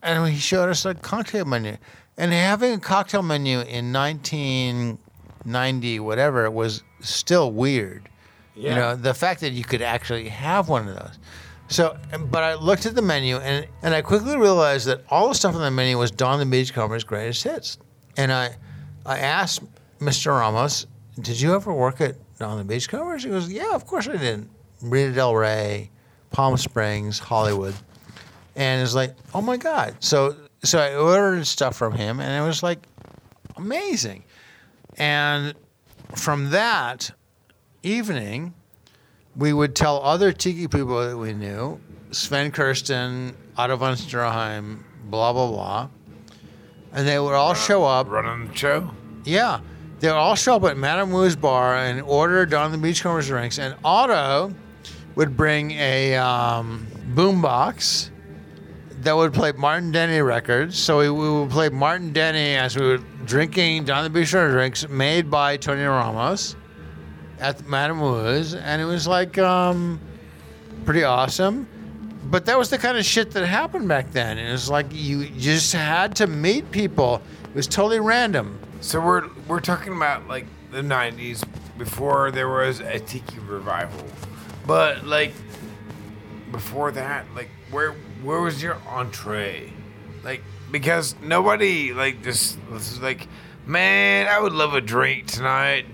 and 0.01 0.27
he 0.27 0.37
showed 0.37 0.69
us 0.69 0.85
a 0.85 0.95
cocktail 0.95 1.45
menu. 1.45 1.77
And 2.17 2.33
having 2.33 2.73
a 2.73 2.79
cocktail 2.79 3.23
menu 3.23 3.61
in 3.61 3.93
1990, 3.93 5.99
whatever, 5.99 6.45
it 6.45 6.53
was 6.53 6.83
still 6.99 7.51
weird. 7.51 8.09
Yeah. 8.55 8.69
You 8.69 8.75
know, 8.75 8.95
the 8.95 9.13
fact 9.13 9.41
that 9.41 9.53
you 9.53 9.63
could 9.63 9.81
actually 9.81 10.27
have 10.29 10.67
one 10.67 10.87
of 10.87 10.95
those. 10.95 11.19
So, 11.69 11.97
but 12.29 12.43
I 12.43 12.55
looked 12.55 12.85
at 12.85 12.95
the 12.95 13.01
menu 13.01 13.37
and, 13.37 13.67
and 13.83 13.93
I 13.93 14.01
quickly 14.01 14.35
realized 14.35 14.87
that 14.87 15.03
all 15.09 15.29
the 15.29 15.35
stuff 15.35 15.55
on 15.55 15.61
the 15.61 15.71
menu 15.71 15.97
was 15.97 16.11
Don 16.11 16.39
the 16.39 16.45
Beachcomber's 16.45 17.03
greatest 17.03 17.43
hits. 17.43 17.77
And 18.17 18.33
I, 18.33 18.55
I 19.05 19.19
asked 19.19 19.61
Mr. 19.99 20.37
Ramos, 20.37 20.87
did 21.21 21.39
you 21.39 21.53
ever 21.53 21.73
work 21.73 22.01
at 22.01 22.15
Don 22.37 22.57
the 22.57 22.63
Beachcombers? 22.63 23.23
He 23.23 23.29
goes, 23.29 23.51
yeah, 23.51 23.75
of 23.75 23.85
course 23.85 24.07
I 24.07 24.17
did. 24.17 24.49
Marina 24.81 25.13
Del 25.13 25.35
Rey, 25.35 25.91
Palm 26.31 26.57
Springs, 26.57 27.19
Hollywood. 27.19 27.75
And 28.55 28.81
it's 28.81 28.95
like, 28.95 29.15
oh 29.33 29.41
my 29.41 29.57
God. 29.57 29.95
So, 29.99 30.35
so 30.63 30.79
I 30.79 30.95
ordered 30.95 31.45
stuff 31.47 31.75
from 31.75 31.93
him 31.93 32.19
and 32.19 32.43
it 32.43 32.45
was 32.45 32.63
like 32.63 32.79
amazing. 33.55 34.23
And 34.97 35.53
from 36.15 36.49
that 36.49 37.11
evening, 37.83 38.53
we 39.35 39.53
would 39.53 39.75
tell 39.75 40.01
other 40.01 40.33
tiki 40.33 40.67
people 40.67 41.07
that 41.07 41.17
we 41.17 41.33
knew, 41.33 41.79
Sven 42.11 42.51
Kirsten, 42.51 43.35
Otto 43.57 43.77
von 43.77 43.95
Stroheim, 43.95 44.83
blah, 45.05 45.31
blah, 45.31 45.47
blah. 45.47 45.89
And 46.91 47.07
they 47.07 47.19
would 47.19 47.33
all 47.33 47.53
show 47.53 47.85
up. 47.85 48.09
Running 48.09 48.47
the 48.47 48.55
show. 48.55 48.91
Yeah. 49.23 49.61
They 49.99 50.07
would 50.07 50.15
all 50.15 50.35
show 50.35 50.55
up 50.55 50.63
at 50.63 50.77
Madame 50.77 51.11
Wu's 51.11 51.35
bar 51.35 51.75
and 51.75 52.01
order 52.01 52.45
Don 52.45 52.71
the 52.71 52.77
Beachcombers 52.77 53.27
drinks. 53.27 53.59
And 53.59 53.75
Otto 53.83 54.53
would 55.15 55.37
bring 55.37 55.71
a 55.71 56.15
um, 56.15 56.87
boombox 57.13 58.09
that 59.03 59.15
would 59.15 59.33
play 59.33 59.51
Martin 59.53 59.91
Denny 59.91 60.21
records. 60.21 60.77
So 60.77 60.99
we, 60.99 61.09
we 61.09 61.39
would 61.39 61.49
play 61.49 61.69
Martin 61.69 62.11
Denny 62.11 62.55
as 62.55 62.75
we 62.77 62.85
were 62.85 62.97
drinking 63.25 63.85
Don 63.85 64.03
the 64.03 64.09
Beachcomber 64.09 64.51
drinks 64.51 64.87
made 64.89 65.29
by 65.31 65.57
Tony 65.57 65.83
Ramos 65.83 66.55
at 67.39 67.65
Madame 67.67 68.01
Wu's. 68.01 68.55
And 68.55 68.81
it 68.81 68.85
was 68.85 69.07
like 69.07 69.37
um, 69.37 69.99
pretty 70.85 71.03
awesome. 71.03 71.67
But 72.25 72.45
that 72.45 72.57
was 72.57 72.69
the 72.69 72.77
kind 72.77 72.97
of 72.97 73.05
shit 73.05 73.31
that 73.31 73.45
happened 73.45 73.87
back 73.87 74.11
then. 74.11 74.37
It 74.37 74.51
was 74.51 74.69
like 74.69 74.87
you 74.91 75.29
just 75.29 75.73
had 75.73 76.15
to 76.17 76.27
meet 76.27 76.69
people. 76.71 77.21
It 77.45 77.55
was 77.55 77.67
totally 77.67 77.99
random. 77.99 78.59
So 78.81 78.99
we're 79.01 79.29
we're 79.47 79.61
talking 79.61 79.93
about 79.95 80.27
like 80.27 80.45
the 80.71 80.81
'90s 80.81 81.43
before 81.77 82.29
there 82.29 82.47
was 82.47 82.81
a 82.81 82.99
tiki 82.99 83.39
revival, 83.39 84.05
but 84.67 85.05
like 85.05 85.33
before 86.51 86.91
that, 86.91 87.25
like 87.33 87.49
where 87.71 87.95
where 88.23 88.41
was 88.41 88.61
your 88.61 88.77
entree? 88.87 89.71
Like 90.23 90.41
because 90.71 91.15
nobody 91.21 91.93
like 91.93 92.21
this. 92.23 92.57
was 92.71 92.99
like, 93.01 93.27
man, 93.65 94.27
I 94.27 94.39
would 94.39 94.53
love 94.53 94.73
a 94.73 94.81
drink 94.81 95.27
tonight. 95.27 95.85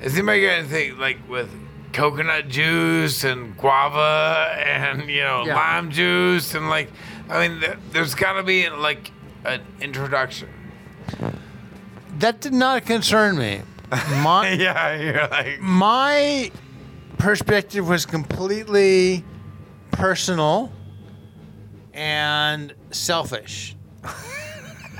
Is 0.00 0.14
anybody 0.14 0.42
got 0.42 0.52
anything 0.58 0.98
like 0.98 1.18
with 1.28 1.50
coconut 1.92 2.48
juice 2.48 3.22
and 3.24 3.56
guava 3.56 4.54
and 4.58 5.08
you 5.10 5.22
know 5.22 5.44
Yeah. 5.46 5.54
lime 5.54 5.90
juice 5.90 6.54
and 6.54 6.70
like 6.70 6.90
I 7.28 7.46
mean 7.48 7.60
th- 7.60 7.76
there's 7.90 8.14
got 8.14 8.32
to 8.34 8.42
be 8.42 8.68
like 8.70 9.10
an 9.44 9.60
introduction. 9.80 10.48
That 12.18 12.40
did 12.40 12.52
not 12.52 12.86
concern 12.86 13.38
me. 13.38 13.62
My 14.22 14.50
yeah, 14.58 14.94
you're 14.94 15.28
like 15.28 15.60
my 15.60 16.50
perspective 17.18 17.86
was 17.88 18.06
completely 18.06 19.24
personal 19.90 20.72
and 21.94 22.74
selfish. 22.90 23.76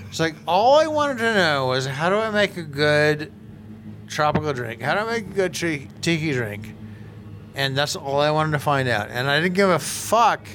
it's 0.08 0.20
like 0.20 0.34
all 0.46 0.78
I 0.78 0.86
wanted 0.86 1.18
to 1.18 1.34
know 1.34 1.68
was 1.68 1.86
how 1.86 2.10
do 2.10 2.16
I 2.16 2.30
make 2.30 2.56
a 2.56 2.62
good 2.62 3.32
tropical 4.08 4.52
drink? 4.52 4.82
How 4.82 4.94
do 4.94 5.00
I 5.00 5.20
make 5.20 5.26
a 5.30 5.34
good 5.34 5.54
tiki 5.54 6.32
drink? 6.32 6.74
And 7.54 7.76
that's 7.76 7.96
all 7.96 8.20
I 8.20 8.30
wanted 8.30 8.52
to 8.52 8.58
find 8.58 8.88
out. 8.88 9.08
And 9.10 9.28
I 9.28 9.40
didn't 9.40 9.54
give 9.54 9.68
a 9.68 9.78
fuck 9.78 10.46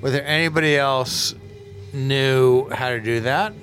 whether 0.00 0.20
anybody 0.20 0.76
else 0.76 1.34
knew 1.92 2.68
how 2.70 2.90
to 2.90 3.00
do 3.00 3.20
that 3.20 3.54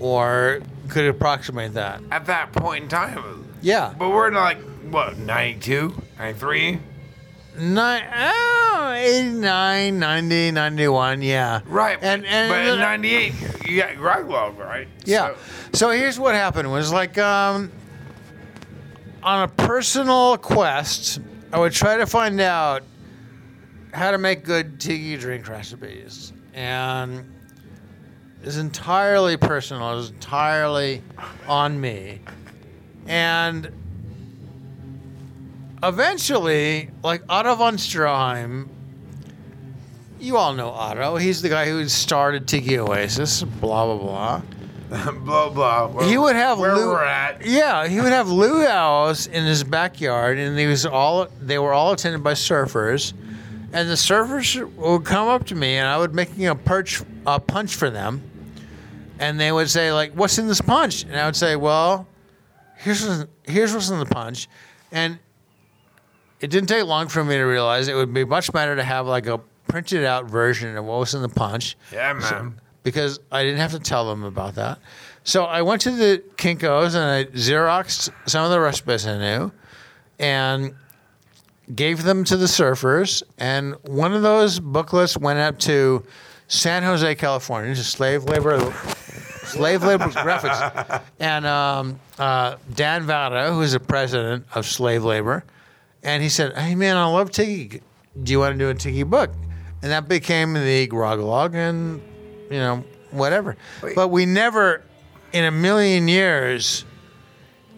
or 0.00 0.60
could 0.88 1.06
approximate 1.06 1.74
that. 1.74 2.02
at 2.10 2.26
that 2.26 2.52
point 2.52 2.84
in 2.84 2.88
time. 2.90 3.48
Yeah. 3.62 3.94
But 3.98 4.10
we're 4.10 4.30
like, 4.30 4.58
what, 4.90 5.16
92, 5.18 5.94
93? 6.18 6.78
Nine, 7.56 8.02
oh, 8.12 8.92
89, 8.96 9.98
90, 9.98 10.50
91, 10.50 11.22
yeah. 11.22 11.60
Right. 11.66 11.98
And, 12.02 12.24
and 12.26 12.50
but 12.50 12.66
in 12.66 12.78
98, 12.80 13.34
you 13.68 13.80
got 13.80 13.96
Grog 13.96 14.28
Log, 14.28 14.58
right? 14.58 14.88
yeah. 15.04 15.28
So- 15.28 15.36
So, 15.72 15.90
here's 15.90 16.18
what 16.18 16.34
happened 16.34 16.70
was 16.72 16.92
like 16.92 17.16
um, 17.18 17.70
on 19.22 19.44
a 19.44 19.48
personal 19.48 20.36
quest, 20.36 21.20
I 21.52 21.58
would 21.58 21.72
try 21.72 21.96
to 21.96 22.06
find 22.06 22.40
out 22.40 22.82
how 23.92 24.10
to 24.10 24.18
make 24.18 24.44
good 24.44 24.80
tiki 24.80 25.16
drink 25.16 25.48
recipes. 25.48 26.32
And 26.54 27.32
it's 28.42 28.56
entirely 28.56 29.36
personal, 29.36 29.98
it's 30.00 30.10
entirely 30.10 31.02
on 31.46 31.80
me. 31.80 32.20
And 33.06 33.70
eventually, 35.88 36.90
like 37.02 37.22
Otto 37.28 37.54
von 37.54 37.76
Stroheim, 37.76 38.68
you 40.18 40.36
all 40.36 40.54
know 40.54 40.70
Otto. 40.70 41.16
He's 41.16 41.42
the 41.42 41.48
guy 41.48 41.66
who 41.66 41.86
started 41.88 42.48
Tiki 42.48 42.78
Oasis, 42.78 43.42
blah, 43.42 43.84
blah, 43.86 43.98
blah. 43.98 44.42
blah, 45.24 45.50
blah. 45.50 45.86
Where, 45.88 46.06
He 46.08 46.16
would 46.16 46.36
have 46.36 46.58
where 46.58 46.74
Lou- 46.76 46.92
we're 46.92 47.04
at. 47.04 47.44
Yeah, 47.44 47.86
he 47.88 48.00
would 48.00 48.12
have 48.12 48.28
luau's 48.28 49.26
in 49.26 49.44
his 49.44 49.64
backyard, 49.64 50.38
and 50.38 50.58
he 50.58 50.66
was 50.66 50.86
all 50.86 51.26
they 51.40 51.58
were 51.58 51.72
all 51.72 51.92
attended 51.92 52.22
by 52.22 52.32
surfers, 52.34 53.12
and 53.72 53.88
the 53.88 53.94
surfers 53.94 54.62
would 54.76 55.04
come 55.04 55.28
up 55.28 55.46
to 55.46 55.54
me, 55.54 55.76
and 55.76 55.88
I 55.88 55.98
would 55.98 56.14
making 56.14 56.46
a 56.46 56.54
perch 56.54 57.02
a 57.26 57.40
punch 57.40 57.74
for 57.74 57.90
them, 57.90 58.22
and 59.18 59.40
they 59.40 59.50
would 59.50 59.68
say 59.68 59.92
like, 59.92 60.12
"What's 60.12 60.38
in 60.38 60.46
this 60.46 60.60
punch?" 60.60 61.04
And 61.04 61.16
I 61.16 61.26
would 61.26 61.36
say, 61.36 61.56
"Well, 61.56 62.06
here's 62.76 63.06
what's, 63.06 63.24
here's 63.44 63.72
what's 63.74 63.90
in 63.90 63.98
the 63.98 64.06
punch," 64.06 64.48
and 64.92 65.18
it 66.40 66.50
didn't 66.50 66.68
take 66.68 66.84
long 66.84 67.08
for 67.08 67.24
me 67.24 67.36
to 67.36 67.42
realize 67.44 67.88
it 67.88 67.94
would 67.94 68.12
be 68.12 68.24
much 68.24 68.52
better 68.52 68.76
to 68.76 68.82
have 68.84 69.06
like 69.06 69.26
a 69.26 69.38
printed 69.68 70.04
out 70.04 70.26
version 70.26 70.76
of 70.76 70.84
what 70.84 70.98
was 71.00 71.14
in 71.14 71.22
the 71.22 71.28
punch 71.28 71.76
Yeah, 71.92 72.12
man. 72.12 72.60
because 72.82 73.18
I 73.32 73.42
didn't 73.42 73.58
have 73.60 73.72
to 73.72 73.78
tell 73.78 74.08
them 74.08 74.24
about 74.24 74.54
that. 74.56 74.78
So 75.24 75.44
I 75.44 75.62
went 75.62 75.80
to 75.82 75.90
the 75.90 76.22
Kinkos 76.36 76.94
and 76.94 77.04
I 77.04 77.24
Xeroxed 77.36 78.10
some 78.26 78.44
of 78.44 78.50
the 78.50 78.60
recipes 78.60 79.06
I 79.06 79.16
knew 79.18 79.52
and 80.18 80.74
gave 81.74 82.02
them 82.02 82.24
to 82.24 82.36
the 82.36 82.44
surfers. 82.46 83.22
And 83.38 83.74
one 83.86 84.12
of 84.12 84.20
those 84.22 84.60
booklets 84.60 85.16
went 85.16 85.38
up 85.38 85.58
to 85.60 86.04
San 86.48 86.82
Jose, 86.82 87.14
California, 87.14 87.74
to 87.74 87.82
slave 87.82 88.24
labor. 88.24 88.60
Slave 89.44 89.82
labor 89.82 90.04
graphics, 90.08 91.02
and 91.20 91.46
um, 91.46 92.00
uh, 92.18 92.56
Dan 92.74 93.02
Vado, 93.04 93.52
who's 93.54 93.72
the 93.72 93.80
president 93.80 94.44
of 94.54 94.66
slave 94.66 95.04
labor, 95.04 95.44
and 96.04 96.22
he 96.22 96.28
said, 96.28 96.56
"Hey 96.56 96.74
man, 96.74 96.96
I 96.96 97.06
love 97.06 97.30
tiki. 97.30 97.80
Do 98.22 98.32
you 98.32 98.38
want 98.38 98.54
to 98.54 98.58
do 98.58 98.68
a 98.70 98.74
tiki 98.74 99.02
book?" 99.02 99.30
And 99.82 99.90
that 99.90 100.08
became 100.08 100.54
the 100.54 100.86
Grog 100.86 101.18
Log, 101.20 101.54
and 101.54 102.00
you 102.50 102.58
know 102.58 102.84
whatever. 103.10 103.56
Wait. 103.82 103.94
But 103.94 104.08
we 104.08 104.26
never, 104.26 104.82
in 105.32 105.44
a 105.44 105.50
million 105.50 106.08
years, 106.08 106.84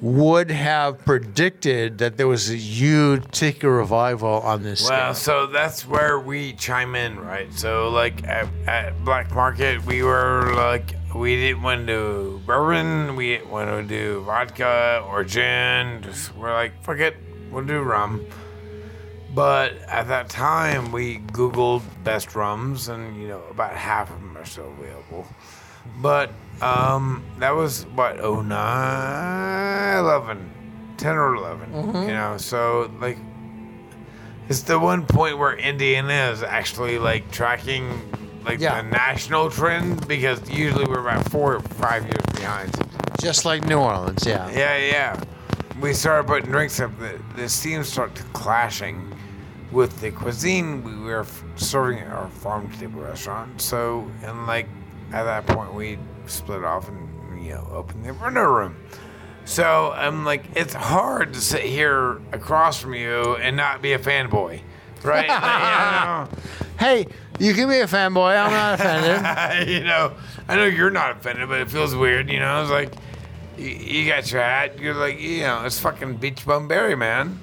would 0.01 0.51
have 0.51 0.99
predicted 1.05 1.99
that 1.99 2.17
there 2.17 2.29
was 2.29 2.51
a 2.51 2.57
huge 2.57 3.25
tiki 3.31 3.67
revival 3.67 4.41
on 4.41 4.63
this 4.63 4.89
Well, 4.89 5.15
scale. 5.15 5.47
so 5.47 5.53
that's 5.53 5.87
where 5.87 6.19
we 6.21 6.53
chime 6.53 6.95
in, 6.95 7.19
right? 7.19 7.53
So, 7.55 7.89
like 7.89 8.23
at, 8.25 8.47
at 8.67 9.05
Black 9.05 9.33
Market, 9.35 9.85
we 9.87 10.03
were 10.03 10.53
like, 10.55 10.95
we 11.15 11.37
didn't 11.37 11.63
want 11.63 11.87
to 11.87 11.93
do 11.95 12.43
bourbon, 12.45 13.17
we 13.17 13.29
didn't 13.37 13.51
want 13.51 13.71
to 13.71 13.83
do 13.83 14.21
vodka 14.21 15.03
or 15.09 15.25
gin. 15.25 16.03
Just 16.03 16.35
we're 16.37 16.53
like, 16.53 16.83
fuck 16.85 16.99
it, 16.99 17.17
we'll 17.57 17.65
do 17.65 17.81
rum. 17.81 18.25
But 19.35 19.73
at 19.89 20.09
that 20.09 20.29
time, 20.29 20.93
we 20.93 21.19
Googled 21.19 21.83
best 22.05 22.35
rums, 22.35 22.89
and 22.89 23.21
you 23.21 23.29
know, 23.29 23.43
about 23.51 23.73
half 23.73 24.11
of 24.11 24.21
them 24.21 24.37
are 24.37 24.45
still 24.45 24.73
available. 24.79 25.27
But 26.01 26.31
um, 26.63 27.23
that 27.39 27.51
was 27.55 27.85
what 27.87 28.17
09, 28.17 29.99
11, 29.99 30.51
10 30.97 31.15
or 31.17 31.35
11. 31.35 31.73
You 32.03 32.09
know, 32.09 32.37
so 32.39 32.91
like 33.01 33.19
It's 34.49 34.63
the 34.63 34.79
one 34.79 35.05
point 35.07 35.39
where 35.39 35.55
Indiana 35.57 36.31
is 36.33 36.43
actually 36.43 36.99
like 36.99 37.31
tracking 37.31 38.01
like 38.45 38.61
Yeah. 38.61 38.81
the 38.81 38.89
national 38.89 39.51
trend 39.51 40.07
because 40.09 40.49
usually 40.49 40.85
we're 40.87 41.01
about 41.01 41.29
four 41.31 41.57
or 41.57 41.61
five 41.61 42.05
years 42.05 42.25
behind. 42.35 42.71
Just 43.21 43.45
like 43.45 43.65
New 43.67 43.79
Orleans, 43.79 44.25
yeah. 44.27 44.49
Yeah, 44.51 44.77
yeah. 44.79 45.21
We 45.81 45.93
started 45.93 46.27
putting 46.27 46.51
drinks 46.51 46.81
up. 46.81 46.99
The, 46.99 47.21
the 47.35 47.49
steam 47.49 47.85
started 47.85 48.17
clashing 48.33 49.13
with 49.73 50.01
the 50.01 50.11
cuisine 50.11 50.83
we 50.83 50.97
were 50.97 51.21
f- 51.21 51.45
serving 51.57 51.99
at 51.99 52.13
our 52.13 52.29
farm 52.29 52.71
table 52.73 53.01
restaurant. 53.03 53.61
So, 53.61 54.11
and 54.23 54.47
like 54.47 54.69
at 55.13 55.25
that 55.25 55.47
point, 55.47 55.75
we 55.75 55.99
split 56.27 56.65
off 56.65 56.89
and 56.89 57.45
you 57.45 57.51
know 57.53 57.69
opened 57.71 58.05
the 58.05 58.15
winter 58.15 58.51
room. 58.51 58.77
So 59.45 59.93
I'm 59.93 60.25
like, 60.25 60.45
it's 60.57 60.75
hard 60.75 61.35
to 61.35 61.41
sit 61.41 61.63
here 61.63 62.21
across 62.33 62.81
from 62.81 62.95
you 62.95 63.37
and 63.37 63.57
not 63.57 63.81
be 63.83 63.93
a 63.93 63.99
fanboy, 63.99 64.61
right? 65.05 65.29
Like, 65.29 66.29
Hey, 66.81 67.07
you 67.39 67.55
can 67.55 67.69
be 67.69 67.79
a 67.81 67.87
fanboy. 67.87 68.37
I'm 68.37 68.51
not 68.51 68.81
offended. 68.81 69.69
you 69.69 69.81
know, 69.81 69.81
you 69.81 69.85
know, 69.85 70.13
I 70.49 70.57
know 70.57 70.65
you're 70.65 70.91
not 70.91 71.13
offended, 71.19 71.49
but 71.49 71.61
it 71.61 71.71
feels 71.71 71.95
weird. 71.95 72.29
You 72.31 72.41
know, 72.41 72.63
it's 72.63 72.71
like 72.71 72.93
you, 73.59 73.69
you 73.69 74.11
got 74.11 74.31
your 74.31 74.43
hat. 74.43 74.79
You're 74.79 74.95
like, 74.95 75.21
you 75.21 75.43
know, 75.43 75.65
it's 75.65 75.79
fucking 75.79 76.19
Beachbum 76.19 76.69
Berry, 76.69 76.97
man. 76.97 77.41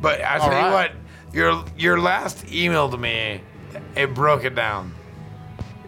But 0.00 0.20
I 0.20 0.38
tell 0.38 0.48
you 0.48 0.54
right. 0.54 0.72
what, 0.72 0.92
your 1.32 1.64
your 1.76 1.98
last 2.00 2.50
email 2.52 2.90
to 2.90 2.98
me, 2.98 3.40
it 3.96 4.14
broke 4.14 4.44
it 4.44 4.54
down. 4.54 4.94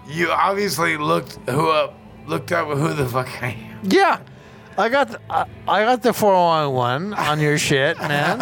You 0.09 0.30
obviously 0.30 0.96
looked 0.96 1.34
who 1.48 1.68
up, 1.70 1.98
looked 2.26 2.52
up 2.52 2.68
who 2.68 2.92
the 2.94 3.07
fuck 3.07 3.28
I 3.42 3.48
am. 3.48 3.80
yeah. 3.84 4.20
I 4.78 4.90
got 4.90 5.09
the, 5.09 5.20
I, 5.30 5.46
I 5.66 5.84
got 5.84 6.02
the 6.02 6.12
401 6.12 7.14
on 7.14 7.40
your 7.40 7.57
shit, 7.57 7.96
man. 8.00 8.38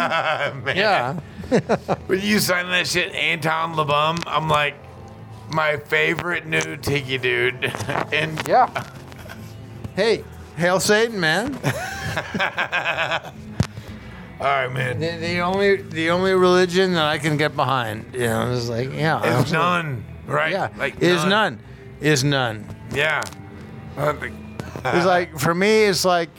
man. 0.63 0.75
Yeah. 0.75 1.19
When 2.07 2.19
you 2.21 2.39
signed 2.39 2.69
that 2.69 2.87
shit, 2.87 3.13
Anton 3.13 3.75
LeBum, 3.75 4.23
I'm 4.25 4.49
like, 4.49 4.75
my 5.53 5.77
favorite 5.77 6.45
new 6.45 6.75
tiki 6.77 7.17
dude. 7.17 7.65
and 8.11 8.41
Yeah. 8.47 8.87
Hey, 9.95 10.23
hail 10.57 10.79
Satan, 10.79 11.19
man. 11.19 11.55
all 14.39 14.47
right, 14.47 14.67
man. 14.71 14.99
The, 14.99 15.17
the 15.17 15.39
only 15.39 15.77
the 15.77 16.09
only 16.09 16.33
religion 16.33 16.93
that 16.93 17.05
I 17.05 17.17
can 17.17 17.37
get 17.37 17.55
behind, 17.55 18.13
you 18.13 18.19
know, 18.21 18.51
is 18.51 18.69
like 18.69 18.91
yeah, 18.93 19.17
It's 19.19 19.27
absolutely. 19.27 19.57
none, 19.57 20.05
right? 20.27 20.51
Yeah, 20.51 20.69
like 20.77 21.01
is 21.01 21.23
none, 21.25 21.59
is 22.01 22.23
none. 22.23 22.65
Yeah. 22.93 23.21
Uh, 23.97 24.09
I 24.09 24.13
think- 24.13 24.35
It's 24.85 25.05
like 25.05 25.37
for 25.39 25.55
me, 25.55 25.83
it's 25.85 26.05
like, 26.05 26.29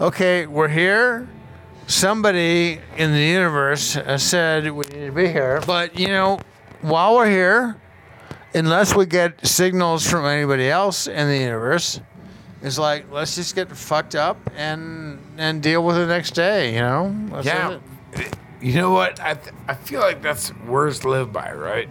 okay, 0.00 0.46
we're 0.46 0.68
here. 0.68 1.28
Somebody 1.86 2.80
in 2.96 3.12
the 3.12 3.18
universe 3.20 3.98
said 4.18 4.70
we 4.70 4.84
need 4.86 5.06
to 5.06 5.12
be 5.12 5.26
here, 5.28 5.60
but 5.66 5.98
you 5.98 6.06
know, 6.08 6.38
while 6.82 7.16
we're 7.16 7.28
here, 7.28 7.76
unless 8.54 8.94
we 8.94 9.06
get 9.06 9.44
signals 9.44 10.08
from 10.08 10.24
anybody 10.24 10.70
else 10.70 11.08
in 11.08 11.26
the 11.28 11.36
universe, 11.36 12.00
it's 12.62 12.78
like 12.78 13.10
let's 13.10 13.34
just 13.34 13.54
get 13.54 13.70
fucked 13.74 14.14
up 14.14 14.36
and 14.56 15.18
and 15.38 15.62
deal 15.62 15.84
with 15.84 15.96
it 15.96 16.06
next 16.06 16.32
day. 16.32 16.74
You 16.74 16.80
know? 16.80 17.28
That's 17.30 17.46
yeah. 17.46 17.78
it. 18.12 18.36
You 18.60 18.74
know 18.74 18.90
what? 18.90 19.18
I 19.20 19.34
th- 19.34 19.54
I 19.68 19.74
feel 19.74 20.00
like 20.00 20.20
that's 20.22 20.54
words 20.66 21.00
to 21.00 21.08
live 21.08 21.32
by, 21.32 21.52
right? 21.52 21.88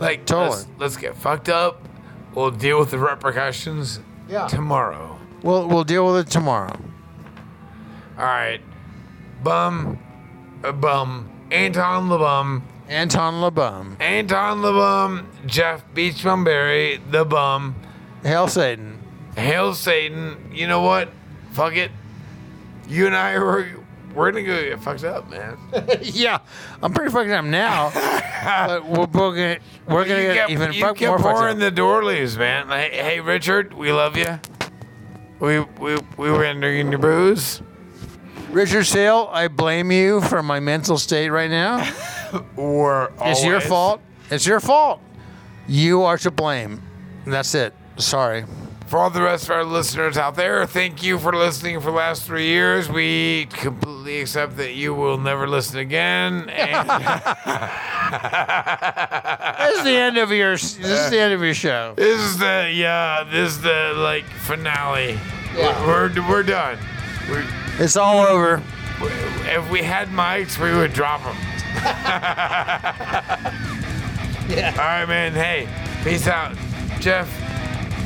Like 0.00 0.26
Totally. 0.26 0.56
let's, 0.56 0.68
let's 0.78 0.96
get 0.96 1.16
fucked 1.16 1.48
up. 1.48 1.86
We'll 2.34 2.50
deal 2.50 2.78
with 2.78 2.90
the 2.90 2.98
repercussions 2.98 4.00
Yeah. 4.28 4.48
tomorrow. 4.48 5.18
We'll 5.42 5.68
we'll 5.68 5.84
deal 5.84 6.06
with 6.12 6.26
it 6.26 6.30
tomorrow. 6.30 6.78
All 8.18 8.24
right. 8.24 8.60
Bum. 9.42 9.98
A 10.64 10.72
bum. 10.72 11.30
Anton 11.50 12.08
LeBum. 12.08 12.62
Anton 12.88 13.34
LeBum, 13.34 14.00
Anton 14.00 14.58
LeBum. 14.62 15.24
Jeff 15.46 15.84
Beachbum 15.94 16.44
Berry. 16.44 16.98
The 17.10 17.24
bum. 17.24 17.74
hail 18.22 18.48
Satan. 18.48 18.98
Hail 19.38 19.74
Satan. 19.74 20.50
You 20.52 20.66
know 20.66 20.82
what? 20.82 21.10
Fuck 21.52 21.76
it. 21.76 21.90
You 22.88 23.06
and 23.06 23.14
I 23.16 23.32
are 23.32 23.68
we're 24.14 24.32
gonna 24.32 24.44
go 24.44 24.60
get 24.60 24.80
fucked 24.80 25.04
up, 25.04 25.30
man. 25.30 25.58
yeah, 26.02 26.38
I'm 26.82 26.92
pretty 26.92 27.12
fucked 27.12 27.30
up 27.30 27.44
now, 27.44 27.90
but 28.44 28.86
we're 28.86 29.06
gonna, 29.06 29.58
we're 29.86 30.04
gonna 30.04 30.22
get 30.22 30.36
kept, 30.36 30.50
even 30.50 30.72
you 30.72 30.80
fuck, 30.80 30.96
kept 30.96 31.08
more 31.08 31.18
fucked 31.18 31.36
pouring 31.38 31.54
up. 31.54 31.60
the 31.60 31.70
door 31.70 32.04
leaves, 32.04 32.36
man. 32.36 32.68
Like, 32.68 32.92
hey, 32.92 33.20
Richard, 33.20 33.74
we 33.74 33.92
love 33.92 34.16
you. 34.16 34.40
We 35.40 35.60
we 35.60 35.98
we 36.16 36.30
were 36.30 36.44
in 36.44 36.60
your 36.62 36.98
booze. 36.98 37.62
Richard 38.50 38.84
Seale, 38.84 39.28
I 39.30 39.48
blame 39.48 39.92
you 39.92 40.22
for 40.22 40.42
my 40.42 40.58
mental 40.58 40.98
state 40.98 41.30
right 41.30 41.50
now. 41.50 41.88
Or 42.58 43.10
It's 43.22 43.42
your 43.42 43.58
fault. 43.58 44.02
It's 44.30 44.46
your 44.46 44.60
fault. 44.60 45.00
You 45.66 46.02
are 46.02 46.18
to 46.18 46.30
blame. 46.30 46.82
That's 47.24 47.54
it. 47.54 47.72
Sorry. 47.96 48.44
For 48.88 48.98
all 48.98 49.10
the 49.10 49.20
rest 49.20 49.44
of 49.44 49.50
our 49.50 49.64
listeners 49.64 50.16
out 50.16 50.34
there, 50.34 50.64
thank 50.64 51.02
you 51.02 51.18
for 51.18 51.36
listening 51.36 51.78
for 51.80 51.90
the 51.90 51.96
last 51.98 52.22
three 52.24 52.46
years. 52.46 52.88
We 52.88 53.46
completely 53.50 54.20
accept 54.22 54.56
that 54.56 54.72
you 54.72 54.94
will 54.94 55.18
never 55.18 55.46
listen 55.46 55.78
again. 55.78 56.50
And 56.58 56.88
This 59.58 59.78
is 59.78 59.84
the 59.84 59.90
end 59.94 60.16
of 60.16 60.30
your. 60.32 60.52
This 60.52 60.78
is 60.78 61.10
the 61.10 61.18
end 61.20 61.34
of 61.34 61.42
your 61.42 61.52
show. 61.52 61.92
this 61.96 62.18
is 62.18 62.38
the 62.38 62.70
yeah, 62.74 63.24
this 63.30 63.50
is 63.50 63.60
the 63.60 63.92
like 63.96 64.24
finale. 64.24 65.18
Yeah. 65.54 65.86
We're, 65.86 66.08
we're 66.08 66.28
we're 66.28 66.42
done. 66.42 66.78
We're, 67.28 67.44
It's 67.78 67.98
all 67.98 68.24
over. 68.26 68.62
if 69.02 69.70
we 69.70 69.82
had 69.82 70.08
mics, 70.08 70.58
we 70.58 70.72
would 70.74 70.94
drop 70.94 71.22
them. 71.22 71.36
Yeah. 74.48 74.72
All 74.78 74.78
right, 74.78 75.04
man. 75.06 75.32
Hey, 75.34 75.68
peace 76.02 76.26
out, 76.26 76.56
Jeff. 77.00 77.28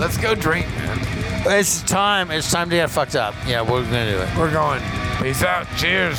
Let's 0.03 0.16
go 0.16 0.34
drink, 0.34 0.66
man. 0.70 0.98
It's 1.46 1.80
time. 1.82 2.32
It's 2.32 2.50
time 2.50 2.68
to 2.70 2.74
get 2.74 2.90
fucked 2.90 3.14
up. 3.14 3.36
Yeah, 3.46 3.62
we're 3.62 3.84
gonna 3.84 4.11
do 4.11 4.18
it. 4.18 4.36
We're 4.36 4.50
going. 4.50 4.82
Peace 5.20 5.44
out. 5.44 5.68
Cheers. 5.76 6.18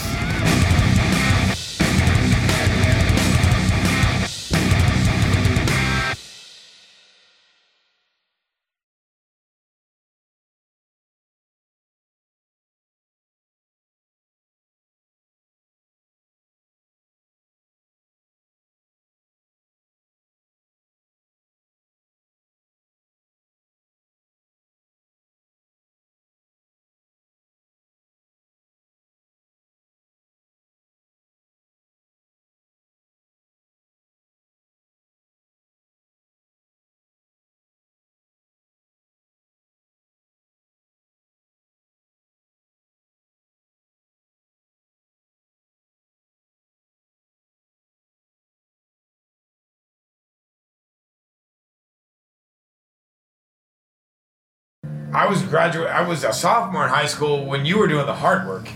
I 55.13 55.27
was 55.27 55.41
graduate. 55.43 55.89
I 55.89 56.01
was 56.07 56.23
a 56.23 56.33
sophomore 56.33 56.83
in 56.85 56.89
high 56.89 57.05
school 57.05 57.45
when 57.45 57.65
you 57.65 57.77
were 57.77 57.87
doing 57.87 58.05
the 58.05 58.13
hard 58.15 58.47
work, 58.47 58.67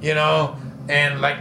you 0.00 0.14
know, 0.14 0.56
and 0.88 1.20
like 1.20 1.38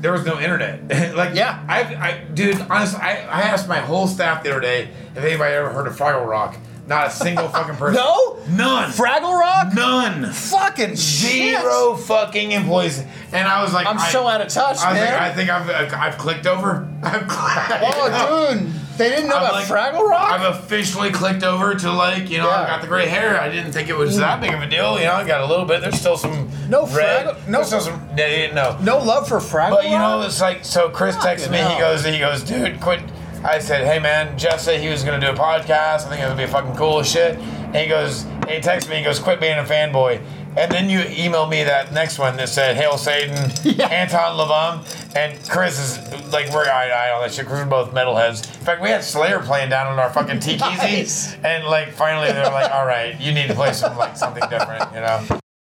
there 0.00 0.12
was 0.12 0.24
no 0.24 0.40
internet. 0.40 0.88
like 1.16 1.34
Yeah. 1.34 1.64
I, 1.68 1.80
I, 1.94 2.24
dude, 2.34 2.60
honestly, 2.70 3.00
I, 3.00 3.18
I 3.26 3.42
asked 3.42 3.68
my 3.68 3.78
whole 3.78 4.06
staff 4.06 4.42
the 4.42 4.50
other 4.50 4.60
day 4.60 4.88
if 5.14 5.18
anybody 5.22 5.54
ever 5.54 5.70
heard 5.70 5.86
of 5.86 5.96
Fraggle 5.96 6.26
Rock. 6.26 6.56
Not 6.84 7.06
a 7.06 7.10
single 7.10 7.48
fucking 7.48 7.76
person. 7.76 7.94
No? 8.02 8.38
none. 8.48 8.90
Fraggle 8.90 9.38
Rock? 9.38 9.72
none. 9.72 10.32
Fucking 10.32 10.96
Zero 10.96 11.94
fucking 11.94 12.50
employees, 12.50 12.98
and 13.30 13.46
I 13.46 13.62
was 13.62 13.72
like, 13.72 13.86
I'm 13.86 13.98
I- 13.98 14.08
so 14.10 14.26
out 14.26 14.40
of 14.40 14.48
touch, 14.48 14.78
I 14.78 14.90
was 14.92 15.00
man. 15.00 15.12
like, 15.12 15.20
I 15.22 15.32
think 15.32 15.48
I've 15.48 15.70
I've 15.94 16.18
clicked 16.18 16.46
over. 16.48 16.88
I've 17.04 17.24
Oh, 17.30 18.54
dude, 18.58 18.72
they 19.02 19.10
didn't 19.10 19.28
know 19.28 19.36
I'm 19.36 19.42
about 19.42 19.54
like- 19.54 19.66
Fraggle 19.66 20.08
Rock. 20.08 20.30
I've 20.30 20.54
officially 20.56 21.10
clicked 21.10 21.42
over 21.42 21.74
to 21.74 21.92
like, 21.92 22.30
you 22.30 22.38
know, 22.38 22.48
Yeah. 22.48 22.62
I 22.62 22.66
got 22.66 22.80
the 22.80 22.86
gray 22.86 23.06
hair. 23.06 23.40
I 23.40 23.48
didn't 23.48 23.72
think 23.72 23.88
it 23.88 23.96
was 23.96 24.16
that 24.18 24.40
big 24.40 24.52
of 24.54 24.62
a 24.62 24.66
deal. 24.66 24.98
You 24.98 25.06
know, 25.06 25.14
I 25.14 25.24
got 25.24 25.40
a 25.40 25.46
little 25.46 25.64
bit. 25.64 25.80
There's 25.80 25.98
still 25.98 26.16
some 26.16 26.48
No 26.68 26.86
red. 26.86 27.26
Fraggle- 27.26 27.48
no- 27.48 27.58
There's 27.58 27.66
still 27.66 27.80
some. 27.80 28.08
You 28.10 28.16
didn't 28.16 28.54
know. 28.54 28.76
no 28.80 28.98
love 28.98 29.28
for 29.28 29.38
Fraggle 29.38 29.70
But 29.70 29.84
you 29.84 29.98
know, 29.98 30.22
it's 30.22 30.40
like 30.40 30.64
so. 30.64 30.88
Chris 30.90 31.16
texts 31.22 31.48
me. 31.48 31.58
He 31.58 31.78
goes, 31.78 32.04
he 32.04 32.18
goes, 32.18 32.42
dude, 32.42 32.80
quit. 32.80 33.00
I 33.44 33.58
said, 33.58 33.84
hey 33.84 33.98
man, 33.98 34.38
Jeff 34.38 34.60
said 34.60 34.80
he 34.80 34.88
was 34.88 35.02
gonna 35.02 35.18
do 35.20 35.28
a 35.30 35.34
podcast. 35.34 36.06
I 36.06 36.10
think 36.10 36.22
it 36.22 36.28
would 36.28 36.36
be 36.36 36.46
fucking 36.46 36.76
cool 36.76 37.00
as 37.00 37.10
shit. 37.10 37.36
And 37.38 37.76
he 37.76 37.88
goes, 37.88 38.22
and 38.24 38.50
he 38.50 38.60
texted 38.60 38.88
me. 38.90 38.96
He 38.98 39.02
goes, 39.02 39.18
quit 39.18 39.40
being 39.40 39.58
a 39.58 39.64
fanboy. 39.64 40.20
And 40.56 40.70
then 40.70 40.90
you 40.90 41.02
email 41.08 41.46
me 41.46 41.64
that 41.64 41.92
next 41.92 42.18
one 42.18 42.36
that 42.36 42.48
said 42.48 42.76
Hail 42.76 42.98
Satan, 42.98 43.34
Anton 43.80 44.36
LeBum, 44.38 45.16
and 45.16 45.48
Chris 45.48 45.78
is 45.78 46.32
like 46.32 46.52
we're 46.52 46.64
eye 46.64 46.88
to 46.88 46.92
eye 46.94 47.10
on 47.12 47.22
that 47.22 47.32
shit. 47.32 47.48
We're 47.48 47.64
both 47.64 47.92
metalheads. 47.92 48.46
In 48.58 48.64
fact, 48.64 48.82
we 48.82 48.90
had 48.90 49.02
Slayer 49.02 49.40
playing 49.40 49.70
down 49.70 49.86
on 49.86 49.98
our 49.98 50.10
fucking 50.10 50.40
tiki 50.40 50.58
Nice. 50.58 51.34
and 51.42 51.64
like 51.64 51.92
finally 51.92 52.28
they're 52.32 52.50
like, 52.50 52.70
all 52.70 52.86
right, 52.86 53.18
you 53.20 53.32
need 53.32 53.48
to 53.48 53.54
play 53.54 53.72
some 53.72 53.96
like 53.96 54.16
something 54.16 54.42
different, 54.50 54.84
you 54.92 55.00
know. 55.00 55.40